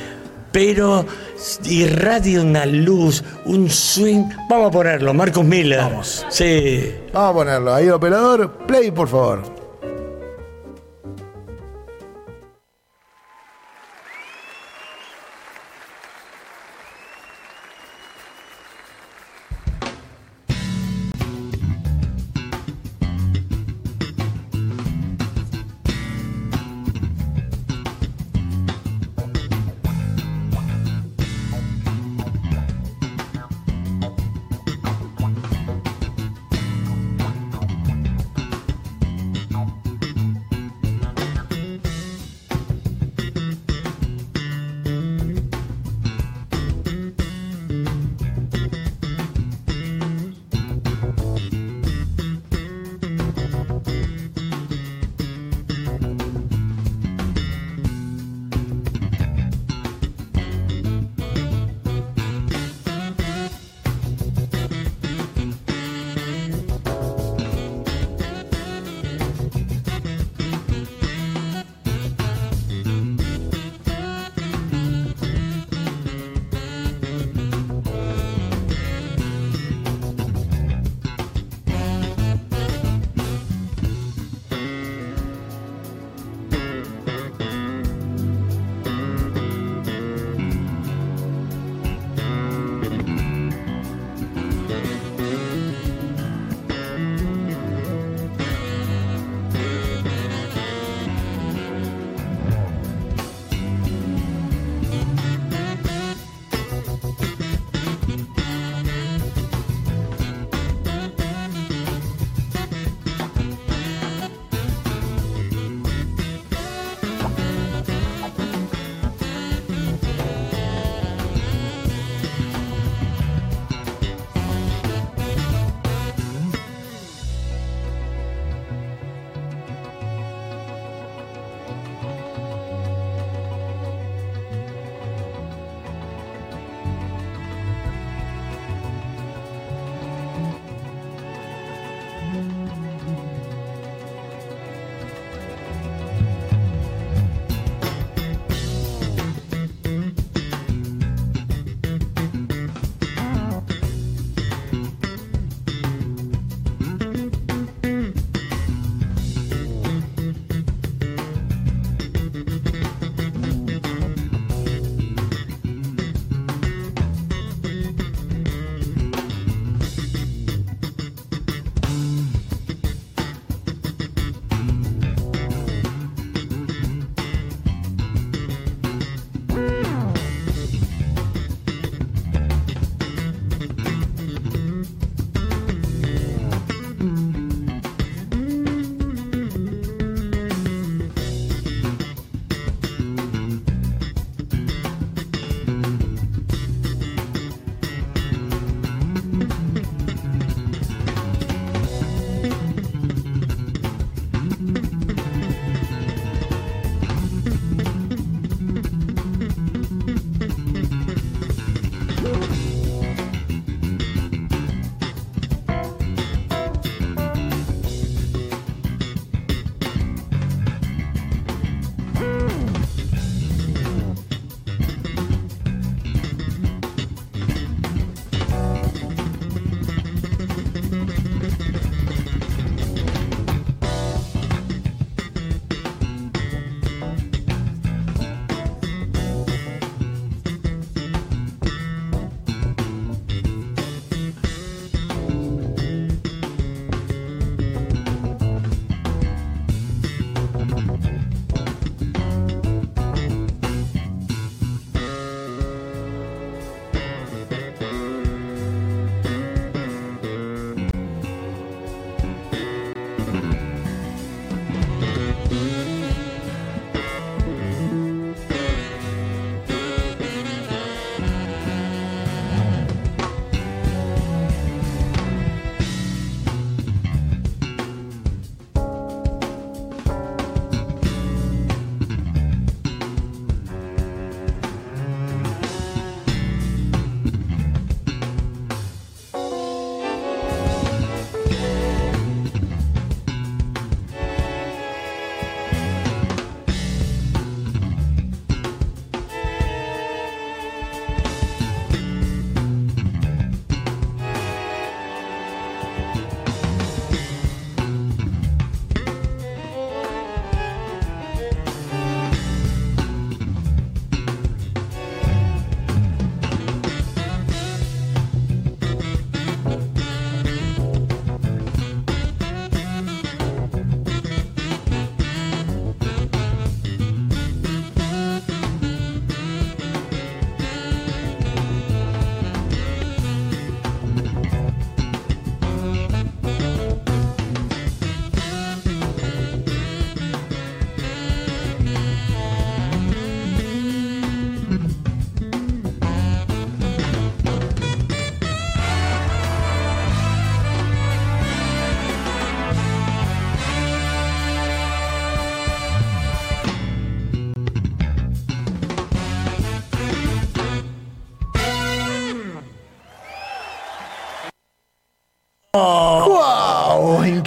Pero 0.52 1.06
irradia 1.64 2.42
una 2.42 2.66
luz, 2.66 3.24
un 3.46 3.70
swing. 3.70 4.26
Vamos 4.50 4.68
a 4.68 4.72
ponerlo, 4.72 5.14
Marcus 5.14 5.46
Miller. 5.46 5.80
Vamos. 5.80 6.26
Sí. 6.30 6.94
Vamos 7.14 7.30
a 7.30 7.34
ponerlo. 7.34 7.74
Ahí, 7.74 7.90
operador, 7.90 8.52
play, 8.68 8.92
por 8.92 9.08
favor. 9.08 9.61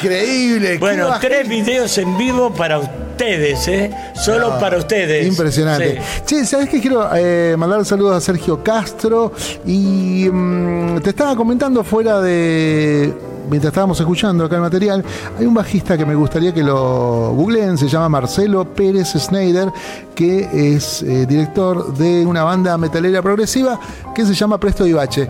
Increíble. 0.04 0.78
Bueno, 0.78 1.08
tres 1.20 1.48
videos 1.48 1.96
en 1.98 2.16
vivo 2.18 2.52
para 2.52 2.78
ustedes, 2.78 3.66
¿eh? 3.68 3.90
Solo 4.14 4.58
para 4.58 4.78
ustedes. 4.78 5.26
Impresionante. 5.26 6.00
Sí. 6.00 6.22
Che, 6.26 6.44
¿sabes 6.44 6.68
qué? 6.68 6.80
Quiero 6.80 7.08
eh, 7.14 7.54
mandar 7.56 7.84
saludos 7.84 8.16
a 8.16 8.20
Sergio 8.20 8.62
Castro 8.62 9.32
y 9.64 10.28
mm, 10.30 11.00
te 11.00 11.10
estaba 11.10 11.34
comentando 11.36 11.82
fuera 11.84 12.20
de... 12.20 13.14
Mientras 13.48 13.72
estábamos 13.72 14.00
escuchando 14.00 14.46
acá 14.46 14.56
el 14.56 14.62
material, 14.62 15.04
hay 15.38 15.44
un 15.44 15.52
bajista 15.52 15.98
que 15.98 16.06
me 16.06 16.14
gustaría 16.14 16.52
que 16.54 16.62
lo 16.62 17.32
googleen, 17.34 17.76
se 17.76 17.88
llama 17.88 18.08
Marcelo 18.08 18.64
Pérez 18.64 19.12
Schneider, 19.18 19.68
que 20.14 20.48
es 20.74 21.02
eh, 21.02 21.26
director 21.26 21.94
de 21.94 22.24
una 22.24 22.42
banda 22.42 22.78
metalera 22.78 23.20
progresiva 23.20 23.78
que 24.14 24.24
se 24.24 24.32
llama 24.32 24.58
Presto 24.58 24.86
Ibache. 24.86 25.28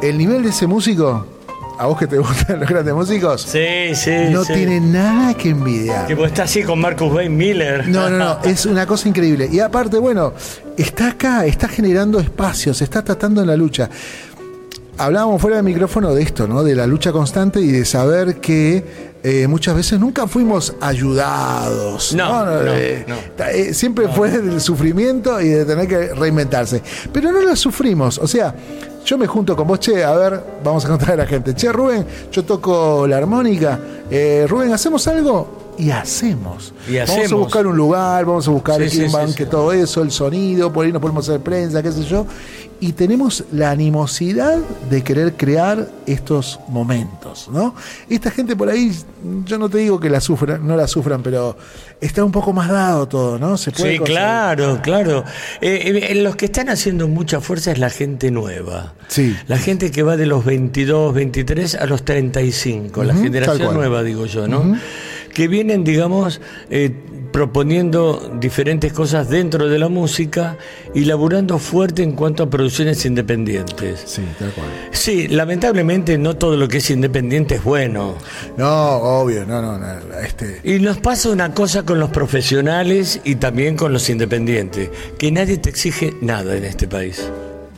El 0.00 0.18
nivel 0.18 0.44
de 0.44 0.50
ese 0.50 0.68
músico, 0.68 1.26
a 1.78 1.86
vos 1.86 1.98
que 1.98 2.06
te 2.06 2.18
gustan 2.18 2.60
los 2.60 2.68
grandes 2.68 2.94
músicos, 2.94 3.42
Sí, 3.42 3.94
sí. 3.94 4.10
no 4.30 4.44
sí. 4.44 4.52
tiene 4.52 4.80
nada 4.80 5.34
que 5.34 5.50
envidiar. 5.50 6.06
Que 6.06 6.14
vos 6.14 6.26
estás 6.28 6.50
así 6.50 6.62
con 6.62 6.80
Marcus 6.80 7.12
Wayne 7.12 7.34
Miller. 7.34 7.88
No, 7.88 8.08
no, 8.10 8.18
no, 8.18 8.38
es 8.44 8.66
una 8.66 8.86
cosa 8.86 9.08
increíble. 9.08 9.48
Y 9.50 9.60
aparte, 9.60 9.98
bueno, 9.98 10.32
está 10.76 11.08
acá, 11.08 11.44
está 11.46 11.68
generando 11.68 12.20
espacios, 12.20 12.80
está 12.82 13.02
tratando 13.02 13.40
en 13.40 13.46
la 13.48 13.56
lucha. 13.56 13.88
Hablábamos 14.98 15.40
fuera 15.40 15.56
del 15.56 15.64
micrófono 15.64 16.14
de 16.14 16.22
esto, 16.22 16.46
¿no? 16.46 16.62
De 16.62 16.74
la 16.74 16.86
lucha 16.86 17.12
constante 17.12 17.60
y 17.60 17.68
de 17.72 17.84
saber 17.86 18.36
que 18.36 18.84
eh, 19.24 19.46
muchas 19.48 19.74
veces 19.74 19.98
nunca 19.98 20.26
fuimos 20.28 20.74
ayudados. 20.82 22.14
No, 22.14 22.44
no, 22.44 22.60
Eh, 22.74 23.04
no. 23.08 23.16
eh, 23.46 23.72
siempre 23.72 24.08
fue 24.08 24.30
del 24.30 24.60
sufrimiento 24.60 25.40
y 25.40 25.48
de 25.48 25.64
tener 25.64 25.88
que 25.88 26.14
reinventarse. 26.14 26.82
Pero 27.12 27.32
no 27.32 27.40
lo 27.40 27.56
sufrimos. 27.56 28.18
O 28.18 28.26
sea, 28.28 28.54
yo 29.04 29.18
me 29.18 29.26
junto 29.26 29.56
con 29.56 29.66
vos, 29.66 29.78
che, 29.78 30.02
a 30.04 30.14
ver, 30.14 30.42
vamos 30.62 30.84
a 30.84 30.88
contar 30.88 31.12
a 31.12 31.16
la 31.16 31.26
gente. 31.26 31.54
Che, 31.54 31.72
Rubén, 31.72 32.06
yo 32.30 32.44
toco 32.44 33.06
la 33.06 33.16
armónica. 33.16 33.78
Eh, 34.10 34.46
Rubén, 34.48 34.72
¿hacemos 34.72 35.06
algo? 35.08 35.61
Y 35.82 35.90
hacemos. 35.90 36.72
Y 36.88 36.98
Vamos 36.98 37.32
a 37.32 37.34
buscar 37.34 37.66
un 37.66 37.76
lugar, 37.76 38.24
vamos 38.24 38.46
a 38.46 38.50
buscar 38.52 38.76
Sí, 38.88 38.98
quién 38.98 39.10
sí, 39.32 39.44
todo 39.46 39.72
eso, 39.72 40.02
el 40.02 40.12
sonido, 40.12 40.72
por 40.72 40.86
ahí 40.86 40.92
nos 40.92 41.02
podemos 41.02 41.28
hacer 41.28 41.40
prensa, 41.40 41.82
qué 41.82 41.90
sé 41.90 42.04
yo. 42.04 42.24
Y 42.78 42.92
tenemos 42.92 43.44
la 43.52 43.70
animosidad 43.70 44.58
de 44.90 45.02
querer 45.02 45.34
crear 45.36 45.88
estos 46.06 46.58
momentos, 46.68 47.48
¿no? 47.52 47.74
Esta 48.08 48.30
gente 48.30 48.56
por 48.56 48.68
ahí, 48.68 48.92
yo 49.44 49.56
no 49.58 49.68
te 49.68 49.78
digo 49.78 49.98
que 50.00 50.10
la 50.10 50.20
sufran, 50.20 50.66
no 50.66 50.76
la 50.76 50.88
sufran, 50.88 51.22
pero 51.22 51.56
está 52.00 52.24
un 52.24 52.32
poco 52.32 52.52
más 52.52 52.68
dado 52.68 53.06
todo, 53.06 53.38
¿no? 53.38 53.56
Se 53.56 53.70
puede 53.70 53.92
Sí, 53.92 53.98
conseguir. 53.98 54.18
claro, 54.18 54.80
claro. 54.82 55.24
Eh, 55.60 56.08
eh, 56.10 56.14
los 56.16 56.34
que 56.36 56.46
están 56.46 56.68
haciendo 56.68 57.06
mucha 57.08 57.40
fuerza 57.40 57.70
es 57.72 57.78
la 57.78 57.90
gente 57.90 58.30
nueva. 58.32 58.94
Sí. 59.08 59.36
La 59.46 59.58
gente 59.58 59.90
que 59.92 60.02
va 60.02 60.16
de 60.16 60.26
los 60.26 60.44
22, 60.44 61.14
23 61.14 61.74
a 61.76 61.86
los 61.86 62.04
35, 62.04 63.04
la 63.04 63.12
Ujú, 63.14 63.22
tal 63.22 63.32
generación 63.32 63.74
nueva, 63.74 64.02
digo 64.02 64.26
yo, 64.26 64.48
¿no? 64.48 64.76
Que 65.32 65.48
vienen, 65.48 65.84
digamos, 65.84 66.40
eh, 66.70 66.92
proponiendo 67.32 68.30
diferentes 68.38 68.92
cosas 68.92 69.28
dentro 69.28 69.68
de 69.68 69.78
la 69.78 69.88
música 69.88 70.58
y 70.94 71.06
laburando 71.06 71.58
fuerte 71.58 72.02
en 72.02 72.12
cuanto 72.12 72.42
a 72.42 72.50
producciones 72.50 73.04
independientes. 73.06 74.02
Sí, 74.04 74.22
tal 74.38 74.52
cual. 74.52 74.66
Sí, 74.92 75.28
lamentablemente 75.28 76.18
no 76.18 76.36
todo 76.36 76.56
lo 76.56 76.68
que 76.68 76.78
es 76.78 76.90
independiente 76.90 77.56
es 77.56 77.64
bueno. 77.64 78.16
No, 78.56 78.96
obvio, 78.96 79.46
no, 79.46 79.62
no, 79.62 79.78
no, 79.78 80.18
este, 80.22 80.60
Y 80.62 80.78
nos 80.78 80.98
pasa 80.98 81.30
una 81.30 81.54
cosa 81.54 81.84
con 81.84 81.98
los 81.98 82.10
profesionales 82.10 83.20
y 83.24 83.36
también 83.36 83.76
con 83.76 83.92
los 83.92 84.08
independientes, 84.10 84.90
que 85.18 85.32
nadie 85.32 85.56
te 85.56 85.70
exige 85.70 86.14
nada 86.20 86.54
en 86.54 86.64
este 86.64 86.86
país. 86.86 87.28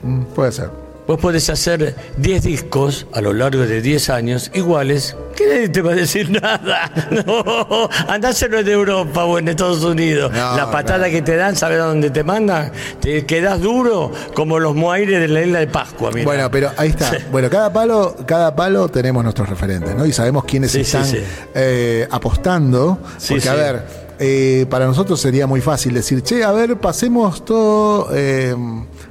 mm, 0.03 0.25
puede 0.35 0.53
ser. 0.53 0.84
Vos 1.07 1.19
podés 1.21 1.51
hacer 1.51 1.95
10 2.17 2.43
discos 2.45 3.07
a 3.13 3.21
lo 3.21 3.35
largo 3.35 3.67
de 3.67 3.83
10 3.83 4.09
años 4.09 4.51
iguales, 4.55 5.15
que 5.37 5.47
nadie 5.47 5.69
te 5.69 5.83
va 5.83 5.93
a 5.93 5.95
decir 5.95 6.31
nada. 6.43 6.91
No, 7.27 7.91
andá 8.09 8.29
a 8.29 8.31
hacerlo 8.31 8.61
en 8.61 8.69
Europa 8.69 9.25
o 9.25 9.39
en 9.39 9.49
Estados 9.49 9.85
Unidos. 9.85 10.33
No, 10.33 10.57
la 10.57 10.71
patada 10.71 11.11
que 11.11 11.21
te 11.21 11.37
dan, 11.37 11.57
¿sabes 11.57 11.79
a 11.81 11.85
dónde 11.85 12.09
te 12.09 12.25
mandan? 12.25 12.73
Te 13.01 13.27
quedás 13.27 13.61
duro 13.61 14.13
como 14.35 14.59
los 14.59 14.75
moaires 14.75 15.21
de 15.21 15.29
la 15.29 15.43
isla 15.43 15.59
de 15.59 15.67
Pascua. 15.67 16.11
mirá. 16.11 16.25
Bueno, 16.25 16.51
pero 16.51 16.71
ahí 16.79 16.89
está. 16.89 17.11
Sí. 17.11 17.17
Bueno, 17.31 17.51
cada 17.51 17.71
palo, 17.71 18.17
cada 18.27 18.57
palo 18.57 18.89
tenemos 18.89 19.23
nuestros 19.23 19.47
referentes, 19.51 19.95
¿no? 19.95 20.07
Y 20.07 20.13
sabemos 20.13 20.45
quiénes 20.45 20.71
Sí, 20.73 20.81
están 20.81 21.05
sí. 21.05 21.19
eh, 21.55 22.09
apostando. 22.11 22.99
Porque, 23.29 23.49
a 23.51 23.55
ver, 23.55 23.83
eh, 24.19 24.65
para 24.71 24.87
nosotros 24.87 25.21
sería 25.21 25.47
muy 25.47 25.61
fácil 25.61 25.93
decir, 25.93 26.23
che, 26.23 26.43
a 26.45 26.53
ver, 26.53 26.77
pasemos 26.79 27.45
todo 27.45 28.09
eh, 28.15 28.57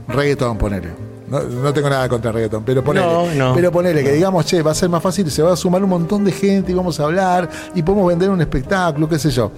reggaetón, 0.07 0.57
ponele. 0.57 1.12
No, 1.27 1.41
no 1.41 1.73
tengo 1.73 1.89
nada 1.89 2.07
contra 2.09 2.29
el 2.29 2.35
reggaetón, 2.35 2.63
pero 2.63 2.83
ponele. 2.83 3.05
No, 3.05 3.33
no. 3.33 3.55
pero 3.55 3.71
ponele 3.71 4.03
que 4.03 4.11
digamos, 4.11 4.45
che, 4.45 4.61
va 4.61 4.71
a 4.71 4.75
ser 4.75 4.89
más 4.89 5.01
fácil, 5.01 5.29
se 5.31 5.41
va 5.41 5.53
a 5.53 5.55
sumar 5.55 5.83
un 5.83 5.89
montón 5.89 6.23
de 6.23 6.31
gente 6.31 6.71
y 6.71 6.75
vamos 6.75 6.99
a 6.99 7.03
hablar 7.03 7.49
y 7.73 7.81
podemos 7.81 8.07
vender 8.07 8.29
un 8.29 8.41
espectáculo, 8.41 9.07
qué 9.07 9.17
sé 9.19 9.29
yo. 9.31 9.51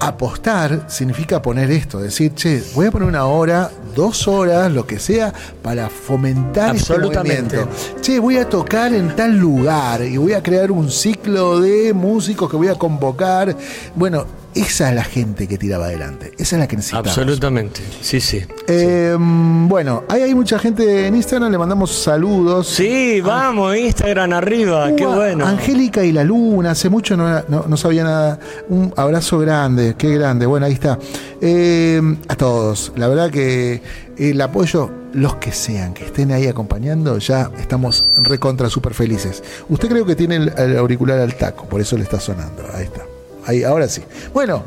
Apostar 0.00 0.86
significa 0.88 1.40
poner 1.40 1.70
esto, 1.70 2.00
decir, 2.00 2.34
che, 2.34 2.62
voy 2.74 2.86
a 2.86 2.90
poner 2.90 3.08
una 3.08 3.24
hora, 3.26 3.70
dos 3.94 4.26
horas, 4.26 4.70
lo 4.70 4.86
que 4.86 4.98
sea, 4.98 5.32
para 5.62 5.88
fomentar 5.88 6.74
este 6.74 6.92
Absolutamente. 6.92 7.56
movimiento. 7.56 8.00
Che, 8.02 8.18
voy 8.18 8.36
a 8.36 8.48
tocar 8.48 8.92
en 8.92 9.14
tal 9.14 9.38
lugar 9.38 10.02
y 10.02 10.16
voy 10.16 10.32
a 10.32 10.42
crear 10.42 10.72
un 10.72 10.90
ciclo 10.90 11.60
de 11.60 11.94
músicos 11.94 12.50
que 12.50 12.56
voy 12.56 12.68
a 12.68 12.74
convocar. 12.74 13.56
Bueno, 13.94 14.26
esa 14.54 14.88
es 14.90 14.94
la 14.94 15.04
gente 15.04 15.46
que 15.48 15.58
tiraba 15.58 15.86
adelante. 15.86 16.32
Esa 16.38 16.56
es 16.56 16.60
la 16.60 16.66
que 16.68 16.76
necesitamos. 16.76 17.08
Absolutamente, 17.08 17.80
sí, 18.00 18.20
sí. 18.20 18.42
Eh, 18.68 19.16
Bueno, 19.18 20.04
ahí 20.08 20.22
hay 20.22 20.34
mucha 20.34 20.58
gente 20.58 21.06
en 21.06 21.16
Instagram, 21.16 21.50
le 21.50 21.58
mandamos 21.58 21.90
saludos. 21.92 22.68
Sí, 22.68 23.20
vamos, 23.20 23.76
Instagram 23.76 24.32
arriba, 24.34 24.94
qué 24.96 25.06
bueno. 25.06 25.46
Angélica 25.46 26.04
y 26.04 26.12
la 26.12 26.22
Luna, 26.24 26.72
hace 26.72 26.88
mucho 26.88 27.16
no, 27.16 27.42
no- 27.48 27.64
no 27.66 27.76
sabía 27.76 28.04
nada. 28.04 28.38
Un 28.68 28.92
abrazo 28.96 29.38
grande, 29.38 29.94
qué 29.98 30.14
grande. 30.14 30.46
Bueno, 30.46 30.66
ahí 30.66 30.72
está. 30.74 30.98
Eh, 31.40 32.00
a 32.28 32.36
todos, 32.36 32.92
la 32.96 33.08
verdad 33.08 33.30
que 33.30 33.82
el 34.16 34.40
apoyo, 34.40 34.90
los 35.12 35.36
que 35.36 35.50
sean, 35.52 35.92
que 35.94 36.04
estén 36.06 36.30
ahí 36.32 36.46
acompañando, 36.46 37.18
ya 37.18 37.50
estamos 37.58 38.04
recontra 38.22 38.68
súper 38.70 38.94
felices. 38.94 39.42
Usted 39.68 39.88
creo 39.88 40.06
que 40.06 40.14
tiene 40.14 40.36
el, 40.36 40.52
el 40.56 40.76
auricular 40.78 41.18
al 41.18 41.34
taco, 41.34 41.66
por 41.66 41.80
eso 41.80 41.96
le 41.96 42.04
está 42.04 42.20
sonando. 42.20 42.62
Ahí 42.74 42.84
está. 42.84 43.02
Ahí, 43.46 43.62
ahora 43.62 43.88
sí. 43.88 44.02
Bueno, 44.32 44.62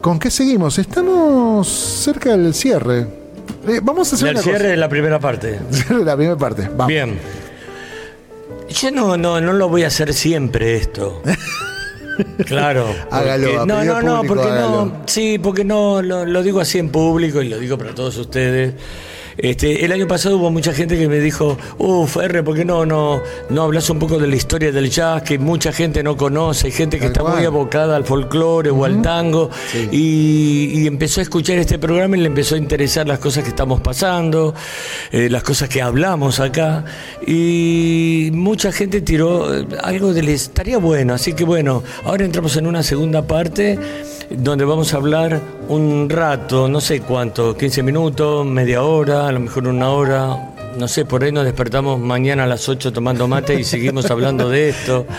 ¿con 0.00 0.18
qué 0.18 0.30
seguimos? 0.30 0.78
Estamos 0.78 1.66
cerca 1.68 2.36
del 2.36 2.54
cierre. 2.54 3.06
Eh, 3.68 3.80
vamos 3.82 4.12
a 4.12 4.16
hacer 4.16 4.28
El 4.28 4.34
una 4.34 4.42
cierre 4.42 4.58
cosa. 4.58 4.68
de 4.70 4.76
la 4.76 4.88
primera 4.88 5.18
parte. 5.20 5.58
Cierre 5.70 5.98
de 5.98 6.04
la 6.04 6.16
primera 6.16 6.36
parte. 6.36 6.62
Vamos. 6.68 6.86
Bien. 6.88 7.18
Yo 8.68 8.90
no, 8.90 9.16
no, 9.16 9.40
no 9.40 9.52
lo 9.52 9.68
voy 9.68 9.82
a 9.84 9.88
hacer 9.88 10.12
siempre 10.14 10.76
esto. 10.76 11.22
Claro. 12.44 12.94
Hágalo, 13.10 13.46
porque- 13.46 13.58
a 13.60 13.64
no, 13.64 13.82
no, 13.84 14.02
no, 14.02 14.22
porque 14.24 14.44
hágalo. 14.44 14.84
no. 14.84 15.02
Sí, 15.06 15.38
porque 15.38 15.64
no 15.64 16.02
lo, 16.02 16.26
lo 16.26 16.42
digo 16.42 16.60
así 16.60 16.78
en 16.78 16.90
público 16.90 17.40
y 17.40 17.48
lo 17.48 17.58
digo 17.58 17.78
para 17.78 17.94
todos 17.94 18.14
ustedes. 18.18 18.74
Este, 19.42 19.84
el 19.84 19.92
año 19.92 20.06
pasado 20.06 20.36
hubo 20.38 20.50
mucha 20.50 20.72
gente 20.72 20.98
que 20.98 21.08
me 21.08 21.18
dijo, 21.18 21.58
uff, 21.78 22.16
R, 22.16 22.42
¿por 22.42 22.56
qué 22.56 22.64
no, 22.64 22.86
no, 22.86 23.22
no 23.50 23.62
hablas 23.62 23.90
un 23.90 23.98
poco 23.98 24.18
de 24.18 24.26
la 24.26 24.36
historia 24.36 24.72
del 24.72 24.90
jazz 24.90 25.22
que 25.22 25.38
mucha 25.38 25.72
gente 25.72 26.02
no 26.02 26.16
conoce? 26.16 26.66
Hay 26.68 26.72
gente 26.72 26.98
que 26.98 27.10
Tal 27.10 27.12
está 27.12 27.36
muy 27.36 27.44
abocada 27.44 27.96
al 27.96 28.04
folclore 28.04 28.70
o 28.70 28.84
al 28.84 29.02
tango 29.02 29.50
Sí. 29.70 29.88
y, 29.92 30.80
y 30.80 30.86
empezó 30.86 31.20
a 31.20 31.22
escuchar 31.22 31.58
este 31.58 31.78
programa 31.78 32.16
y 32.16 32.20
le 32.20 32.26
empezó 32.26 32.54
a 32.54 32.58
interesar 32.58 33.06
las 33.06 33.18
cosas 33.18 33.44
que 33.44 33.50
estamos 33.50 33.80
pasando, 33.80 34.54
eh, 35.12 35.28
las 35.28 35.42
cosas 35.42 35.68
que 35.68 35.82
hablamos 35.82 36.40
acá. 36.40 36.84
Y 37.26 38.30
mucha 38.32 38.72
gente 38.72 39.00
tiró 39.00 39.54
eh, 39.54 39.66
algo 39.82 40.12
de 40.12 40.20
estaría 40.32 40.78
bueno, 40.78 41.14
así 41.14 41.32
que 41.32 41.44
bueno, 41.44 41.82
ahora 42.04 42.24
entramos 42.24 42.56
en 42.56 42.66
una 42.66 42.82
segunda 42.82 43.26
parte 43.26 43.78
donde 44.30 44.64
vamos 44.64 44.94
a 44.94 44.96
hablar 44.96 45.40
un 45.68 46.08
rato, 46.08 46.68
no 46.68 46.80
sé 46.80 47.00
cuánto, 47.00 47.56
15 47.56 47.82
minutos, 47.82 48.46
media 48.46 48.82
hora, 48.82 49.26
a 49.26 49.32
lo 49.32 49.40
mejor 49.40 49.68
una 49.68 49.90
hora. 49.90 50.50
No 50.80 50.88
sé, 50.88 51.04
por 51.04 51.22
ahí 51.22 51.30
nos 51.30 51.44
despertamos 51.44 52.00
mañana 52.00 52.44
a 52.44 52.46
las 52.46 52.66
8 52.66 52.90
tomando 52.90 53.28
mate 53.28 53.54
y 53.54 53.64
seguimos 53.64 54.10
hablando 54.10 54.48
de 54.48 54.70
esto. 54.70 55.06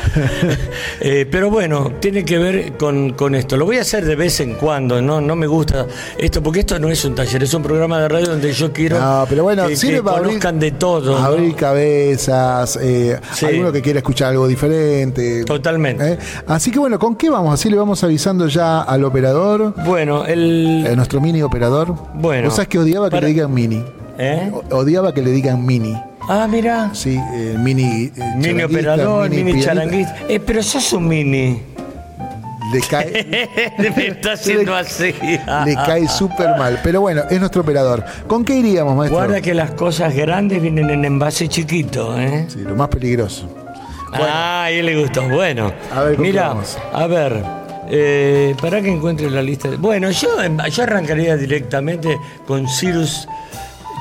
Eh, 1.04 1.26
pero 1.30 1.50
bueno, 1.50 1.94
tiene 2.00 2.24
que 2.24 2.38
ver 2.38 2.74
con, 2.78 3.14
con 3.14 3.34
esto. 3.34 3.58
Lo 3.58 3.66
voy 3.66 3.78
a 3.78 3.82
hacer 3.82 4.06
de 4.06 4.16
vez 4.16 4.40
en 4.40 4.54
cuando, 4.54 5.02
¿no? 5.02 5.20
No 5.20 5.36
me 5.36 5.48
gusta 5.48 5.88
esto, 6.18 6.44
porque 6.44 6.60
esto 6.60 6.78
no 6.78 6.90
es 6.90 7.04
un 7.06 7.16
taller, 7.16 7.42
es 7.42 7.54
un 7.56 7.64
programa 7.64 8.00
de 8.00 8.08
radio 8.08 8.28
donde 8.28 8.52
yo 8.54 8.72
quiero 8.72 9.00
No, 9.00 9.26
pero 9.28 9.44
bueno, 9.44 9.68
que, 9.68 9.76
sirve 9.76 9.96
que 9.98 10.04
para 10.04 10.18
abrir- 10.18 10.28
conozcan 10.28 10.60
de 10.60 10.72
todo. 10.72 11.18
¿no? 11.20 11.26
Abrir 11.26 11.56
cabezas, 11.56 12.78
eh, 12.82 13.20
Sí. 13.34 13.46
alguno 13.48 13.72
que 13.72 13.82
quiera 13.82 14.00
escuchar 14.00 14.30
algo 14.30 14.48
diferente. 14.48 15.44
Totalmente. 15.44 16.14
¿eh? 16.14 16.18
Así 16.48 16.70
que 16.72 16.78
bueno, 16.80 17.00
¿con 17.00 17.16
qué 17.16 17.30
vamos? 17.30 17.54
Así 17.54 17.70
le 17.70 17.78
vamos 17.78 18.04
avisando 18.04 18.48
ya 18.48 18.82
al 18.82 19.04
operador, 19.04 19.74
Bueno, 19.86 20.26
el... 20.26 20.86
a 20.90 20.96
nuestro 20.96 21.20
mini 21.20 21.42
operador. 21.42 21.96
Bueno, 22.14 22.46
Vos 22.46 22.56
sabés 22.56 22.70
que 22.70 22.78
odiaba 22.80 23.08
que 23.08 23.12
para- 23.12 23.28
le 23.28 23.34
digan 23.34 23.52
mini. 23.54 23.84
¿Eh? 24.24 24.52
O- 24.54 24.76
Odiaba 24.78 25.14
que 25.14 25.22
le 25.22 25.32
digan 25.32 25.66
mini. 25.66 25.96
Ah, 26.30 26.48
mira. 26.50 26.92
Sí, 26.94 27.18
eh, 27.34 27.56
mini. 27.58 28.12
eh, 28.16 28.34
Mini 28.38 28.62
operador, 28.64 29.30
mini, 29.30 29.44
pianista. 29.46 29.74
charanguista. 29.74 30.16
Eh, 30.30 30.40
pero 30.40 30.62
sos 30.62 30.94
un 30.94 31.08
mini. 31.08 31.64
Le 32.72 32.80
cae, 32.82 33.72
Me 33.96 34.08
está 34.08 34.34
haciendo 34.34 34.74
así. 34.76 35.14
le 35.66 35.76
cae 35.76 36.08
súper 36.08 36.50
mal. 36.58 36.80
Pero 36.84 37.02
bueno, 37.02 37.24
es 37.30 37.40
nuestro 37.40 37.62
operador. 37.64 38.06
¿Con 38.28 38.46
qué 38.46 38.56
iríamos, 38.56 38.96
maestro? 38.96 39.18
Guarda 39.18 39.42
que 39.42 39.54
las 39.54 39.72
cosas 39.72 40.16
grandes 40.16 40.62
vienen 40.62 40.90
en 40.90 41.04
envase 41.04 41.48
chiquito, 41.50 42.18
¿eh? 42.20 42.46
Sí, 42.48 42.60
lo 42.60 42.76
más 42.76 42.88
peligroso. 42.90 43.50
Ah, 44.14 44.66
ahí 44.66 44.82
le 44.84 45.02
gustó. 45.02 45.28
Bueno, 45.28 45.72
A 45.94 46.02
ver, 46.04 46.16
¿con 46.16 46.24
qué 46.26 46.32
mira, 46.32 46.54
a 46.94 47.08
ver, 47.08 47.44
eh, 47.90 48.56
para 48.62 48.82
que 48.82 48.90
encuentre 48.92 49.30
la 49.30 49.42
lista. 49.42 49.70
de- 49.70 49.78
Bueno, 49.78 50.10
yo, 50.12 50.30
yo 50.70 50.84
arrancaría 50.84 51.36
directamente 51.36 52.18
con 52.48 52.68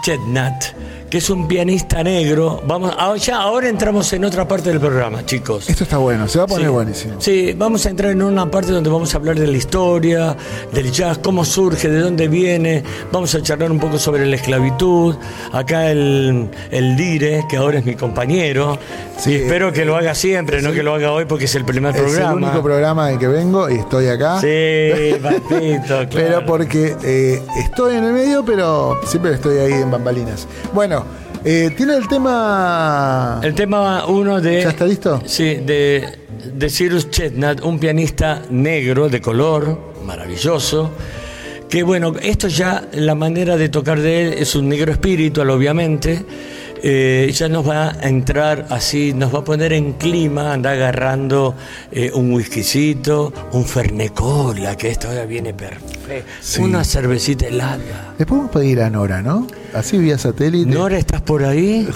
Cyrus 0.01 0.20
Chetnat, 0.20 0.74
que 1.11 1.18
es 1.18 1.28
un 1.28 1.48
pianista 1.48 2.02
negro. 2.04 2.62
Vamos, 2.66 2.94
ah, 2.96 3.14
ya 3.16 3.38
ahora 3.38 3.68
entramos 3.68 4.12
en 4.12 4.24
otra 4.24 4.46
parte 4.46 4.70
del 4.70 4.78
programa, 4.78 5.26
chicos. 5.26 5.68
Esto 5.68 5.82
está 5.84 5.98
bueno, 5.98 6.28
se 6.28 6.38
va 6.38 6.44
a 6.44 6.46
poner 6.46 6.66
Sí. 6.66 6.72
buenísimo. 6.72 7.14
Sí, 7.18 7.52
vamos 7.58 7.84
a 7.84 7.90
entrar 7.90 8.12
en 8.12 8.22
una 8.22 8.48
parte 8.50 8.70
donde 8.70 8.88
vamos 8.90 9.12
a 9.12 9.18
hablar 9.18 9.36
de 9.38 9.46
la 9.48 9.56
historia, 9.56 10.36
del 10.72 10.92
jazz, 10.92 11.18
cómo 11.18 11.44
surge, 11.44 11.88
de 11.88 11.98
dónde 12.00 12.28
viene. 12.28 12.84
Vamos 13.11 13.34
a 13.34 13.42
charlar 13.42 13.72
un 13.72 13.80
poco 13.80 13.98
sobre 13.98 14.24
la 14.24 14.36
esclavitud. 14.36 15.16
Acá 15.52 15.90
el, 15.90 16.48
el 16.70 16.96
Dire, 16.96 17.44
que 17.48 17.56
ahora 17.56 17.80
es 17.80 17.84
mi 17.84 17.96
compañero. 17.96 18.78
Sí. 19.18 19.32
Y 19.32 19.34
espero 19.34 19.72
que 19.72 19.84
lo 19.84 19.96
haga 19.96 20.14
siempre, 20.14 20.62
no 20.62 20.72
que 20.72 20.82
lo 20.82 20.94
haga 20.94 21.12
hoy 21.12 21.24
porque 21.26 21.44
es 21.46 21.54
el 21.56 21.64
primer 21.64 21.94
Es 21.94 22.00
programa. 22.02 22.30
el 22.32 22.36
único 22.44 22.62
programa 22.62 23.11
en 23.11 23.18
que 23.18 23.26
vengo 23.26 23.68
y 23.68 23.74
estoy 23.74 24.06
acá. 24.06 24.40
Sí, 24.40 25.14
papito, 25.20 25.86
claro. 25.86 26.08
Pero 26.11 26.46
porque 26.46 26.96
eh, 27.02 27.42
estoy 27.58 27.96
en 27.96 28.04
el 28.04 28.12
medio, 28.12 28.44
pero 28.44 28.98
siempre 29.06 29.34
estoy 29.34 29.58
ahí 29.58 29.72
en 29.72 29.90
bambalinas. 29.90 30.46
Bueno, 30.72 30.99
eh, 31.45 31.70
tiene 31.76 31.95
el 31.97 32.09
tema. 32.09 33.41
El 33.43 33.55
tema 33.55 34.07
uno 34.07 34.41
de. 34.41 34.62
¿Ya 34.62 34.70
está 34.70 34.86
listo? 34.86 35.22
Sí, 35.24 35.57
de, 35.57 36.18
de 36.55 36.70
Cyrus 36.70 37.11
Chetnat, 37.11 37.62
un 37.62 37.78
pianista 37.78 38.43
negro 38.51 39.09
de 39.09 39.20
color, 39.20 39.93
maravilloso. 40.05 40.91
Que 41.68 41.84
bueno, 41.84 42.14
esto 42.20 42.49
ya, 42.49 42.88
la 42.93 43.14
manera 43.14 43.57
de 43.57 43.68
tocar 43.68 44.01
de 44.01 44.22
él 44.26 44.32
es 44.34 44.57
un 44.57 44.68
negro 44.68 44.91
espiritual, 44.91 45.51
obviamente. 45.51 46.24
Eh, 46.82 47.30
ya 47.34 47.49
nos 47.49 47.68
va 47.68 47.91
a 47.91 48.09
entrar 48.09 48.66
así, 48.70 49.12
nos 49.12 49.34
va 49.34 49.41
a 49.41 49.45
poner 49.45 49.74
en 49.74 49.93
clima, 49.93 50.53
anda 50.53 50.72
agarrando 50.72 51.55
eh, 51.93 52.11
un 52.14 52.32
whiskycito, 52.32 53.32
un 53.53 53.66
fernecola, 53.66 54.76
que 54.76 54.88
esto 54.88 55.09
ahora 55.09 55.26
viene 55.26 55.53
perfecto. 55.53 56.32
Sí. 56.41 56.62
Una 56.62 56.82
cervecita 56.82 57.47
helada. 57.47 58.14
Le 58.18 58.24
podemos 58.24 58.51
pedir 58.51 58.80
a 58.80 58.88
Nora, 58.88 59.20
¿no? 59.20 59.47
Así 59.74 59.98
vía 59.98 60.18
satélite. 60.18 60.70
Nora, 60.70 60.98
¿estás 60.98 61.20
por 61.22 61.44
ahí? 61.44 61.88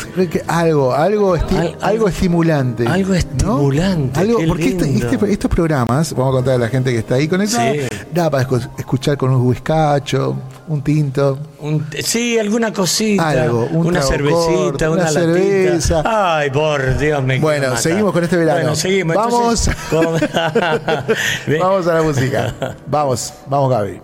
Algo, 0.46 0.94
algo, 0.94 1.36
esti- 1.36 1.56
Al- 1.56 1.66
algo, 1.66 1.78
algo- 1.82 2.08
estimulante. 2.08 2.86
algo 2.86 3.08
¿no? 3.10 3.14
estimulante, 3.14 4.20
Algo, 4.20 4.38
qué 4.38 4.46
porque 4.46 4.68
este- 4.68 4.84
lindo. 4.84 5.08
este- 5.10 5.32
estos 5.32 5.50
programas, 5.50 6.12
vamos 6.14 6.28
a 6.32 6.36
contar 6.36 6.54
a 6.54 6.58
la 6.58 6.68
gente 6.68 6.92
que 6.92 6.98
está 6.98 7.16
ahí 7.16 7.26
conectada, 7.28 7.72
Sí. 7.72 7.80
da 8.12 8.30
para 8.30 8.46
escu- 8.48 8.68
escuchar 8.78 9.16
con 9.16 9.30
un 9.30 9.42
whiskacho, 9.46 10.36
un 10.68 10.82
tinto. 10.82 11.38
Un- 11.60 11.84
sí, 12.02 12.38
alguna 12.38 12.72
cosita. 12.72 13.28
Algo, 13.28 13.66
un 13.72 13.86
una 13.88 14.02
cervecita, 14.02 14.90
una, 14.90 15.02
una 15.02 15.10
latita. 15.10 15.20
cerveza. 15.20 16.02
Ay, 16.04 16.50
por 16.50 16.96
Dios, 16.98 17.22
me 17.24 17.38
Bueno, 17.40 17.76
seguimos 17.76 18.12
con 18.12 18.22
este 18.24 18.36
verano. 18.36 18.60
Bueno, 18.60 18.76
seguimos. 18.76 19.16
Vamos. 19.16 19.70
Vamos 21.60 21.86
a 21.86 21.94
la 21.94 22.02
música. 22.02 22.54
Vamos, 22.86 23.32
vamos 23.48 23.70
Gaby. 23.70 24.00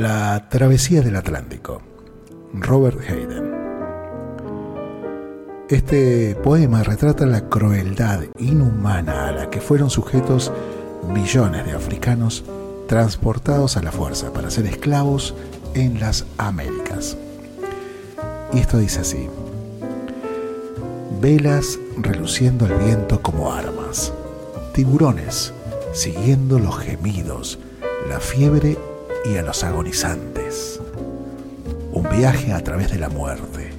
La 0.00 0.48
travesía 0.48 1.02
del 1.02 1.16
Atlántico. 1.16 1.82
Robert 2.54 3.00
Hayden. 3.00 3.52
Este 5.68 6.36
poema 6.36 6.84
retrata 6.84 7.26
la 7.26 7.48
crueldad 7.48 8.20
inhumana 8.38 9.26
a 9.26 9.32
la 9.32 9.50
que 9.50 9.60
fueron 9.60 9.90
sujetos 9.90 10.52
millones 11.12 11.66
de 11.66 11.72
africanos 11.72 12.44
transportados 12.86 13.76
a 13.76 13.82
la 13.82 13.90
fuerza 13.90 14.32
para 14.32 14.52
ser 14.52 14.66
esclavos 14.66 15.34
en 15.74 15.98
las 15.98 16.26
Américas. 16.36 17.16
Y 18.52 18.60
esto 18.60 18.78
dice 18.78 19.00
así. 19.00 19.28
Velas 21.20 21.76
reluciendo 21.96 22.66
al 22.66 22.74
viento 22.74 23.20
como 23.20 23.52
armas. 23.52 24.12
Tiburones 24.74 25.52
siguiendo 25.92 26.60
los 26.60 26.78
gemidos, 26.78 27.58
la 28.08 28.20
fiebre 28.20 28.78
a 29.36 29.42
los 29.42 29.62
agonizantes. 29.62 30.80
Un 31.92 32.08
viaje 32.08 32.52
a 32.52 32.62
través 32.62 32.90
de 32.90 32.98
la 32.98 33.08
muerte, 33.08 33.72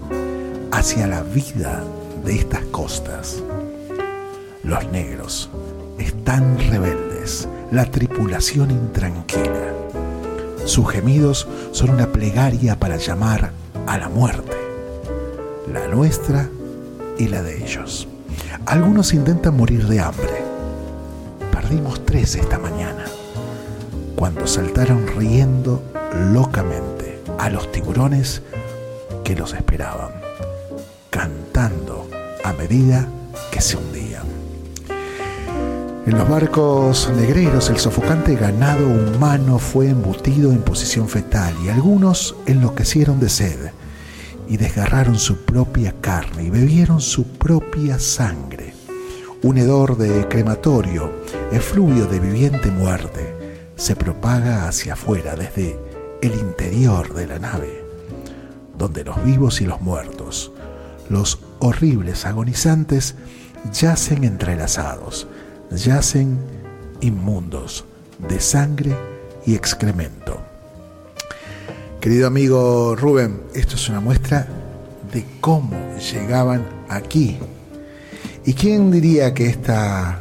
hacia 0.71 1.07
la 1.07 1.23
vida 1.23 1.83
de 2.23 2.35
estas 2.35 2.63
costas. 2.65 3.41
Los 4.63 4.85
negros 4.91 5.49
están 5.97 6.59
rebeldes, 6.59 7.47
la 7.71 7.85
tripulación 7.85 8.69
intranquila. 8.71 9.73
Sus 10.65 10.87
gemidos 10.89 11.47
son 11.71 11.91
una 11.91 12.07
plegaria 12.07 12.77
para 12.77 12.97
llamar 12.97 13.51
a 13.87 13.97
la 13.97 14.09
muerte, 14.09 14.57
la 15.73 15.87
nuestra 15.87 16.47
y 17.17 17.27
la 17.27 17.41
de 17.41 17.63
ellos. 17.63 18.07
Algunos 18.65 19.13
intentan 19.13 19.57
morir 19.57 19.87
de 19.87 19.99
hambre. 19.99 20.43
Perdimos 21.51 22.05
tres 22.05 22.35
esta 22.35 22.59
mañana, 22.59 23.05
saltaron 24.49 25.05
riendo 25.15 25.83
locamente 26.33 27.21
a 27.37 27.51
los 27.51 27.71
tiburones 27.71 28.41
que 29.23 29.35
los 29.35 29.53
esperaban, 29.53 30.09
cantando 31.11 32.09
a 32.43 32.51
medida 32.53 33.07
que 33.51 33.61
se 33.61 33.77
hundían. 33.77 34.23
En 36.07 36.17
los 36.17 36.27
barcos 36.27 37.11
negreros 37.15 37.69
el 37.69 37.77
sofocante 37.77 38.35
ganado 38.35 38.87
humano 38.87 39.59
fue 39.59 39.89
embutido 39.89 40.51
en 40.51 40.63
posición 40.63 41.07
fetal 41.07 41.53
y 41.63 41.69
algunos 41.69 42.35
enloquecieron 42.47 43.19
de 43.19 43.29
sed 43.29 43.69
y 44.47 44.57
desgarraron 44.57 45.19
su 45.19 45.45
propia 45.45 45.93
carne 46.01 46.45
y 46.45 46.49
bebieron 46.49 47.01
su 47.01 47.23
propia 47.23 47.99
sangre. 47.99 48.73
Un 49.43 49.59
hedor 49.59 49.95
de 49.95 50.27
crematorio, 50.27 51.11
efluvio 51.51 52.07
de 52.07 52.19
viviente 52.19 52.71
muerte, 52.71 53.38
se 53.79 53.95
propaga 53.95 54.67
hacia 54.67 54.93
afuera 54.93 55.37
desde 55.37 55.79
el 56.21 56.33
interior 56.33 57.13
de 57.13 57.27
la 57.27 57.39
nave, 57.39 57.81
donde 58.77 59.05
los 59.05 59.23
vivos 59.23 59.61
y 59.61 59.65
los 59.65 59.79
muertos, 59.79 60.51
los 61.09 61.39
horribles 61.59 62.25
agonizantes, 62.25 63.15
yacen 63.71 64.25
entrelazados, 64.25 65.27
yacen 65.71 66.37
inmundos 66.99 67.85
de 68.27 68.41
sangre 68.41 68.93
y 69.45 69.55
excremento. 69.55 70.41
Querido 72.01 72.27
amigo 72.27 72.97
Rubén, 72.97 73.41
esto 73.53 73.75
es 73.75 73.87
una 73.87 74.01
muestra 74.01 74.45
de 75.13 75.25
cómo 75.39 75.77
llegaban 75.97 76.65
aquí. 76.89 77.37
¿Y 78.43 78.53
quién 78.55 78.91
diría 78.91 79.33
que 79.33 79.47
esta, 79.47 80.19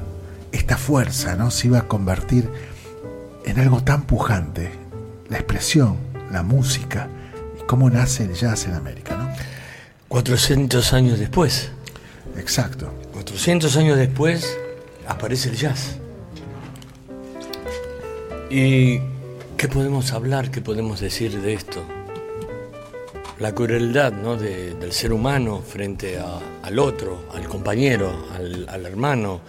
esta 0.53 0.77
fuerza 0.77 1.35
¿no? 1.35 1.51
se 1.51 1.67
iba 1.67 1.79
a 1.79 1.89
convertir 1.89 2.49
en 3.51 3.61
algo 3.61 3.83
tan 3.83 4.03
pujante? 4.05 4.71
La 5.29 5.39
expresión, 5.39 5.97
la 6.33 6.43
música 6.43 7.09
y 7.59 7.63
cómo 7.67 7.91
nace 7.91 8.25
el 8.25 8.35
jazz 8.35 8.67
en 8.67 8.75
América. 8.75 9.17
¿no? 9.17 9.29
400 10.09 10.93
años 10.93 11.19
después. 11.19 11.71
Exacto. 12.37 12.93
400 13.13 13.77
años 13.77 13.99
después 13.99 14.57
aparece 15.07 15.49
el 15.51 15.57
jazz. 15.57 15.97
¿Y 18.51 19.01
qué 19.57 19.69
podemos 19.69 20.13
hablar, 20.13 20.51
qué 20.51 20.61
podemos 20.61 21.01
decir 21.01 21.41
de 21.41 21.53
esto? 21.55 21.83
La 23.39 23.55
crueldad 23.55 24.13
¿no? 24.13 24.37
de- 24.37 24.75
del 24.75 24.93
ser 24.93 25.13
humano 25.13 25.63
frente 25.67 26.19
a- 26.19 26.41
al 26.63 26.79
otro, 26.79 27.25
al 27.35 27.47
compañero, 27.49 28.27
al, 28.35 28.67
al 28.69 28.87
hermano, 28.87 29.41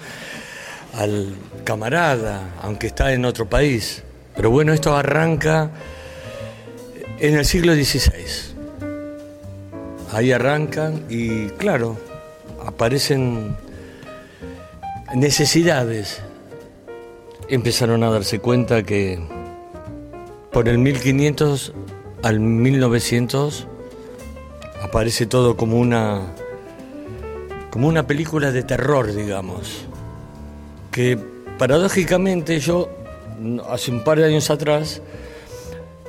al 0.93 1.35
camarada, 1.63 2.55
aunque 2.61 2.87
está 2.87 3.13
en 3.13 3.25
otro 3.25 3.47
país. 3.47 4.03
Pero 4.35 4.51
bueno, 4.51 4.73
esto 4.73 4.95
arranca 4.95 5.71
en 7.19 7.35
el 7.37 7.45
siglo 7.45 7.73
XVI. 7.73 8.55
Ahí 10.11 10.31
arrancan 10.31 11.05
y 11.09 11.47
claro, 11.49 11.97
aparecen 12.65 13.55
necesidades. 15.13 16.21
Empezaron 17.47 18.03
a 18.03 18.11
darse 18.11 18.39
cuenta 18.39 18.83
que 18.83 19.19
por 20.51 20.67
el 20.67 20.77
1500 20.77 21.73
al 22.23 22.39
1900 22.39 23.67
aparece 24.81 25.25
todo 25.25 25.55
como 25.57 25.79
una 25.79 26.33
como 27.69 27.87
una 27.87 28.07
película 28.07 28.51
de 28.51 28.63
terror, 28.63 29.13
digamos. 29.13 29.88
Que 30.91 31.17
paradójicamente 31.57 32.59
yo 32.59 32.89
hace 33.69 33.91
un 33.91 34.03
par 34.03 34.19
de 34.19 34.25
años 34.25 34.49
atrás 34.49 35.01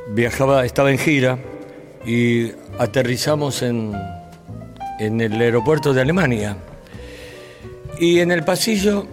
viajaba, 0.09 0.65
estaba 0.65 0.91
en 0.91 0.99
gira 0.99 1.39
y 2.05 2.53
aterrizamos 2.79 3.63
en, 3.63 3.93
en 4.99 5.21
el 5.21 5.41
aeropuerto 5.41 5.93
de 5.93 6.01
Alemania. 6.01 6.57
Y 7.99 8.21
en 8.21 8.33
el 8.33 8.45
pasillo 8.45 9.07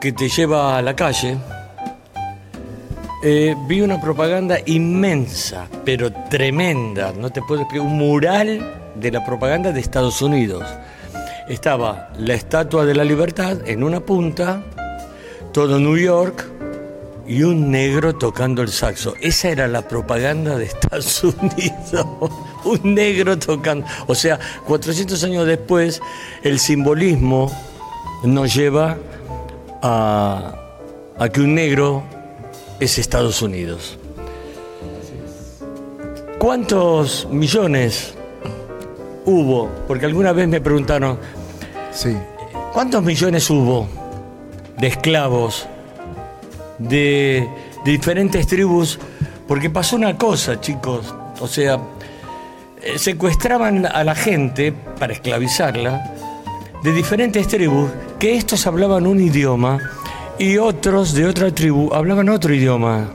que 0.00 0.12
te 0.12 0.28
lleva 0.28 0.76
a 0.76 0.82
la 0.82 0.94
calle, 0.94 1.36
eh, 3.22 3.54
vi 3.66 3.82
una 3.82 4.00
propaganda 4.00 4.58
inmensa, 4.64 5.68
pero 5.84 6.10
tremenda, 6.30 7.12
no 7.12 7.28
te 7.30 7.42
puedo 7.42 7.62
explicar, 7.62 7.86
un 7.86 7.98
mural 7.98 8.92
de 8.94 9.10
la 9.10 9.24
propaganda 9.24 9.72
de 9.72 9.80
Estados 9.80 10.22
Unidos. 10.22 10.64
Estaba 11.50 12.12
la 12.16 12.34
Estatua 12.34 12.84
de 12.86 12.94
la 12.94 13.02
Libertad 13.02 13.68
en 13.68 13.82
una 13.82 13.98
punta, 13.98 14.62
todo 15.52 15.80
New 15.80 15.96
York 15.96 16.46
y 17.26 17.42
un 17.42 17.72
negro 17.72 18.14
tocando 18.14 18.62
el 18.62 18.68
saxo. 18.68 19.14
Esa 19.20 19.48
era 19.48 19.66
la 19.66 19.82
propaganda 19.82 20.56
de 20.56 20.66
Estados 20.66 21.24
Unidos. 21.24 22.06
un 22.64 22.94
negro 22.94 23.36
tocando. 23.36 23.84
O 24.06 24.14
sea, 24.14 24.38
400 24.64 25.24
años 25.24 25.44
después, 25.44 26.00
el 26.44 26.60
simbolismo 26.60 27.50
nos 28.22 28.54
lleva 28.54 28.96
a, 29.82 30.54
a 31.18 31.28
que 31.30 31.40
un 31.40 31.56
negro 31.56 32.04
es 32.78 32.96
Estados 32.96 33.42
Unidos. 33.42 33.98
¿Cuántos 36.38 37.26
millones 37.28 38.14
hubo? 39.24 39.68
Porque 39.88 40.06
alguna 40.06 40.32
vez 40.32 40.46
me 40.46 40.60
preguntaron, 40.60 41.18
Sí. 41.92 42.16
¿cuántos 42.72 43.02
millones 43.02 43.50
hubo 43.50 43.88
de 44.78 44.86
esclavos 44.86 45.66
de, 46.78 47.48
de 47.84 47.90
diferentes 47.90 48.46
tribus? 48.46 48.98
Porque 49.48 49.70
pasó 49.70 49.96
una 49.96 50.16
cosa, 50.16 50.60
chicos, 50.60 51.12
o 51.40 51.48
sea, 51.48 51.80
eh, 52.82 52.98
secuestraban 52.98 53.84
a 53.86 54.04
la 54.04 54.14
gente 54.14 54.72
para 54.72 55.12
esclavizarla 55.12 56.14
de 56.82 56.92
diferentes 56.92 57.46
tribus, 57.48 57.90
que 58.18 58.36
estos 58.36 58.66
hablaban 58.66 59.06
un 59.06 59.20
idioma 59.20 59.78
y 60.38 60.56
otros 60.56 61.12
de 61.12 61.26
otra 61.26 61.54
tribu 61.54 61.92
hablaban 61.92 62.28
otro 62.28 62.54
idioma. 62.54 63.10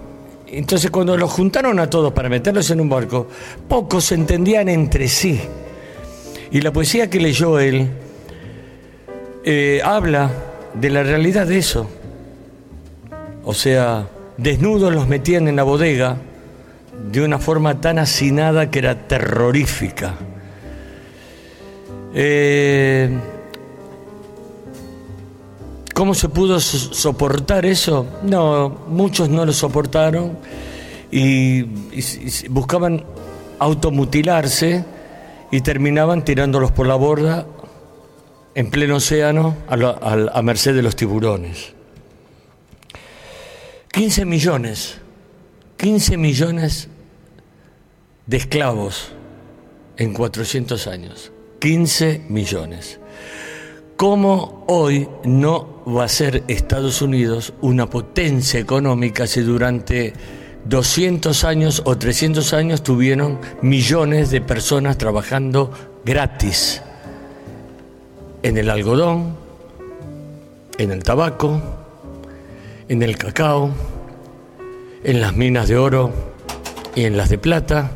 Entonces 0.47 0.91
cuando 0.91 1.17
los 1.17 1.31
juntaron 1.31 1.79
a 1.79 1.89
todos 1.89 2.13
para 2.13 2.29
meterlos 2.29 2.69
en 2.69 2.81
un 2.81 2.89
barco, 2.89 3.27
pocos 3.67 4.05
se 4.05 4.15
entendían 4.15 4.69
entre 4.69 5.07
sí. 5.07 5.41
Y 6.51 6.61
la 6.61 6.71
poesía 6.71 7.09
que 7.09 7.19
leyó 7.19 7.57
él 7.59 7.89
eh, 9.45 9.79
habla 9.83 10.29
de 10.73 10.89
la 10.89 11.03
realidad 11.03 11.45
de 11.47 11.57
eso. 11.59 11.87
O 13.43 13.53
sea, 13.53 14.07
desnudos 14.37 14.91
los 14.93 15.07
metían 15.07 15.47
en 15.47 15.55
la 15.55 15.63
bodega 15.63 16.17
de 17.11 17.23
una 17.23 17.37
forma 17.39 17.79
tan 17.79 17.99
hacinada 17.99 18.69
que 18.71 18.79
era 18.79 19.07
terrorífica. 19.07 20.15
Eh, 22.13 23.09
¿Cómo 25.93 26.13
se 26.13 26.27
pudo 26.27 26.59
so- 26.59 26.93
soportar 26.93 27.65
eso? 27.65 28.05
No, 28.23 28.69
muchos 28.87 29.29
no 29.29 29.45
lo 29.45 29.53
soportaron 29.53 30.37
y- 31.11 31.59
y 31.61 32.47
buscaban 32.49 33.03
automutilarse 33.59 34.83
y 35.51 35.61
terminaban 35.61 36.25
tirándolos 36.25 36.71
por 36.71 36.87
la 36.87 36.95
borda 36.95 37.45
en 38.55 38.69
pleno 38.69 38.95
océano 38.95 39.57
a, 39.67 39.75
a 40.33 40.41
merced 40.41 40.73
de 40.73 40.81
los 40.81 40.95
tiburones. 40.95 41.73
15 43.91 44.25
millones, 44.25 44.97
15 45.77 46.17
millones 46.17 46.87
de 48.25 48.37
esclavos 48.37 49.11
en 49.97 50.13
400 50.13 50.87
años. 50.87 51.31
15 51.59 52.25
millones. 52.29 52.99
¿Cómo 53.97 54.63
hoy 54.67 55.07
no 55.23 55.83
va 55.85 56.05
a 56.05 56.09
ser 56.09 56.43
Estados 56.47 57.01
Unidos 57.01 57.53
una 57.61 57.89
potencia 57.89 58.59
económica 58.59 59.27
si 59.27 59.41
durante 59.41 60.13
200 60.65 61.43
años 61.43 61.81
o 61.85 61.97
300 61.97 62.53
años 62.53 62.83
tuvieron 62.83 63.39
millones 63.61 64.31
de 64.31 64.41
personas 64.41 64.97
trabajando 64.97 65.71
gratis 66.03 66.81
en 68.45 68.59
el 68.59 68.69
algodón, 68.69 69.35
en 70.77 70.91
el 70.91 71.03
tabaco, 71.03 71.59
en 72.87 73.01
el 73.01 73.17
cacao, 73.17 73.71
en 75.03 75.19
las 75.19 75.35
minas 75.35 75.67
de 75.67 75.77
oro 75.77 76.11
y 76.93 77.05
en 77.05 77.17
las 77.17 77.29
de 77.29 77.39
plata? 77.39 77.89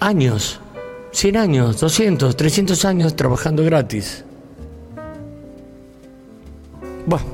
Años 0.00 0.58
100 1.12 1.36
años, 1.36 1.78
200, 1.78 2.36
300 2.36 2.84
años 2.84 3.14
trabajando 3.14 3.62
gratis. 3.62 4.24
Bueno, 7.06 7.26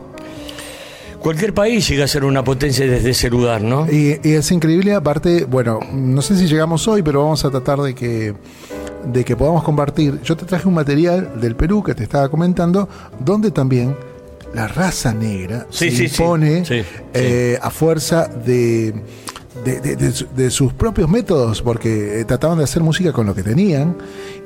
cualquier 1.22 1.54
país 1.54 1.88
llega 1.88 2.04
a 2.04 2.08
ser 2.08 2.24
una 2.24 2.44
potencia 2.44 2.86
desde 2.86 3.10
ese 3.10 3.30
lugar, 3.30 3.62
¿no? 3.62 3.86
Y, 3.90 4.20
y 4.22 4.32
es 4.32 4.50
increíble, 4.50 4.94
aparte, 4.94 5.44
bueno, 5.44 5.80
no 5.92 6.20
sé 6.22 6.36
si 6.36 6.46
llegamos 6.46 6.86
hoy, 6.88 7.02
pero 7.02 7.22
vamos 7.22 7.44
a 7.44 7.50
tratar 7.50 7.80
de 7.80 7.94
que 7.94 8.34
de 9.04 9.24
que 9.24 9.36
podamos 9.36 9.64
compartir. 9.64 10.20
Yo 10.22 10.36
te 10.36 10.44
traje 10.44 10.68
un 10.68 10.74
material 10.74 11.40
del 11.40 11.56
Perú 11.56 11.82
que 11.82 11.94
te 11.94 12.04
estaba 12.04 12.28
comentando, 12.28 12.88
donde 13.18 13.50
también 13.50 13.96
la 14.54 14.68
raza 14.68 15.14
negra 15.14 15.66
Sí, 15.70 15.90
se 15.90 16.08
sí, 16.08 16.22
impone 16.22 16.64
Sí, 16.64 16.82
eh, 17.14 17.58
a 17.60 17.70
fuerza 17.70 18.28
de, 18.28 18.94
de, 19.64 19.80
de- 19.80 19.96
de 19.96 20.12
de 20.36 20.50
sus 20.50 20.72
propios 20.72 21.08
métodos, 21.08 21.62
porque 21.62 22.20
eh, 22.20 22.24
trataban 22.24 22.58
de 22.58 22.64
hacer 22.64 22.82
música 22.82 23.12
con 23.12 23.26
lo 23.26 23.34
que 23.34 23.42
tenían, 23.42 23.96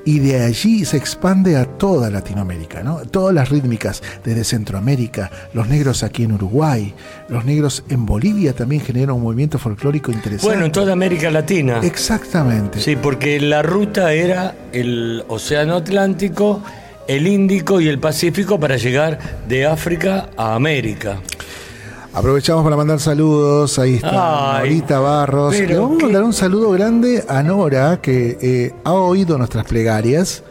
y 0.04 0.20
de 0.20 0.42
allí 0.44 0.84
se 0.84 0.96
expande 0.96 1.56
a 1.56 1.64
toda 1.64 2.10
Latinoamérica, 2.10 2.82
¿no? 2.82 2.98
Todas 2.98 3.34
las 3.34 3.48
rítmicas, 3.48 4.02
desde 4.24 4.44
Centroamérica, 4.44 5.30
los 5.52 5.68
negros 5.68 6.02
aquí 6.04 6.22
en 6.24 6.32
Uruguay, 6.32 6.94
los 7.28 7.44
negros 7.44 7.82
en 7.88 8.06
Bolivia 8.06 8.52
también 8.52 8.82
generan 8.82 9.16
un 9.16 9.22
movimiento 9.22 9.58
folclórico 9.58 10.12
interesante. 10.12 10.46
Bueno, 10.46 10.66
en 10.66 10.72
toda 10.72 10.92
América 10.92 11.30
Latina. 11.30 11.80
Exactamente. 11.82 12.80
Sí, 12.80 12.94
porque 12.96 13.40
la 13.40 13.62
ruta 13.62 14.12
era 14.12 14.54
el 14.72 15.24
Océano 15.28 15.76
Atlántico, 15.76 16.62
el 17.08 17.26
Índico 17.26 17.80
y 17.80 17.88
el 17.88 17.98
Pacífico 17.98 18.60
para 18.60 18.76
llegar 18.76 19.18
de 19.48 19.66
África 19.66 20.28
a 20.36 20.54
América. 20.54 21.20
Aprovechamos 22.16 22.64
para 22.64 22.76
mandar 22.76 22.98
saludos. 22.98 23.78
Ahí 23.78 23.96
está 23.96 24.56
Ay, 24.56 24.70
Norita 24.70 25.00
Barros. 25.00 25.54
Le 25.54 25.76
vamos 25.76 26.02
a 26.02 26.04
mandar 26.06 26.22
un 26.22 26.32
saludo 26.32 26.70
grande 26.70 27.22
a 27.28 27.42
Nora, 27.42 28.00
que 28.00 28.38
eh, 28.40 28.74
ha 28.84 28.94
oído 28.94 29.36
nuestras 29.36 29.66
plegarias. 29.66 30.42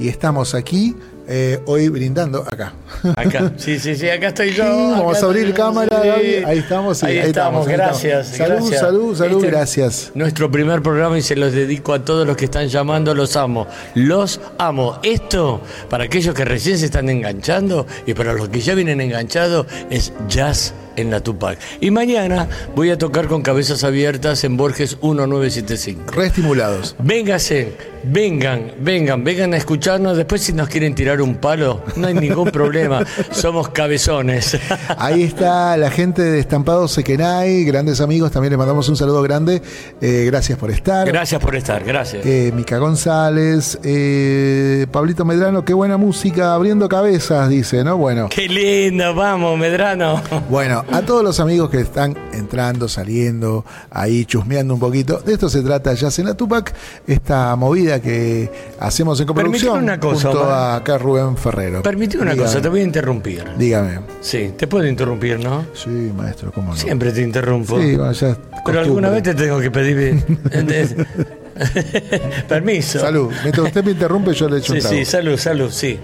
Y 0.00 0.08
estamos 0.08 0.52
aquí 0.56 0.96
eh, 1.28 1.60
hoy 1.66 1.90
brindando 1.90 2.40
acá. 2.40 2.72
Acá, 3.14 3.52
sí, 3.56 3.78
sí, 3.78 3.94
sí, 3.94 4.08
acá 4.08 4.28
estoy 4.28 4.50
yo. 4.50 4.64
Sí, 4.64 4.90
vamos 4.90 5.22
a 5.22 5.26
abrir 5.26 5.46
estoy 5.46 5.62
cámara, 5.62 6.02
sí. 6.02 6.08
Gaby. 6.08 6.44
Ahí 6.44 6.58
estamos, 6.58 7.04
ahí, 7.04 7.18
ahí 7.18 7.28
estamos, 7.28 7.68
estamos, 7.68 7.68
ahí 7.68 7.76
gracias. 7.76 8.32
estamos. 8.32 8.48
Salud, 8.48 8.70
gracias. 8.70 8.80
salud, 8.80 9.16
salud, 9.16 9.36
Este 9.36 9.46
es 9.46 9.52
gracias. 9.52 10.12
Nuestro 10.16 10.50
primer 10.50 10.82
programa 10.82 11.16
y 11.18 11.22
se 11.22 11.36
los 11.36 11.52
dedico 11.52 11.94
a 11.94 12.04
todos 12.04 12.26
los 12.26 12.36
que 12.36 12.46
están 12.46 12.66
llamando, 12.66 13.14
los 13.14 13.36
amo. 13.36 13.68
Los 13.94 14.40
amo. 14.58 14.98
Esto, 15.04 15.60
para 15.88 16.02
aquellos 16.02 16.34
que 16.34 16.44
recién 16.44 16.78
se 16.78 16.86
están 16.86 17.08
enganchando 17.08 17.86
y 18.06 18.14
para 18.14 18.32
los 18.32 18.48
que 18.48 18.58
ya 18.58 18.74
vienen 18.74 19.00
enganchados, 19.00 19.66
es 19.88 20.12
jazz 20.26 20.74
en 20.96 21.10
la 21.10 21.20
Tupac. 21.20 21.58
Y 21.80 21.90
mañana 21.90 22.48
voy 22.74 22.90
a 22.90 22.98
tocar 22.98 23.26
con 23.28 23.42
cabezas 23.42 23.84
abiertas 23.84 24.44
en 24.44 24.56
Borges 24.56 24.96
1975. 25.02 26.12
Reestimulados. 26.12 26.94
Véngase, 26.98 27.76
vengan, 28.04 28.72
vengan, 28.80 29.24
vengan 29.24 29.54
a 29.54 29.56
escucharnos. 29.56 30.16
Después, 30.16 30.42
si 30.42 30.52
nos 30.52 30.68
quieren 30.68 30.94
tirar 30.94 31.20
un 31.20 31.36
palo, 31.36 31.82
no 31.96 32.06
hay 32.08 32.14
ningún 32.14 32.50
problema. 32.52 33.04
Somos 33.30 33.68
cabezones. 33.70 34.58
Ahí 34.98 35.22
está 35.22 35.76
la 35.76 35.90
gente 35.90 36.22
de 36.22 36.38
Estampados 36.38 36.92
Sequenay, 36.92 37.64
grandes 37.64 38.00
amigos. 38.00 38.30
También 38.30 38.50
les 38.52 38.58
mandamos 38.58 38.88
un 38.88 38.96
saludo 38.96 39.22
grande. 39.22 39.62
Eh, 40.00 40.24
gracias 40.26 40.58
por 40.58 40.70
estar. 40.70 41.06
Gracias 41.06 41.40
por 41.40 41.54
estar, 41.56 41.82
gracias. 41.84 42.24
Eh, 42.26 42.52
Mica 42.54 42.78
González, 42.78 43.78
eh, 43.82 44.86
Pablito 44.90 45.24
Medrano, 45.24 45.64
qué 45.64 45.74
buena 45.74 45.96
música, 45.96 46.54
abriendo 46.54 46.88
cabezas, 46.88 47.48
dice, 47.48 47.84
¿no? 47.84 47.96
Bueno, 47.96 48.28
Qué 48.28 48.48
lindo, 48.48 49.14
vamos, 49.14 49.58
Medrano. 49.58 50.20
bueno, 50.48 50.81
a 50.90 51.02
todos 51.02 51.22
los 51.22 51.38
amigos 51.40 51.70
que 51.70 51.80
están 51.80 52.16
entrando, 52.32 52.88
saliendo, 52.88 53.64
ahí 53.90 54.24
chusmeando 54.24 54.74
un 54.74 54.80
poquito, 54.80 55.18
de 55.18 55.34
esto 55.34 55.48
se 55.48 55.62
trata 55.62 55.94
Jazz 55.94 56.18
en 56.18 56.26
la 56.26 56.34
Tupac, 56.34 56.72
esta 57.06 57.54
movida 57.56 58.00
que 58.00 58.50
hacemos 58.80 59.20
en 59.20 59.26
coproducción 59.26 59.82
una 59.84 60.00
cosa, 60.00 60.28
junto 60.28 60.42
Omar. 60.42 60.52
a 60.54 60.76
acá 60.76 60.98
Rubén 60.98 61.36
Ferrero. 61.36 61.82
Permitime 61.82 62.22
una 62.22 62.32
Dígame, 62.32 62.48
cosa, 62.48 62.62
te 62.62 62.68
voy 62.68 62.80
a 62.80 62.84
interrumpir. 62.84 63.44
Dígame. 63.58 64.00
Sí, 64.20 64.52
te 64.56 64.66
puedo 64.66 64.86
interrumpir, 64.86 65.38
¿no? 65.40 65.64
Sí, 65.74 65.90
maestro, 66.16 66.50
¿cómo 66.52 66.72
no? 66.72 66.76
Siempre 66.76 67.12
te 67.12 67.22
interrumpo. 67.22 67.80
Sí, 67.80 67.96
bueno, 67.96 68.12
ya 68.12 68.28
es 68.30 68.36
Pero 68.64 68.80
alguna 68.80 69.10
vez 69.10 69.22
te 69.22 69.34
tengo 69.34 69.60
que 69.60 69.70
pedir 69.70 70.22
permiso. 72.48 73.00
Salud. 73.00 73.30
Mientras 73.42 73.66
usted 73.66 73.84
me 73.84 73.90
interrumpe, 73.92 74.32
yo 74.32 74.48
le 74.48 74.58
echo 74.58 74.72
Sí, 74.72 74.78
un 74.78 74.80
trago. 74.80 74.96
sí, 74.96 75.04
salud, 75.04 75.36
salud, 75.38 75.70
sí. 75.70 75.98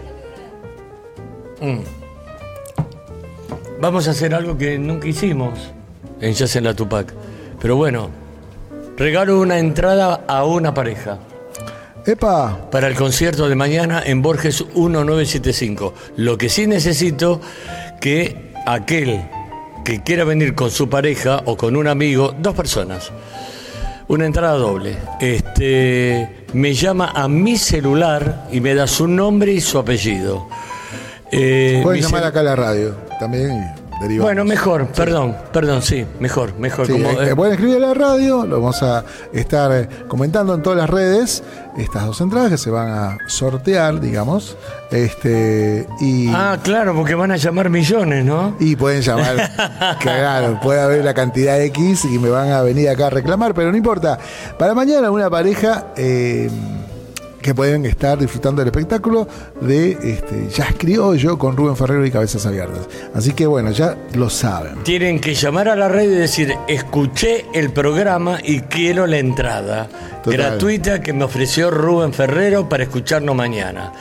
Mm. 1.61 1.98
Vamos 3.81 4.09
a 4.09 4.11
hacer 4.11 4.35
algo 4.35 4.59
que 4.59 4.77
nunca 4.77 5.07
hicimos 5.07 5.71
en 6.21 6.35
Jazz 6.35 6.57
en 6.57 6.65
la 6.65 6.75
Tupac. 6.75 7.15
Pero 7.61 7.77
bueno, 7.77 8.11
regalo 8.97 9.41
una 9.41 9.59
entrada 9.59 10.25
a 10.27 10.45
una 10.45 10.75
pareja 10.75 11.19
¡Epa! 12.05 12.69
para 12.73 12.89
el 12.89 12.97
concierto 12.97 13.49
de 13.49 13.55
mañana 13.55 14.03
en 14.05 14.21
Borges 14.21 14.65
1975. 14.75 15.95
Lo 16.17 16.37
que 16.37 16.49
sí 16.49 16.67
necesito 16.67 17.41
que 18.01 18.53
aquel 18.67 19.23
que 19.85 20.03
quiera 20.03 20.25
venir 20.25 20.57
con 20.57 20.73
su 20.73 20.89
pareja 20.89 21.43
o 21.45 21.57
con 21.57 21.77
un 21.77 21.87
amigo, 21.87 22.35
dos 22.37 22.57
personas, 22.57 23.13
una 24.09 24.27
entrada 24.27 24.55
doble, 24.55 24.97
este, 25.21 26.47
me 26.53 26.75
llama 26.75 27.13
a 27.15 27.29
mi 27.29 27.57
celular 27.57 28.49
y 28.51 28.61
me 28.61 28.75
da 28.75 28.89
su 28.89 29.07
nombre 29.07 29.53
y 29.53 29.61
su 29.61 29.79
apellido. 29.79 30.49
Eh, 31.31 31.81
Pueden 31.85 32.03
llamar 32.03 32.25
acá 32.25 32.41
a 32.41 32.43
la 32.43 32.57
radio 32.57 33.08
también 33.19 33.51
y 33.53 34.01
derivamos. 34.01 34.29
Bueno, 34.29 34.45
mejor, 34.45 34.87
perdón, 34.89 35.37
perdón, 35.53 35.83
sí, 35.83 36.07
mejor, 36.21 36.55
mejor. 36.59 36.87
Sí, 36.87 36.93
como, 36.93 37.11
eh, 37.21 37.31
eh, 37.31 37.37
pueden 37.37 37.55
escribir 37.55 37.77
a 37.77 37.89
la 37.89 37.95
radio, 37.95 38.47
lo 38.47 38.61
vamos 38.61 38.83
a 38.83 39.05
estar 39.33 39.73
eh, 39.73 39.89
comentando 40.07 40.55
en 40.55 40.63
todas 40.63 40.79
las 40.79 40.89
redes, 40.89 41.43
estas 41.77 42.07
dos 42.07 42.21
entradas 42.21 42.51
que 42.51 42.59
se 42.59 42.71
van 42.71 42.89
a 42.89 43.19
sortear, 43.27 44.01
digamos, 44.01 44.57
este 44.91 45.87
y, 46.01 46.29
Ah, 46.33 46.59
claro, 46.63 46.95
porque 46.95 47.15
van 47.15 47.31
a 47.33 47.37
llamar 47.37 47.71
millones, 47.71 48.25
¿no? 48.25 48.55
y 48.59 48.77
pueden 48.77 49.03
llamar, 49.03 49.97
claro, 50.01 50.59
puede 50.63 50.81
haber 50.81 51.05
la 51.05 51.15
cantidad 51.15 51.61
X 51.63 52.05
y 52.05 52.19
me 52.19 52.29
van 52.31 52.51
a 52.51 52.63
venir 52.63 52.89
acá 52.89 53.09
a 53.09 53.11
reclamar, 53.11 53.55
pero 53.55 53.71
no 53.71 53.77
importa. 53.77 54.19
Para 54.59 54.75
mañana 54.75 55.11
una 55.11 55.29
pareja 55.29 55.89
eh, 55.97 56.51
que 57.41 57.55
pueden 57.55 57.87
estar 57.87 58.19
disfrutando 58.19 58.61
del 58.61 58.69
espectáculo 58.69 59.29
de 59.61 59.93
este, 59.93 60.49
Jazz 60.49 60.75
Criollo 60.77 61.39
con 61.39 61.57
Rubén 61.57 61.77
Ferrero 61.77 62.05
y 62.05 62.11
Cabezas 62.11 62.45
Abiertas. 62.47 62.89
Así 63.15 63.33
que 63.33 63.47
bueno, 63.47 63.71
ya 63.71 63.97
lo 64.15 64.29
saben. 64.31 64.83
Tienen 64.85 65.21
que 65.21 65.35
llamar 65.35 65.69
a 65.69 65.77
la 65.77 65.89
red 65.89 66.11
y 66.11 66.15
decir, 66.15 66.55
escuché 66.67 67.47
el 67.55 67.71
programa 67.71 68.39
y 68.43 68.61
quiero 68.63 69.07
la 69.07 69.19
entrada 69.19 69.89
Total. 70.23 70.39
gratuita 70.39 71.01
que 71.01 71.13
me 71.13 71.25
ofreció 71.25 71.71
Rubén 71.71 72.13
Ferrero 72.13 72.69
para 72.69 72.85
escucharnos 72.85 73.35
mañana. 73.35 73.93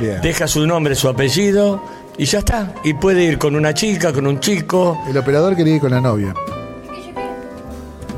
Bien. 0.00 0.20
Deja 0.22 0.46
su 0.46 0.66
nombre, 0.66 0.94
su 0.94 1.08
apellido 1.08 1.82
y 2.16 2.24
ya 2.24 2.38
está. 2.40 2.74
Y 2.84 2.94
puede 2.94 3.24
ir 3.24 3.38
con 3.38 3.56
una 3.56 3.74
chica, 3.74 4.12
con 4.12 4.26
un 4.26 4.40
chico. 4.40 5.02
El 5.08 5.16
operador 5.16 5.56
quería 5.56 5.76
ir 5.76 5.80
con 5.80 5.90
la 5.90 6.00
novia. 6.00 6.34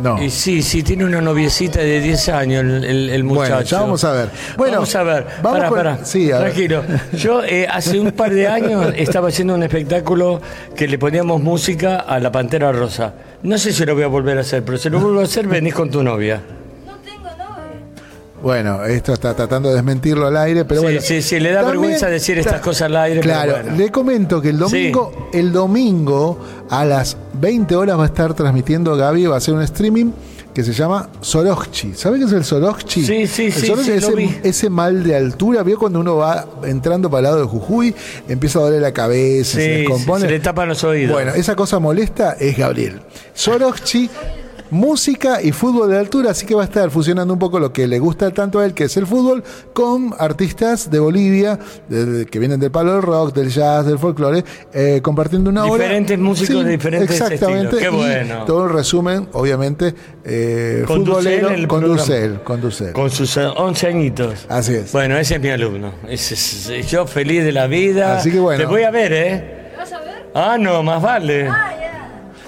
No. 0.05 0.23
Y 0.23 0.29
sí, 0.31 0.63
sí, 0.63 0.83
tiene 0.83 1.05
una 1.07 1.21
noviecita 1.21 1.81
de 1.81 1.99
10 2.01 2.29
años 2.29 2.63
el, 2.63 2.85
el- 2.85 3.11
el 3.11 3.25
muchacho. 3.25 3.55
Bueno, 3.55 3.65
ya 3.65 3.81
vamos 3.81 4.05
a 4.05 4.13
ver. 4.13 4.29
Bueno, 4.57 4.75
vamos 4.75 4.95
a 4.95 5.03
ver. 5.03 5.27
vamos 5.43 5.59
Pará, 5.59 5.69
con- 5.69 5.79
pará. 5.79 5.99
sí, 6.05 6.31
a 6.31 6.39
ver. 6.39 6.53
Tranquilo. 6.53 6.85
Yo 7.15 7.43
eh, 7.43 7.67
hace 7.71 7.99
un 7.99 8.13
par 8.13 8.33
de 8.35 8.47
años 8.47 8.93
estaba 8.97 9.29
haciendo 9.29 9.55
un 9.55 9.63
espectáculo 9.63 10.41
que 10.77 10.87
le 10.87 10.99
poníamos 10.99 11.41
música 11.43 11.97
a 12.01 12.21
la 12.21 12.31
Pantera 12.31 12.71
Rosa. 12.71 13.15
No 13.43 13.57
sé 13.59 13.73
si 13.73 13.85
lo 13.85 13.95
voy 13.95 14.05
a 14.05 14.09
volver 14.09 14.37
a 14.39 14.43
hacer, 14.43 14.63
pero 14.63 14.77
si 14.79 14.91
lo 14.91 15.01
vuelvo 15.01 15.21
a 15.21 15.25
hacer, 15.25 15.47
venís 15.49 15.73
con 15.75 15.91
tu 15.91 16.03
novia. 16.03 16.41
Bueno, 18.45 18.85
esto 18.85 19.15
está 19.15 19.35
tratando 19.35 19.71
de 19.71 19.77
desmentirlo 19.77 20.27
al 20.27 20.37
aire, 20.37 20.65
pero 20.67 20.83
Sí, 20.83 20.85
bueno. 20.87 21.01
sí, 21.01 21.23
sí, 21.23 21.41
le 21.41 21.51
da 21.51 21.63
También- 21.63 21.81
vergüenza 21.81 22.09
decir 22.09 22.39
estas 22.39 22.55
ta- 22.57 22.61
cosas 22.61 22.83
al 22.83 22.97
aire, 22.97 23.21
pero 23.21 23.33
Claro, 23.33 23.53
bueno. 23.63 23.77
le 23.79 23.91
comento 23.91 24.41
que 24.43 24.51
el 24.51 24.59
domingo, 24.59 25.31
el 25.33 25.51
domingo 25.51 26.39
a 26.69 26.85
las 26.85 27.17
20 27.33 27.75
horas 27.75 27.99
va 27.99 28.03
a 28.03 28.07
estar 28.07 28.35
transmitiendo 28.35 28.95
Gaby, 28.97 29.27
va 29.27 29.37
a 29.37 29.39
hacer 29.39 29.55
un 29.55 29.63
streaming 29.63 30.13
que 30.53 30.63
se 30.63 30.73
llama 30.75 31.09
Sorokchi. 31.23 31.95
¿Sabe 31.95 32.19
qué 32.19 32.27
es 32.27 32.33
el 32.33 32.45
Sorokchi? 32.45 33.05
Sí, 33.05 33.27
sí, 33.27 33.47
El 33.47 33.53
sí, 33.55 33.67
Sorokchi 33.67 33.85
sí, 33.87 33.93
es 33.93 34.03
lo 34.03 34.09
ese, 34.11 34.17
vi. 34.17 34.37
ese 34.45 34.71
mal 34.71 35.03
de 35.03 35.17
altura, 35.17 35.63
vio 35.63 35.79
cuando 35.79 35.99
uno 36.01 36.17
va 36.17 36.47
entrando 36.65 37.09
para 37.11 37.21
el 37.21 37.25
lado 37.25 37.37
de 37.39 37.45
Jujuy, 37.47 37.95
empieza 38.29 38.59
a 38.59 38.63
doler 38.63 38.83
la 38.83 38.93
cabeza, 38.93 39.55
se 39.59 39.69
descompone. 39.79 40.21
se 40.27 40.31
le 40.31 40.39
tapan 40.41 40.69
los 40.69 40.85
oídos. 40.85 41.15
Bueno, 41.15 41.33
esa 41.35 41.57
cosa 41.57 41.79
molesta 41.79 42.37
es 42.39 42.57
Gabriel. 42.59 43.01
Sorokchi 43.33 44.09
música 44.71 45.41
y 45.43 45.53
fútbol 45.53 45.91
de 45.91 45.99
altura, 45.99 46.31
así 46.33 46.47
que 46.47 46.55
va 46.55 46.63
a 46.63 46.65
estar 46.65 46.91
fusionando 46.91 47.33
un 47.35 47.39
poco 47.39 47.59
lo 47.61 47.73
que 47.73 47.87
le 47.87 47.99
gusta 47.99 48.31
tanto 48.33 48.59
a 48.59 48.65
él, 48.65 48.75
que 48.75 48.85
es 48.85 48.97
el 48.97 49.07
fútbol, 49.07 49.45
con 49.73 50.15
artistas 50.19 50.91
de 50.91 50.99
Bolivia, 50.99 51.59
de- 51.89 52.07
de- 52.07 52.27
que 52.27 52.39
vienen 52.39 52.59
del 52.59 52.71
palo 52.71 52.93
del 52.95 53.03
rock, 53.03 53.35
del 53.35 53.51
jazz, 53.51 53.87
del 53.87 53.99
folclore, 53.99 54.45
eh, 54.73 55.01
compartiendo 55.03 55.51
una 55.51 55.65
hora. 55.65 55.85
Diferentes 55.85 56.19
músicos 56.19 56.65
de 56.65 56.71
diferentes 56.73 57.11
exactamente, 57.11 57.77
estilos. 57.77 57.81
Qué 57.81 57.89
y 57.89 57.97
bueno. 58.25 58.45
Todo 58.47 58.65
el 58.67 58.73
resumen, 58.73 59.29
obviamente, 59.33 59.95
eh, 60.25 60.85
Con 60.87 61.05
futbolero, 61.05 61.51
el 61.51 61.69
con. 61.69 61.85
Dussel, 61.85 62.41
con 62.43 62.61
Dussel. 62.61 62.93
Con 62.93 63.11
sus 63.11 63.37
eh, 63.37 63.47
11 63.57 63.87
añitos. 63.87 64.47
Así 64.49 64.75
es. 64.75 64.91
Bueno, 64.93 65.17
ese 65.19 65.35
es 65.37 65.41
mi 65.41 65.51
alumno. 65.51 65.93
Ese 66.09 66.35
es- 66.35 66.91
yo 66.91 67.07
feliz 67.07 67.45
de 67.45 67.53
la 67.53 67.67
vida. 67.67 68.17
Así 68.17 68.31
que 68.33 68.41
bueno. 68.41 68.59
Te 68.61 68.67
voy 68.67 68.83
a 68.83 68.91
ver, 68.91 69.13
¿eh? 69.13 69.73
¿Vas 69.77 69.93
a 69.93 70.01
ver? 70.01 70.31
Ah, 70.35 70.57
no, 70.59 70.83
más 70.83 71.01
vale. 71.03 71.49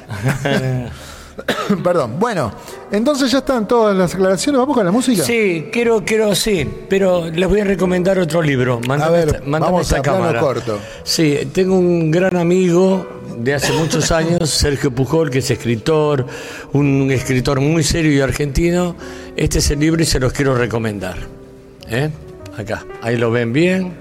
Perdón. 1.85 2.19
Bueno, 2.19 2.53
entonces 2.91 3.31
ya 3.31 3.39
están 3.39 3.67
todas 3.69 3.97
las 3.97 4.15
aclaraciones. 4.15 4.59
¿Vamos 4.59 4.77
con 4.77 4.85
la 4.87 4.93
música? 4.93 5.23
Sí, 5.23 5.69
quiero, 5.73 6.03
quiero, 6.05 6.35
sí, 6.35 6.69
pero 6.89 7.27
les 7.31 7.49
voy 7.49 7.61
a 7.61 7.65
recomendar 7.65 8.19
otro 8.19 8.41
libro. 8.43 8.81
Mándame 8.87 9.05
A 9.05 9.11
ver, 9.25 9.29
esta- 9.29 9.43
vamos 9.47 9.83
esta 9.83 9.99
a 9.99 10.03
cámara. 10.03 10.41
corto. 10.41 10.79
Sí, 11.05 11.39
tengo 11.53 11.77
un 11.79 12.11
gran 12.11 12.37
amigo 12.37 13.07
de 13.39 13.55
hace 13.55 13.73
muchos 13.73 14.11
años, 14.13 14.49
Sergio 14.51 14.91
Pujol, 14.91 15.31
que 15.31 15.39
es 15.41 15.51
escritor, 15.51 16.27
un 16.73 17.11
escritor 17.11 17.61
muy 17.61 17.83
serio 17.83 18.13
y 18.13 18.21
argentino. 18.21 18.97
Este 19.37 19.59
es 19.59 19.71
el 19.71 19.81
libro 19.81 20.01
y 20.03 20.07
se 20.07 20.19
los 20.21 20.33
quiero 20.33 20.55
recomendar. 20.55 21.17
¿Eh? 21.91 22.11
Acá, 22.57 22.85
ahí 23.03 23.17
lo 23.17 23.31
ven 23.31 23.53
bien. 23.53 23.93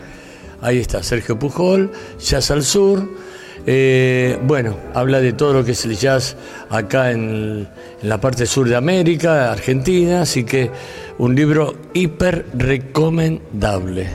Ahí 0.62 0.80
está, 0.80 1.04
Sergio 1.04 1.38
Pujol, 1.38 1.92
Jazz 2.20 2.50
al 2.50 2.64
Sur. 2.64 3.25
Eh, 3.68 4.38
bueno, 4.44 4.78
habla 4.94 5.20
de 5.20 5.34
todo 5.34 5.54
lo 5.54 5.66
que 5.66 5.72
es 5.72 5.86
el 5.86 5.98
jazz 5.98 6.36
acá 6.70 7.12
en, 7.12 7.68
la 8.04 8.20
parte 8.22 8.46
sur 8.46 8.68
de 8.70 8.76
América, 8.76 9.52
Argentina, 9.52 10.22
así 10.22 10.44
que 10.44 10.70
un 11.18 11.34
libro 11.34 11.76
hiper 11.94 12.46
recomendable, 12.54 14.08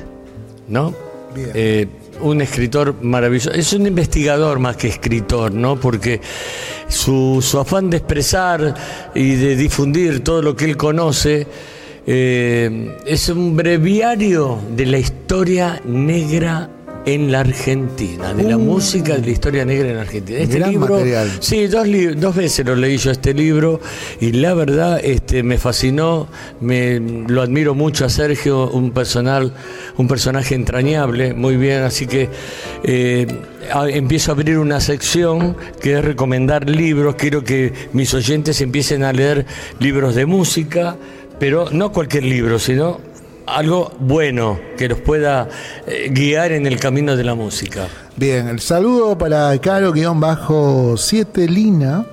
¿no? 0.68 0.94
Bien. 1.34 1.50
Eh, 1.54 1.86
un 2.20 2.42
escritor 2.42 3.02
maravilloso, 3.02 3.50
es 3.52 3.72
un 3.72 3.86
investigador 3.86 4.58
más 4.58 4.76
que 4.76 4.88
escritor, 4.88 5.52
¿no? 5.52 5.80
Porque 5.80 6.20
su, 6.88 7.38
su 7.42 7.58
afán 7.58 7.90
de 7.90 7.96
expresar 7.96 8.74
y 9.14 9.34
de 9.34 9.56
difundir 9.56 10.22
todo 10.22 10.42
lo 10.42 10.54
que 10.54 10.66
él 10.66 10.76
conoce 10.76 11.46
eh, 12.06 12.98
es 13.06 13.28
un 13.28 13.56
breviario 13.56 14.58
de 14.74 14.86
la 14.86 14.98
historia 14.98 15.80
negra 15.84 16.68
en 17.06 17.32
la 17.32 17.40
Argentina, 17.40 18.34
de 18.34 18.42
la 18.42 18.58
música 18.58 19.14
de 19.16 19.22
la 19.22 19.30
historia 19.30 19.64
negra 19.64 19.88
en 19.88 19.96
la 19.96 20.02
Argentina. 20.02 20.38
Este. 20.38 20.58
Gran 20.58 20.70
libro, 20.72 20.94
material. 20.94 21.30
sí, 21.40 21.66
dos, 21.66 21.86
dos 22.16 22.36
veces 22.36 22.66
lo 22.66 22.76
leí 22.76 22.98
yo 22.98 23.10
este 23.10 23.32
libro 23.32 23.80
y 24.20 24.32
la 24.32 24.52
verdad 24.54 25.00
este, 25.02 25.42
me 25.42 25.56
fascinó, 25.56 26.28
me, 26.60 27.00
lo 27.00 27.40
admiro 27.42 27.74
mucho 27.74 28.04
a 28.04 28.10
Sergio, 28.10 28.70
un 28.70 28.90
personal, 28.92 29.54
un 29.96 30.08
personaje 30.08 30.54
entrañable, 30.54 31.32
muy 31.32 31.56
bien, 31.56 31.82
así 31.82 32.06
que 32.06 32.28
eh, 32.84 33.26
a- 33.72 33.88
empiezo 33.88 34.30
a 34.30 34.34
abrir 34.34 34.58
una 34.58 34.80
sección 34.80 35.56
que 35.80 35.94
es 35.98 36.04
recomendar 36.04 36.68
libros, 36.68 37.14
quiero 37.16 37.42
que 37.42 37.72
mis 37.94 38.12
oyentes 38.14 38.60
empiecen 38.60 39.04
a 39.04 39.12
leer 39.12 39.46
libros 39.78 40.14
de 40.14 40.26
música, 40.26 40.96
pero 41.38 41.70
no 41.72 41.92
cualquier 41.92 42.24
libro, 42.24 42.58
sino 42.58 43.00
algo 43.56 43.92
bueno 43.98 44.58
que 44.76 44.88
los 44.88 45.00
pueda 45.00 45.48
eh, 45.86 46.08
guiar 46.10 46.52
en 46.52 46.66
el 46.66 46.78
camino 46.78 47.16
de 47.16 47.24
la 47.24 47.34
música. 47.34 47.86
Bien, 48.16 48.48
el 48.48 48.60
saludo 48.60 49.16
para 49.16 49.56
Caro-7 49.58 51.48
Lina, 51.48 52.04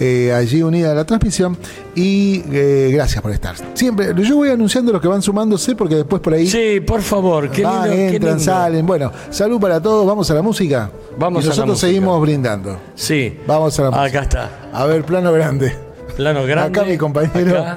eh, 0.00 0.32
allí 0.34 0.62
unida 0.62 0.92
a 0.92 0.94
la 0.94 1.04
transmisión. 1.04 1.56
Y 1.94 2.42
eh, 2.52 2.90
gracias 2.92 3.20
por 3.22 3.30
estar. 3.32 3.54
Siempre, 3.74 4.12
yo 4.22 4.36
voy 4.36 4.48
anunciando 4.50 4.92
los 4.92 5.00
que 5.00 5.08
van 5.08 5.22
sumándose 5.22 5.74
porque 5.74 5.96
después 5.96 6.20
por 6.22 6.34
ahí 6.34 6.46
Sí, 6.46 6.80
por 6.80 7.02
favor, 7.02 7.50
qué 7.50 7.62
van, 7.62 7.90
lindo, 7.90 8.02
entran, 8.14 8.36
lindo. 8.38 8.44
salen. 8.44 8.86
Bueno, 8.86 9.12
salud 9.30 9.60
para 9.60 9.80
todos, 9.80 10.06
vamos 10.06 10.30
a 10.30 10.34
la 10.34 10.42
música. 10.42 10.90
Vamos 11.18 11.42
y 11.44 11.46
a 11.46 11.48
la 11.48 11.50
nosotros 11.50 11.68
música. 11.74 11.86
seguimos 11.86 12.20
brindando. 12.20 12.78
Sí. 12.94 13.38
Vamos 13.46 13.78
a 13.78 13.82
la 13.84 13.90
música. 13.90 14.04
Acá 14.06 14.22
está. 14.22 14.50
A 14.72 14.86
ver, 14.86 15.04
plano 15.04 15.32
grande. 15.32 15.74
Plano 16.16 16.44
grande. 16.44 16.78
Acá 16.80 16.88
mi 16.88 16.96
compañero. 16.98 17.60
Acá. 17.60 17.76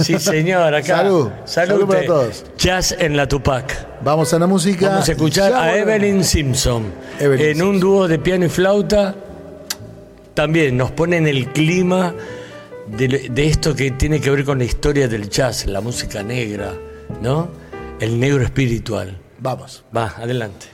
Sí, 0.00 0.18
señor, 0.18 0.74
acá. 0.74 0.98
Salud. 0.98 1.30
Salud 1.44 1.86
para 1.86 2.04
todos. 2.04 2.44
Jazz 2.56 2.94
en 2.98 3.16
la 3.16 3.28
Tupac. 3.28 4.00
Vamos 4.02 4.32
a 4.32 4.38
la 4.38 4.46
música. 4.46 4.88
Vamos 4.88 5.08
a 5.08 5.12
escuchar 5.12 5.52
Ya 5.52 5.62
a. 5.62 5.76
Evelyn 5.76 6.24
Simpson. 6.24 6.92
Evelyn 7.18 7.46
en 7.46 7.62
un 7.62 7.80
dúo 7.80 8.08
de 8.08 8.18
piano 8.18 8.46
y 8.46 8.48
flauta. 8.48 9.14
También 10.34 10.76
nos 10.76 10.90
pone 10.92 11.16
en 11.18 11.26
el 11.26 11.48
clima 11.52 12.14
de, 12.86 13.30
de 13.30 13.46
esto 13.46 13.74
que 13.74 13.90
tiene 13.92 14.20
que 14.20 14.30
ver 14.30 14.44
con 14.44 14.58
la 14.58 14.64
historia 14.64 15.06
del 15.08 15.28
jazz, 15.28 15.66
la 15.66 15.80
música 15.80 16.22
negra, 16.22 16.72
¿no? 17.20 17.48
El 18.00 18.18
negro 18.18 18.42
espiritual. 18.42 19.18
Vamos. 19.38 19.84
Va, 19.94 20.14
adelante. 20.16 20.66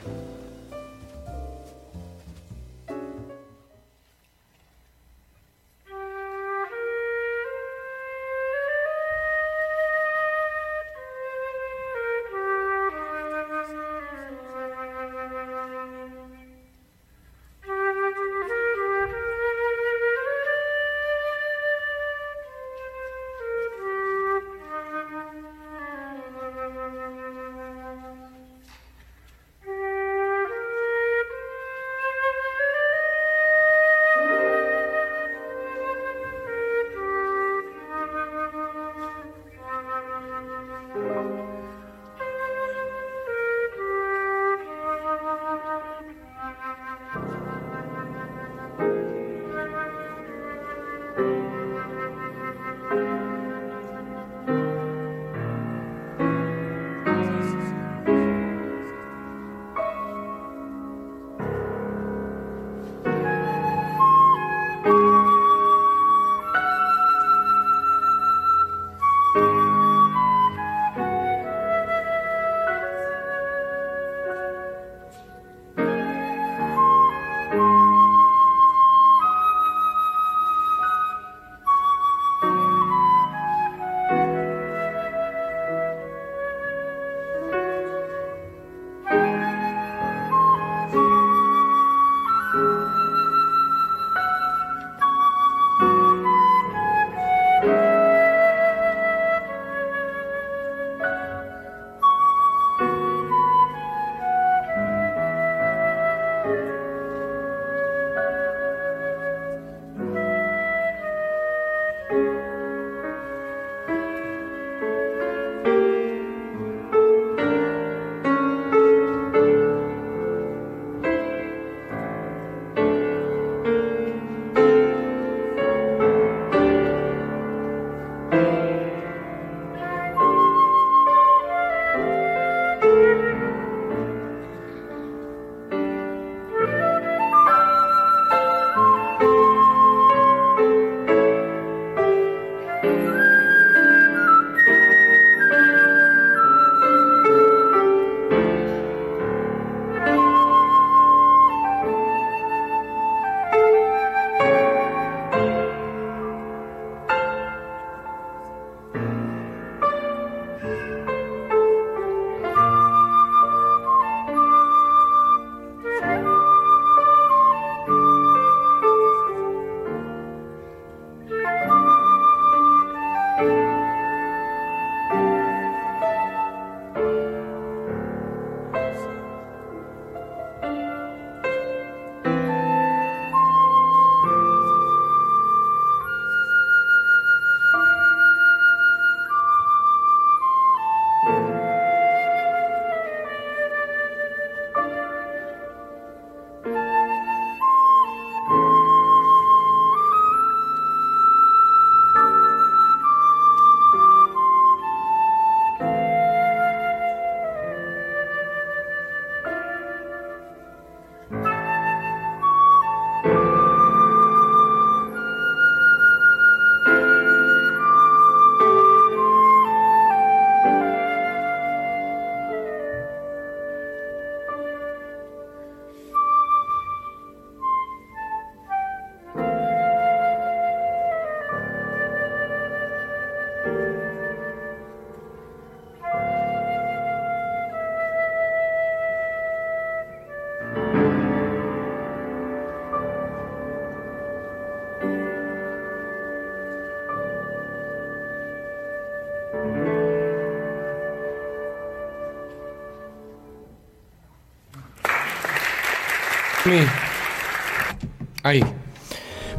Ahí. 258.42 258.64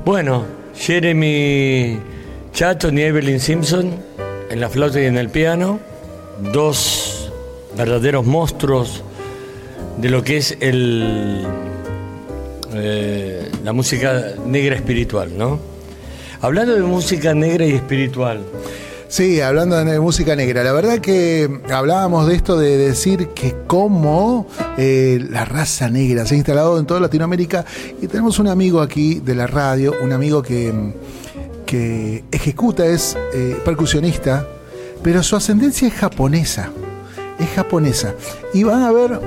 Bueno, 0.03 0.45
Jeremy 0.75 1.99
Chatton 2.51 2.97
y 2.97 3.01
Evelyn 3.01 3.39
Simpson 3.39 3.95
en 4.49 4.59
la 4.59 4.67
flauta 4.67 4.99
y 4.99 5.05
en 5.05 5.17
el 5.17 5.29
piano. 5.29 5.79
Dos 6.51 7.31
verdaderos 7.77 8.25
monstruos 8.25 9.03
de 9.97 10.09
lo 10.09 10.23
que 10.23 10.37
es 10.37 10.57
el, 10.59 11.45
eh, 12.73 13.51
la 13.63 13.71
música 13.71 14.33
negra 14.45 14.75
espiritual, 14.75 15.37
¿no? 15.37 15.59
Hablando 16.41 16.75
de 16.75 16.81
música 16.81 17.33
negra 17.33 17.65
y 17.65 17.71
espiritual, 17.71 18.41
Sí, 19.09 19.39
hablando 19.39 19.77
de 19.77 19.99
música 20.01 20.35
negra, 20.35 20.65
la 20.65 20.73
verdad 20.73 20.99
que 20.99 21.61
hablábamos 21.71 22.27
de 22.27 22.35
esto 22.35 22.59
de 22.59 22.77
decir 22.77 23.29
que 23.29 23.55
cómo 23.65 24.47
eh, 24.77 25.25
la 25.29 25.43
raza 25.45 25.89
negra 25.89 26.25
se 26.25 26.35
ha 26.35 26.37
instalado 26.37 26.77
en 26.79 26.85
toda 26.85 26.99
Latinoamérica 26.99 27.65
y 28.01 28.07
tenemos 28.07 28.39
un 28.39 28.47
amigo 28.47 28.81
aquí 28.81 29.15
de 29.15 29.35
la 29.35 29.47
radio, 29.47 29.93
un 30.03 30.11
amigo 30.11 30.41
que, 30.43 30.93
que 31.65 32.23
ejecuta, 32.31 32.85
es 32.85 33.17
eh, 33.33 33.57
percusionista, 33.65 34.45
pero 35.03 35.23
su 35.23 35.35
ascendencia 35.35 35.87
es 35.87 35.93
japonesa, 35.93 36.69
es 37.39 37.49
japonesa. 37.49 38.13
Y 38.53 38.63
van 38.63 38.83
a 38.83 38.91
ver, 38.91 39.19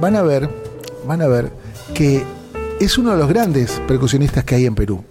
van 0.00 0.16
a 0.16 0.22
ver, 0.22 0.48
van 1.06 1.22
a 1.22 1.26
ver 1.26 1.50
que 1.94 2.22
es 2.80 2.98
uno 2.98 3.12
de 3.12 3.16
los 3.18 3.28
grandes 3.28 3.80
percusionistas 3.86 4.44
que 4.44 4.54
hay 4.54 4.66
en 4.66 4.74
Perú. 4.74 5.04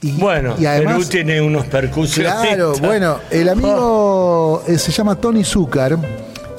Y, 0.00 0.12
bueno, 0.12 0.54
y 0.58 0.66
además- 0.66 0.94
Perú 0.98 1.08
tiene 1.08 1.40
unos 1.40 1.66
percusionistas. 1.66 2.46
Claro, 2.46 2.74
bueno, 2.80 3.18
el 3.30 3.48
amigo 3.48 4.62
eh, 4.68 4.78
se 4.78 4.92
llama 4.92 5.16
Tony 5.16 5.42
Zucker. 5.42 5.98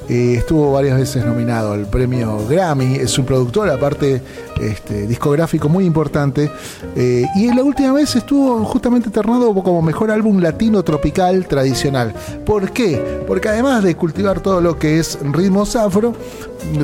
Eh, 0.10 0.36
estuvo 0.38 0.72
varias 0.72 0.98
veces 0.98 1.24
nominado 1.24 1.74
al 1.74 1.86
premio 1.86 2.40
Grammy. 2.48 2.96
Es 2.96 3.18
un 3.20 3.26
productor, 3.26 3.70
aparte 3.70 4.22
este, 4.60 5.06
discográfico 5.06 5.70
muy 5.70 5.86
importante. 5.86 6.52
eh, 6.96 7.26
y 7.36 7.54
la 7.54 7.64
última 7.64 7.94
vez 7.94 8.16
estuvo 8.16 8.66
justamente 8.66 9.10
ternado 9.12 9.54
como 9.54 9.82
mejor 9.82 10.10
álbum 10.10 10.42
latino 10.42 10.84
tropical 10.84 11.46
tradicional. 11.48 12.14
¿Por 12.46 12.72
qué? 12.72 13.24
Porque 13.28 13.50
además 13.50 13.84
de 13.84 13.96
cultivar 13.96 14.40
todo 14.40 14.62
lo 14.62 14.80
que 14.80 15.00
es 15.00 15.20
ritmos 15.22 15.76
afro, 15.76 16.14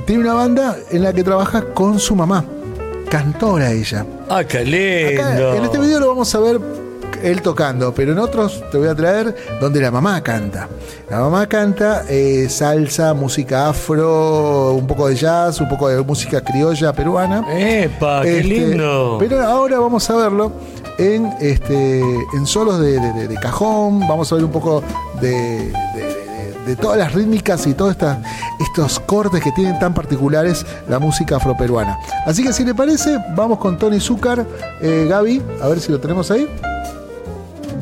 tiene 0.06 0.22
una 0.22 0.34
banda 0.34 0.78
en 0.92 1.04
la 1.04 1.12
que 1.12 1.24
trabaja 1.24 1.66
con 1.74 2.00
su 2.00 2.16
mamá. 2.16 2.46
Cantora 3.10 3.72
ella. 3.72 4.06
Ah, 4.30 4.44
qué 4.44 4.64
lindo. 4.64 5.22
Acá, 5.22 5.56
en 5.58 5.64
este 5.64 5.80
video 5.80 6.00
lo 6.00 6.08
vamos 6.10 6.34
a 6.36 6.40
ver 6.40 6.85
él 7.26 7.42
tocando, 7.42 7.94
pero 7.94 8.12
en 8.12 8.20
otros 8.20 8.64
te 8.72 8.78
voy 8.78 8.88
a 8.88 8.96
traer 8.96 9.36
donde 9.60 9.82
la 9.82 9.92
mamá 9.92 10.22
canta. 10.22 10.68
La 11.10 11.20
mamá 11.20 11.48
canta 11.48 12.04
eh, 12.10 12.48
salsa, 12.50 13.14
música 13.14 13.70
afro, 13.70 14.74
un 14.74 14.88
poco 14.88 15.08
de 15.08 15.16
jazz, 15.16 15.60
un 15.62 15.68
poco 15.70 15.88
de 15.90 16.02
música 16.02 16.42
criolla 16.42 16.94
peruana. 16.94 17.44
¡Epa, 17.50 18.22
qué 18.24 18.38
Este, 18.40 18.48
lindo! 18.50 19.18
Pero 19.20 19.42
ahora 19.44 19.80
vamos 19.80 20.10
a 20.10 20.16
verlo 20.16 20.52
en, 20.98 21.32
este, 21.42 22.00
en 22.00 22.46
solos 22.46 22.80
de, 22.80 23.00
de- 23.00 23.14
de- 23.14 23.28
de 23.28 23.36
cajón, 23.36 24.00
vamos 24.08 24.32
a 24.32 24.36
ver 24.36 24.44
un 24.46 24.52
poco 24.52 24.82
de, 25.22 25.32
de- 25.32 25.72
de- 25.96 26.26
de 26.66 26.76
todas 26.76 26.98
las 26.98 27.14
rítmicas 27.14 27.68
y 27.68 27.74
todos 27.76 27.92
esta- 27.92 28.22
estos 28.60 29.00
cortes 29.02 29.44
que 29.44 29.52
tienen 29.52 29.78
tan 29.78 29.94
particulares 29.94 30.66
la 30.90 30.98
música 31.00 31.36
afroperuana. 31.38 32.00
Así 32.26 32.44
que 32.44 32.52
si 32.54 32.64
le 32.64 32.74
parece, 32.74 33.18
vamos 33.36 33.60
con 33.60 33.78
Tony 33.78 34.00
Zúcar, 34.00 34.46
eh, 34.82 35.06
Gaby, 35.10 35.42
a 35.62 35.68
ver 35.68 35.80
si 35.80 35.92
lo 35.92 36.00
tenemos 36.00 36.32
ahí. 36.32 36.48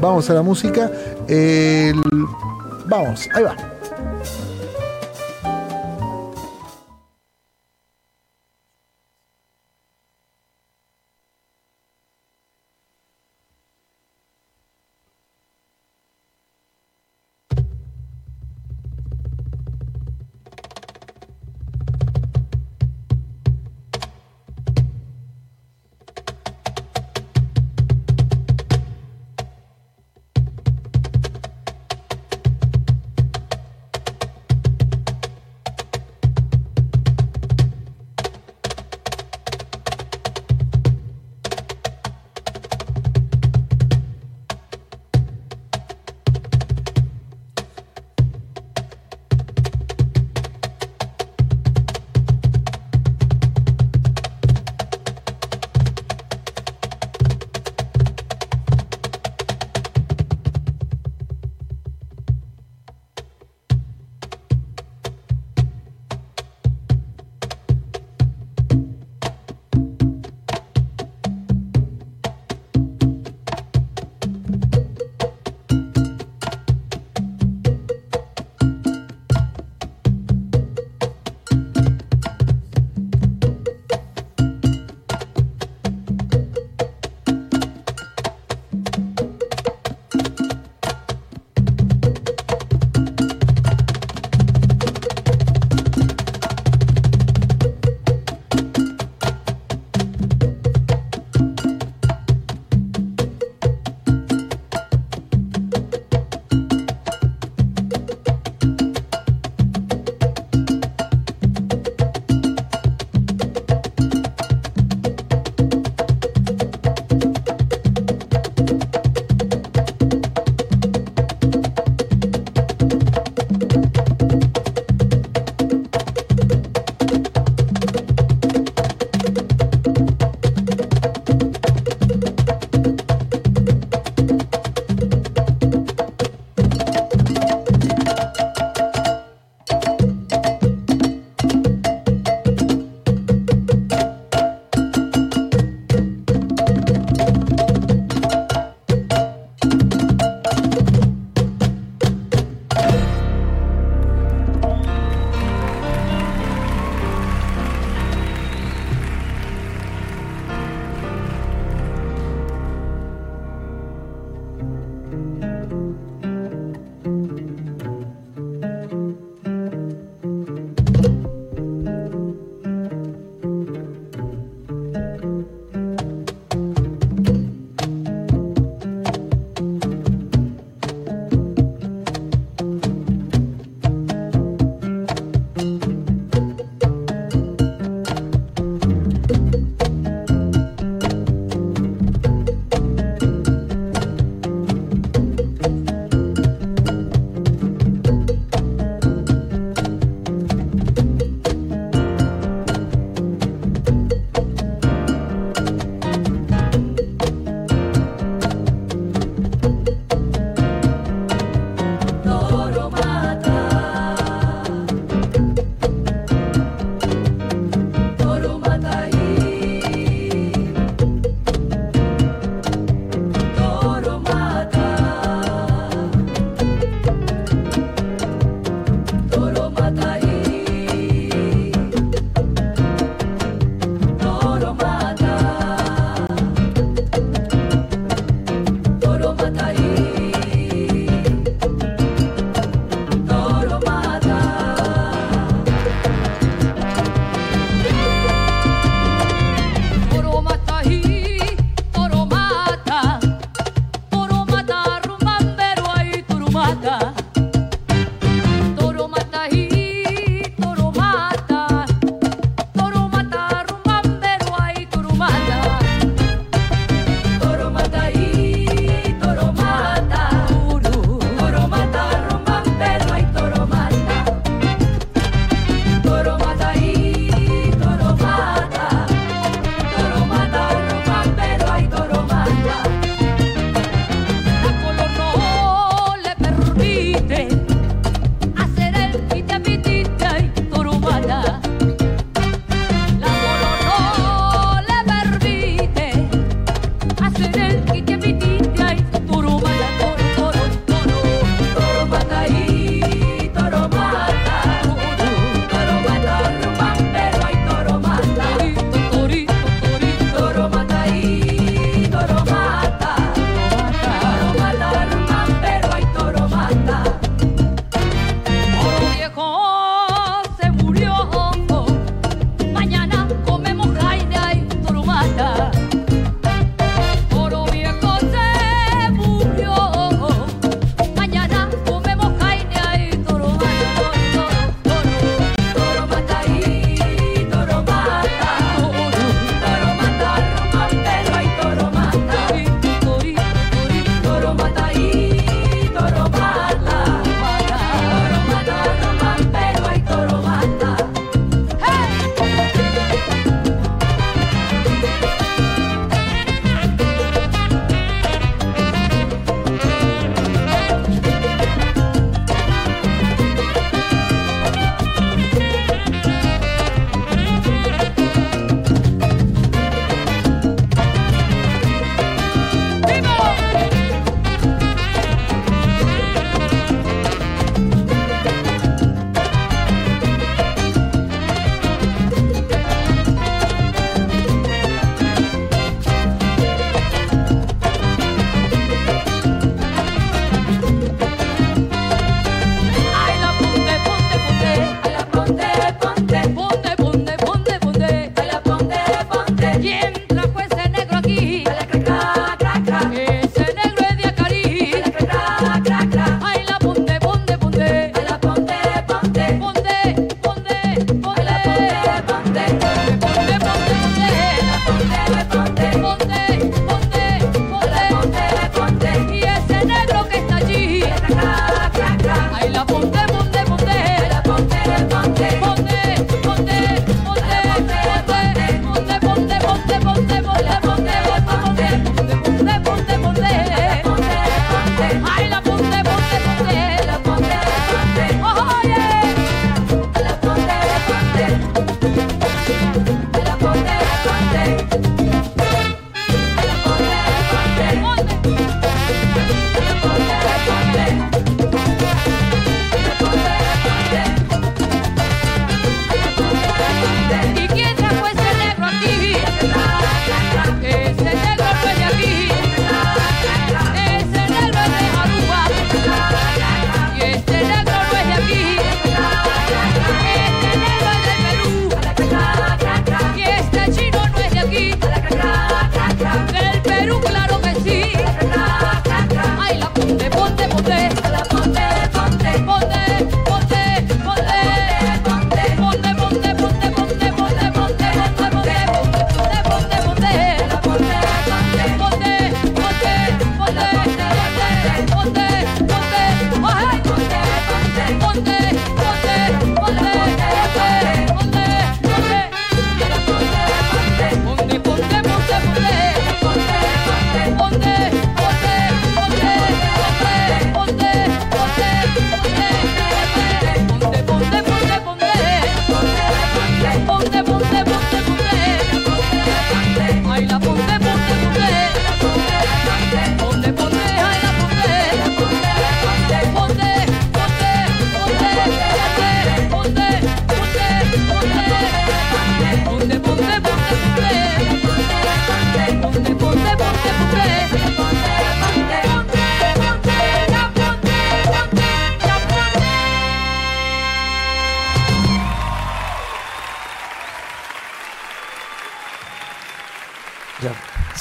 Vamos 0.03 0.29
a 0.29 0.33
la 0.33 0.41
música. 0.41 0.91
El- 1.29 1.95
Vamos, 2.87 3.29
ahí 3.33 3.43
va. 3.43 3.55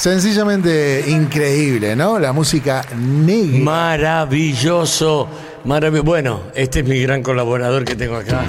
Sencillamente 0.03 1.05
increíble, 1.07 1.95
¿no? 1.95 2.19
La 2.19 2.33
música 2.33 2.85
negra. 2.99 3.61
Maravilloso, 3.61 5.29
maravilloso. 5.65 6.05
Bueno, 6.05 6.41
este 6.57 6.81
es 6.81 6.89
mi 6.89 7.01
gran 7.03 7.23
colaborador 7.23 7.85
que 7.85 7.95
tengo 7.95 8.17
acá. 8.17 8.45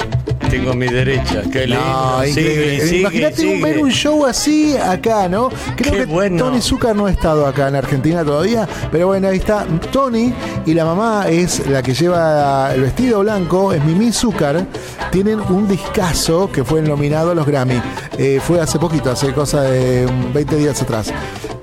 Tengo 0.54 0.72
a 0.72 0.76
mi 0.76 0.88
derecha. 0.88 1.42
Qué 1.52 1.66
lindo. 1.68 1.84
No, 1.84 2.22
Sigue, 2.24 2.42
increíble. 2.42 2.82
sigue, 2.88 3.00
Imagínate 3.02 3.46
un- 3.48 3.62
ver 3.62 3.80
un 3.80 3.92
show 3.92 4.26
así 4.26 4.78
acá, 4.78 5.28
¿no? 5.28 5.50
Creo 5.76 5.92
Qué 5.94 5.98
que 6.00 6.06
bueno. 6.06 6.38
Tony 6.46 6.62
Zucker 6.62 6.96
no 6.96 7.08
ha 7.08 7.12
estado 7.12 7.48
acá 7.48 7.68
en 7.70 7.76
Argentina 7.76 8.24
todavía, 8.24 8.68
pero 8.92 9.08
bueno, 9.08 9.28
ahí 9.30 9.38
está 9.38 9.66
Tony 9.92 10.32
y 10.66 10.74
la 10.76 10.86
mamá 10.86 11.26
es 11.28 11.66
la 11.68 11.82
que 11.82 11.94
lleva 11.96 12.72
el 12.74 12.82
vestido 12.82 13.22
blanco, 13.22 13.74
es 13.74 13.84
Mimi 13.84 14.12
Zucker. 14.12 14.66
Tienen 15.12 15.40
un 15.42 15.68
discazo 15.68 16.52
que 16.52 16.64
fue 16.64 16.82
nominado 16.82 17.32
a 17.32 17.36
los 17.36 17.46
Grammy. 17.48 17.82
Eh, 18.18 18.40
fue 18.42 18.60
hace 18.62 18.78
poquito, 18.80 19.10
hace 19.12 19.34
cosa 19.34 19.62
de 19.64 20.06
mm, 20.06 20.34
20 20.34 20.56
días 20.58 20.82
atrás. 20.82 21.12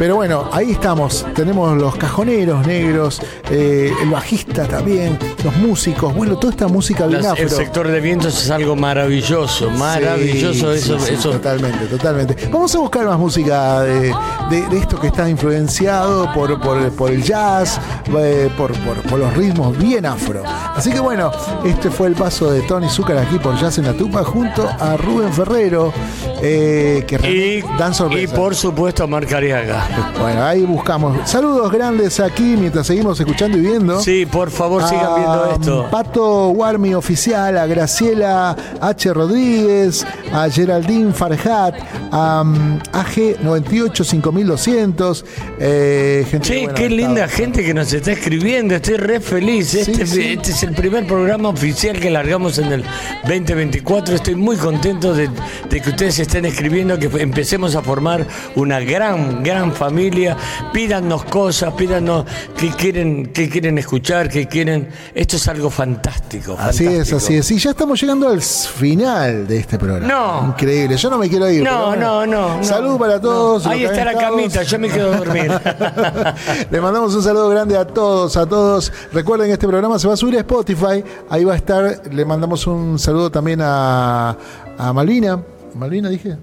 Pero 0.00 0.16
bueno, 0.16 0.48
ahí 0.50 0.70
estamos. 0.70 1.26
Tenemos 1.34 1.76
los 1.76 1.94
cajoneros 1.94 2.66
negros, 2.66 3.20
eh, 3.50 3.92
el 4.02 4.08
bajista 4.08 4.66
también, 4.66 5.18
los 5.44 5.54
músicos. 5.56 6.14
Bueno, 6.14 6.38
toda 6.38 6.52
esta 6.54 6.68
música 6.68 7.06
bien 7.06 7.26
afro. 7.26 7.42
el 7.44 7.50
sector 7.50 7.86
de 7.86 8.00
vientos 8.00 8.42
es 8.42 8.50
algo 8.50 8.74
maravilloso, 8.76 9.68
maravilloso 9.72 10.72
Sí, 10.72 10.78
eso, 10.78 10.98
sí, 10.98 11.06
sí, 11.06 11.14
eso. 11.16 11.32
Totalmente, 11.32 11.84
totalmente. 11.84 12.48
Vamos 12.50 12.74
a 12.74 12.78
buscar 12.78 13.04
más 13.04 13.18
música 13.18 13.82
de, 13.82 14.14
de- 14.48 14.68
de 14.70 14.78
esto 14.78 14.98
que 14.98 15.08
está 15.08 15.28
influenciado 15.28 16.32
por, 16.32 16.58
por- 16.62 16.90
por 16.92 17.10
el 17.10 17.22
jazz, 17.22 17.78
eh, 18.18 18.48
por, 18.56 18.72
por- 18.78 19.02
por 19.02 19.18
los 19.18 19.36
ritmos 19.36 19.76
bien 19.76 20.06
afro. 20.06 20.42
Así 20.74 20.90
que 20.90 21.00
bueno, 21.00 21.30
este 21.62 21.90
fue 21.90 22.08
el 22.08 22.14
paso 22.14 22.50
de 22.50 22.62
Tony 22.62 22.88
Zucker 22.88 23.18
aquí 23.18 23.38
por 23.38 23.54
Jazz 23.60 23.76
en 23.76 23.84
la 23.84 23.92
Tupa 23.92 24.24
junto 24.24 24.66
a 24.66 24.96
Rubén 24.96 25.30
Ferrero, 25.30 25.92
eh, 26.40 27.04
que 27.06 27.16
Y, 27.28 27.78
dan 27.78 27.92
y 27.92 27.94
sorpresa. 27.94 28.34
por 28.34 28.54
supuesto 28.54 29.06
Marc 29.06 29.30
Ariaga. 29.30 29.88
Bueno, 30.20 30.44
ahí 30.44 30.62
buscamos. 30.62 31.28
Saludos 31.28 31.72
grandes 31.72 32.20
aquí 32.20 32.56
mientras 32.58 32.86
seguimos 32.86 33.18
escuchando 33.18 33.56
y 33.56 33.62
viendo. 33.62 34.00
Sí, 34.00 34.26
por 34.26 34.50
favor 34.50 34.86
sigan 34.86 35.14
viendo 35.16 35.50
esto. 35.52 35.88
Pato 35.90 36.48
Warmi 36.48 36.94
Oficial, 36.94 37.56
a 37.56 37.66
Graciela 37.66 38.56
H. 38.80 39.12
Rodríguez, 39.12 40.06
a 40.32 40.48
Geraldine 40.48 41.12
Farhat, 41.12 41.74
a 42.10 42.42
um, 42.42 42.78
AG 42.92 43.42
98 43.42 44.04
5200. 44.04 45.24
Eh, 45.58 46.26
gente 46.30 46.48
Che, 46.48 46.68
qué 46.74 46.88
linda 46.88 47.26
gente 47.28 47.64
que 47.64 47.74
nos 47.74 47.92
está 47.92 48.12
escribiendo, 48.12 48.74
estoy 48.74 48.96
re 48.96 49.20
feliz. 49.20 49.74
Este, 49.74 50.06
sí. 50.06 50.22
este 50.38 50.52
es 50.52 50.62
el 50.62 50.74
primer 50.74 51.06
programa 51.06 51.48
oficial 51.48 51.98
que 51.98 52.10
largamos 52.10 52.58
en 52.58 52.72
el 52.72 52.84
2024. 53.24 54.16
Estoy 54.16 54.34
muy 54.34 54.56
contento 54.56 55.14
de, 55.14 55.28
de 55.68 55.80
que 55.80 55.90
ustedes 55.90 56.18
estén 56.18 56.44
escribiendo, 56.44 56.98
que 56.98 57.06
empecemos 57.20 57.74
a 57.74 57.82
formar 57.82 58.26
una 58.54 58.80
gran, 58.80 59.42
gran 59.42 59.72
familia. 59.80 60.36
Pídanos 60.74 61.24
cosas, 61.24 61.72
pídanos 61.72 62.26
qué 62.54 62.68
quieren, 62.68 63.32
qué 63.32 63.48
quieren 63.48 63.78
escuchar, 63.78 64.28
qué 64.28 64.46
quieren. 64.46 64.90
Esto 65.14 65.36
es 65.36 65.48
algo 65.48 65.70
fantástico. 65.70 66.54
Así 66.58 66.86
es, 66.86 67.10
así 67.14 67.36
es. 67.36 67.50
Y 67.50 67.56
ya 67.56 67.70
estamos 67.70 67.98
llegando 67.98 68.28
al 68.28 68.42
final 68.42 69.46
de 69.46 69.56
este 69.56 69.78
programa. 69.78 70.06
No. 70.06 70.48
Increíble. 70.48 70.98
Yo 70.98 71.08
no 71.08 71.16
me 71.16 71.30
quiero 71.30 71.50
ir. 71.50 71.62
No, 71.64 71.96
no, 71.96 72.26
no, 72.26 72.58
no. 72.58 72.62
Salud 72.62 72.98
para 72.98 73.18
todos. 73.18 73.66
Ahí 73.66 73.84
está 73.84 74.04
la 74.04 74.14
camita, 74.14 74.62
yo 74.64 74.78
me 74.78 74.90
quedo 74.90 75.14
a 75.14 75.16
dormir. 75.16 75.50
Le 76.70 76.80
mandamos 76.80 77.14
un 77.14 77.22
saludo 77.22 77.48
grande 77.48 77.78
a 77.78 77.86
todos, 77.86 78.36
a 78.36 78.44
todos. 78.44 78.92
Recuerden 79.14 79.46
que 79.46 79.54
este 79.54 79.66
programa 79.66 79.98
se 79.98 80.06
va 80.06 80.12
a 80.12 80.16
subir 80.18 80.36
a 80.36 80.40
Spotify. 80.40 81.02
Ahí 81.30 81.44
va 81.44 81.54
a 81.54 81.56
estar. 81.56 82.02
Le 82.12 82.24
mandamos 82.26 82.66
un 82.66 82.98
saludo 82.98 83.30
también 83.30 83.60
a, 83.62 84.36
a 84.76 84.92
Malvina. 84.92 85.42
¿Malvina 85.74 86.10
dije? 86.10 86.36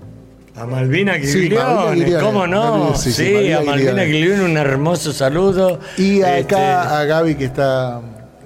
A 0.60 0.66
Malvina 0.66 1.14
Sí, 1.16 1.28
Giglione, 1.44 1.96
Giglione. 2.04 2.24
¿cómo 2.24 2.48
no? 2.48 2.96
Sí, 2.96 3.12
sí, 3.12 3.26
sí, 3.26 3.52
a 3.52 3.62
Malvina. 3.62 4.04
Giglione 4.06 4.44
un 4.44 4.58
hermoso 4.58 5.14
saludo. 5.14 5.80
Y 5.98 6.22
acá 6.22 6.40
Este, 6.40 6.56
a 6.56 7.04
Gaby 7.06 7.36
que 7.36 7.46
está 7.46 8.02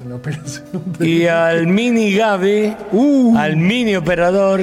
en 0.05 0.11
operación. 0.11 0.65
y 0.99 1.25
al 1.27 1.67
mini 1.67 2.13
Gaby, 2.13 2.75
Uh. 2.91 3.37
al 3.37 3.55
mini 3.55 3.95
operador 3.95 4.61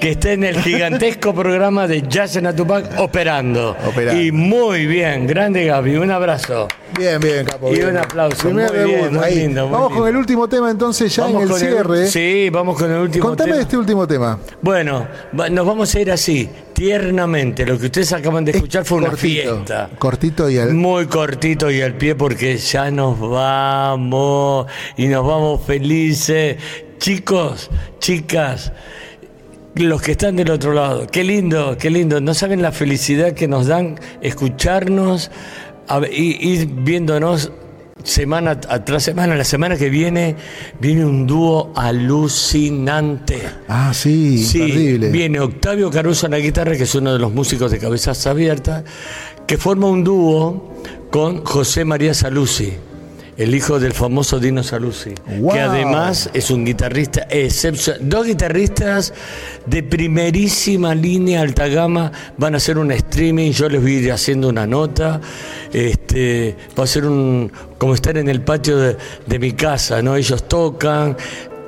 que 0.00 0.10
está 0.12 0.32
en 0.32 0.42
el 0.44 0.56
gigantesco 0.60 1.32
programa 1.34 1.86
de 1.86 2.02
Jazz 2.08 2.36
en 2.36 2.46
Atupac 2.46 2.98
operando. 2.98 3.76
Operando. 3.86 4.20
Y 4.20 4.32
muy 4.32 4.86
bien, 4.86 5.26
grande 5.26 5.66
Gaby, 5.66 5.96
un 5.96 6.10
abrazo. 6.10 6.68
Bien, 6.98 7.18
bien, 7.20 7.44
capo. 7.46 7.70
Y 7.70 7.76
bien. 7.76 7.88
un 7.90 7.96
aplauso, 7.98 8.50
muy 8.50 8.64
bien, 8.64 9.14
muy 9.14 9.30
lindo, 9.34 9.62
muy 9.66 9.72
Vamos 9.72 9.88
lindo. 9.90 10.00
con 10.00 10.08
el 10.08 10.16
último 10.16 10.48
tema 10.48 10.70
entonces 10.70 11.14
ya 11.14 11.28
en 11.28 11.36
el 11.40 11.52
cierre. 11.54 12.06
sí, 12.06 12.50
vamos 12.50 12.76
con 12.78 12.90
el 12.90 12.98
último 12.98 13.24
Contame 13.28 13.46
tema. 13.50 13.56
de 13.56 13.62
este 13.62 13.76
último 13.78 14.06
tema. 14.06 14.38
Bueno, 14.60 15.06
nos 15.32 15.66
vamos 15.66 15.94
a 15.94 16.00
ir 16.00 16.10
así, 16.10 16.50
tiernamente. 16.72 17.66
Lo 17.66 17.78
que 17.78 17.86
ustedes 17.86 18.12
acaban 18.12 18.44
de 18.44 18.52
escuchar 18.52 18.84
fue 18.84 18.98
una 18.98 19.08
Cortito, 19.10 19.56
fiesta. 19.56 19.90
Cortito 19.98 20.50
y 20.50 20.58
al... 20.58 20.74
Muy 20.74 21.06
cortito 21.06 21.70
y 21.70 21.80
al 21.80 21.94
pie 21.94 22.14
porque 22.14 22.56
ya 22.56 22.90
nos 22.90 23.18
vamos 23.18 24.66
y 24.96 25.06
nos 25.06 25.26
vamos 25.26 25.62
felices. 25.66 26.56
Chicos, 26.98 27.70
chicas, 27.98 28.72
los 29.74 30.02
que 30.02 30.12
están 30.12 30.36
del 30.36 30.50
otro 30.50 30.72
lado, 30.72 31.06
qué 31.06 31.24
lindo, 31.24 31.76
qué 31.78 31.90
lindo. 31.90 32.20
No 32.20 32.34
saben 32.34 32.62
la 32.62 32.72
felicidad 32.72 33.32
que 33.32 33.48
nos 33.48 33.66
dan 33.66 33.98
escucharnos 34.20 35.30
y 36.10 36.48
ir 36.52 36.68
viéndonos 36.68 37.52
semana 38.04 38.58
tras 38.60 39.02
semana. 39.02 39.34
La 39.36 39.44
semana 39.44 39.76
que 39.76 39.88
viene 39.90 40.36
viene 40.80 41.04
un 41.04 41.26
dúo 41.26 41.72
alucinante. 41.76 43.40
Ah, 43.68 43.92
sí, 43.94 44.38
Sí, 44.44 44.60
imperdible. 44.60 45.10
viene 45.10 45.40
Octavio 45.40 45.90
Caruso 45.90 46.26
en 46.26 46.32
la 46.32 46.38
guitarra, 46.38 46.76
que 46.76 46.84
es 46.84 46.94
uno 46.94 47.12
de 47.12 47.18
los 47.18 47.32
músicos 47.32 47.70
de 47.70 47.78
Cabezas 47.78 48.26
Abiertas, 48.26 48.84
que 49.46 49.58
forma 49.58 49.88
un 49.88 50.04
dúo 50.04 50.72
con 51.10 51.44
José 51.44 51.84
María 51.84 52.14
Saluzzi, 52.14 52.72
el 53.42 53.54
hijo 53.54 53.80
del 53.80 53.92
famoso 53.92 54.38
Dino 54.38 54.62
Saluzzi, 54.62 55.14
Wow. 55.38 55.52
que 55.52 55.60
además 55.60 56.30
es 56.32 56.50
un 56.50 56.64
guitarrista 56.64 57.26
excepcional. 57.28 58.08
Dos 58.08 58.26
guitarristas 58.26 59.12
de 59.66 59.82
primerísima 59.82 60.94
línea, 60.94 61.40
alta 61.40 61.66
gama, 61.68 62.12
van 62.36 62.54
a 62.54 62.56
hacer 62.58 62.78
un 62.78 62.92
streaming, 62.92 63.50
yo 63.52 63.68
les 63.68 63.80
voy 63.82 63.96
a 63.96 64.00
ir 64.00 64.12
haciendo 64.12 64.48
una 64.48 64.66
nota, 64.66 65.20
este, 65.72 66.56
va 66.78 66.84
a 66.84 66.86
ser 66.86 67.04
un, 67.06 67.50
como 67.78 67.94
estar 67.94 68.16
en 68.16 68.28
el 68.28 68.42
patio 68.42 68.78
de, 68.78 68.96
de 69.26 69.38
mi 69.38 69.52
casa, 69.52 70.02
¿no? 70.02 70.16
Ellos 70.16 70.46
tocan 70.48 71.16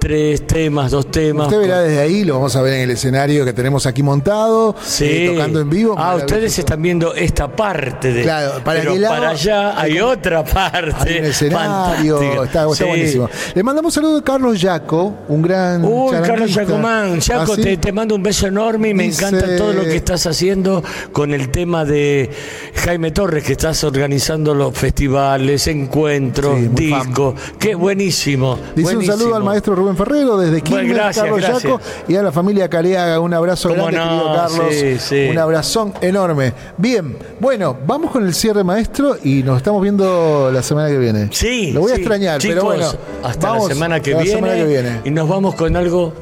tres 0.05 0.47
temas, 0.47 0.91
dos 0.91 1.11
temas. 1.11 1.47
Usted 1.47 1.61
verá 1.61 1.81
desde 1.81 1.99
ahí, 1.99 2.25
lo 2.25 2.35
vamos 2.35 2.55
a 2.57 2.61
ver 2.61 2.75
en 2.75 2.81
el 2.83 2.91
escenario 2.91 3.43
que 3.47 3.55
tenemos 3.55 3.87
aquí 3.87 4.03
montado, 4.03 4.77
Sí. 4.85 5.07
eh, 5.09 5.31
tocando 5.33 5.61
en 5.61 5.71
vivo. 5.71 5.95
Ah, 5.97 6.17
ustedes 6.17 6.59
están 6.59 6.83
viendo 6.83 7.15
esta 7.15 7.49
parte 7.49 8.13
de. 8.13 8.23
Claro, 8.23 8.63
para 8.63 8.81
pero 8.81 8.91
aquel 8.91 9.01
lado 9.03 9.15
para 9.15 9.31
allá 9.31 9.81
hay 9.81 10.01
otra 10.01 10.45
parte. 10.45 11.11
Hay 11.15 11.19
un 11.21 11.25
escenario, 11.25 12.21
está, 12.45 12.65
está 12.71 12.75
Sí. 12.75 12.85
buenísimo. 12.85 13.31
Le 13.55 13.63
mandamos 13.63 13.95
saludos 13.95 14.21
a 14.21 14.25
Carlos 14.25 14.61
Yaco, 14.61 15.15
un 15.29 15.41
gran. 15.41 15.83
Uy, 15.83 16.13
Carlos. 16.13 16.53
Yacomán, 16.53 17.21
Yaco, 17.21 17.53
¿Ah, 17.55 17.57
sí? 17.57 17.63
te, 17.63 17.77
te 17.79 17.93
mando 17.93 18.15
un 18.15 18.23
beso 18.23 18.47
enorme 18.47 18.91
y 18.91 18.95
me 18.95 19.05
Dice- 19.05 19.25
encanta 19.27 19.57
todo 19.57 19.73
lo 19.73 19.85
que 19.85 19.97
estás 19.97 20.27
haciendo 20.27 20.85
con 21.13 21.33
el 21.33 21.49
tema 21.51 21.87
de 21.87 22.29
Jaime 22.75 23.11
Torres, 23.11 23.43
que 23.43 23.53
estás 23.53 23.83
organizando 23.85 24.55
los 24.55 24.77
festivales, 24.77 25.67
encuentros, 25.67 26.59
Sí, 26.59 26.69
discos. 26.69 27.37
Qué 27.59 27.75
buenísimo. 27.75 28.59
Dice 28.77 28.99
un 28.99 29.07
saludo 29.07 29.35
al 29.37 29.43
maestro 29.45 29.75
Rubén 29.75 29.94
Ferrero 29.97 30.37
desde 30.37 30.61
Quilmes, 30.63 30.85
Bueno, 30.85 30.95
gracias, 30.95 31.25
Carlos 31.25 31.41
gracias. 31.41 31.63
Yaco, 31.63 31.81
y 32.09 32.17
a 32.17 32.23
la 32.23 32.33
familia 32.33 32.69
Caleaga. 32.69 33.21
Un 33.21 33.35
abrazo 33.35 33.71
grande, 33.71 33.99
no, 33.99 34.05
querido 34.05 34.35
Carlos. 34.35 34.67
sí, 34.71 34.99
sí. 34.99 35.29
Un 35.31 35.39
abrazón 35.39 35.95
enorme. 36.01 36.53
Bien, 36.77 37.17
bueno, 37.41 37.77
vamos 37.87 38.11
con 38.11 38.27
el 38.27 38.35
cierre, 38.35 38.65
maestro, 38.65 39.17
y 39.23 39.43
nos 39.43 39.59
estamos 39.59 39.83
viendo 39.83 40.51
la 40.53 40.63
semana 40.63 40.89
que 40.89 40.99
viene. 40.99 41.29
Sí. 41.33 41.73
Lo 41.73 41.81
voy 41.81 41.93
a 41.93 41.97
sí. 41.97 42.01
extrañar, 42.01 42.41
Chicos, 42.41 42.55
pero 42.55 42.65
bueno. 42.67 42.93
Hasta 43.23 43.49
vamos 43.49 43.69
la 43.69 43.75
semana 43.75 44.01
que, 44.01 44.11
la 44.13 44.23
viene, 44.23 44.35
semana 44.35 44.55
que 44.55 44.67
viene. 44.67 45.01
Y 45.05 45.11
nos 45.11 45.29
vamos 45.29 45.55
con 45.55 45.77
algo 45.77 46.13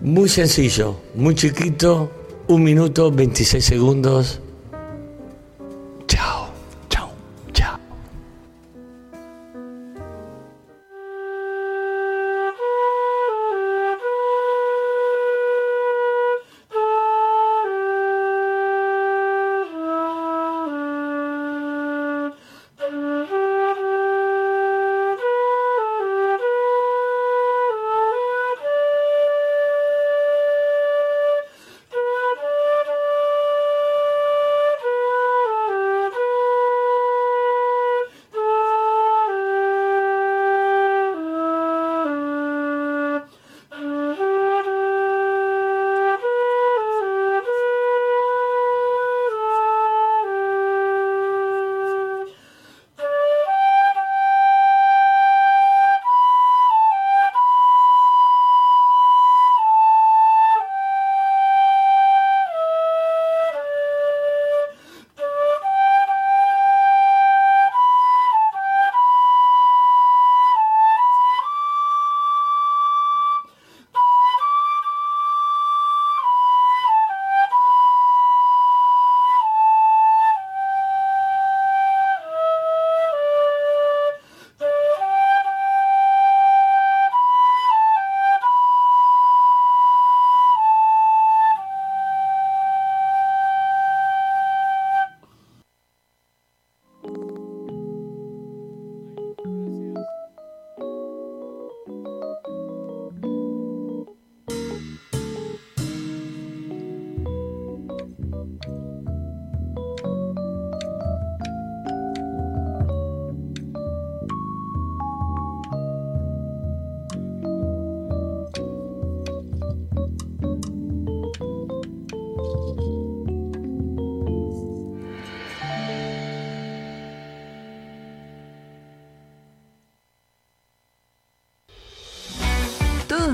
muy 0.00 0.28
sencillo, 0.28 0.96
muy 1.14 1.34
chiquito. 1.34 2.10
Un 2.48 2.64
minuto, 2.64 3.10
26 3.10 3.64
segundos. 3.64 4.40
Chao, 6.08 6.41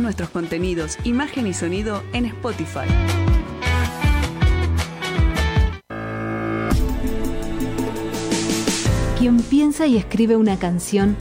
nuestros 0.09 0.31
contenidos, 0.31 0.97
imagen 1.05 1.47
y 1.47 1.53
sonido 1.53 2.03
en 2.15 2.25
Spotify. 2.25 2.89
Quien 9.19 9.43
piensa 9.43 9.87
y 9.87 9.99
escribe 9.99 10.37
una 10.37 10.59
canción 10.59 11.15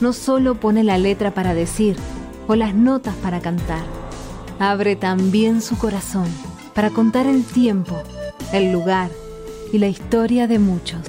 no 0.00 0.12
solo 0.12 0.54
pone 0.54 0.84
la 0.84 0.98
letra 0.98 1.34
para 1.34 1.52
decir 1.52 1.96
o 2.46 2.54
las 2.54 2.76
notas 2.76 3.16
para 3.16 3.40
cantar, 3.40 3.82
abre 4.60 4.94
también 4.94 5.60
su 5.60 5.76
corazón 5.76 6.28
para 6.76 6.90
contar 6.90 7.26
el 7.26 7.42
tiempo, 7.42 8.00
el 8.52 8.70
lugar 8.70 9.10
y 9.72 9.78
la 9.78 9.88
historia 9.88 10.46
de 10.46 10.60
muchos. 10.60 11.00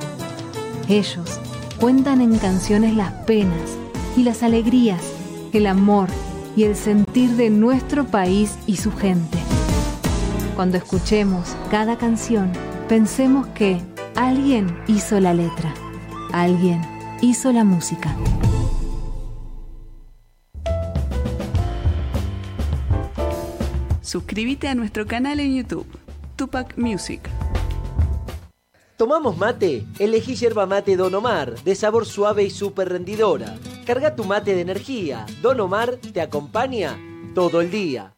Ellos 0.87 1.39
cuentan 1.79 2.21
en 2.21 2.39
canciones 2.39 2.95
las 2.95 3.11
penas 3.25 3.77
y 4.17 4.23
las 4.23 4.41
alegrías, 4.41 5.03
el 5.53 5.67
amor 5.67 6.09
y 6.55 6.63
el 6.63 6.75
sentir 6.75 7.31
de 7.31 7.49
nuestro 7.49 8.05
país 8.05 8.57
y 8.67 8.77
su 8.77 8.91
gente. 8.91 9.37
Cuando 10.55 10.77
escuchemos 10.77 11.55
cada 11.71 11.97
canción, 11.97 12.51
pensemos 12.87 13.47
que 13.47 13.81
alguien 14.15 14.77
hizo 14.87 15.19
la 15.19 15.33
letra, 15.33 15.73
alguien 16.33 16.81
hizo 17.21 17.51
la 17.51 17.63
música. 17.63 18.15
Suscríbete 24.01 24.67
a 24.67 24.75
nuestro 24.75 25.05
canal 25.05 25.39
en 25.39 25.55
YouTube, 25.55 25.85
Tupac 26.35 26.77
Music. 26.77 27.29
¿Tomamos 28.97 29.37
mate? 29.37 29.85
Elegí 29.97 30.35
yerba 30.35 30.65
mate 30.65 30.97
Don 30.97 31.13
Omar, 31.15 31.55
de 31.63 31.75
sabor 31.75 32.05
suave 32.05 32.43
y 32.43 32.49
súper 32.49 32.89
rendidora. 32.89 33.55
Carga 33.89 34.15
tu 34.15 34.23
mate 34.23 34.53
de 34.53 34.61
energía. 34.61 35.25
Don 35.41 35.59
Omar 35.59 35.95
te 35.95 36.21
acompaña 36.21 36.95
todo 37.33 37.59
el 37.59 37.71
día. 37.71 38.13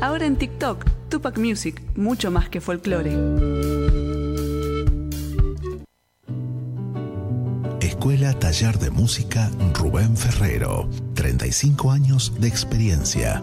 Ahora 0.00 0.24
en 0.24 0.36
TikTok, 0.36 0.86
Tupac 1.10 1.36
Music, 1.36 1.82
mucho 1.94 2.30
más 2.30 2.48
que 2.48 2.62
folclore. 2.62 3.12
Escuela 7.82 8.32
Taller 8.38 8.78
de 8.78 8.90
Música 8.90 9.50
Rubén 9.74 10.16
Ferrero. 10.16 10.88
35 11.12 11.90
años 11.90 12.32
de 12.40 12.48
experiencia. 12.48 13.42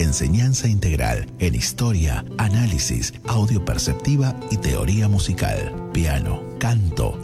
Enseñanza 0.00 0.66
integral 0.66 1.28
en 1.38 1.54
historia, 1.54 2.24
análisis, 2.38 3.14
audio 3.28 3.64
perceptiva 3.64 4.34
y 4.50 4.56
teoría 4.56 5.06
musical. 5.06 5.72
Piano, 5.92 6.42
canto, 6.58 7.23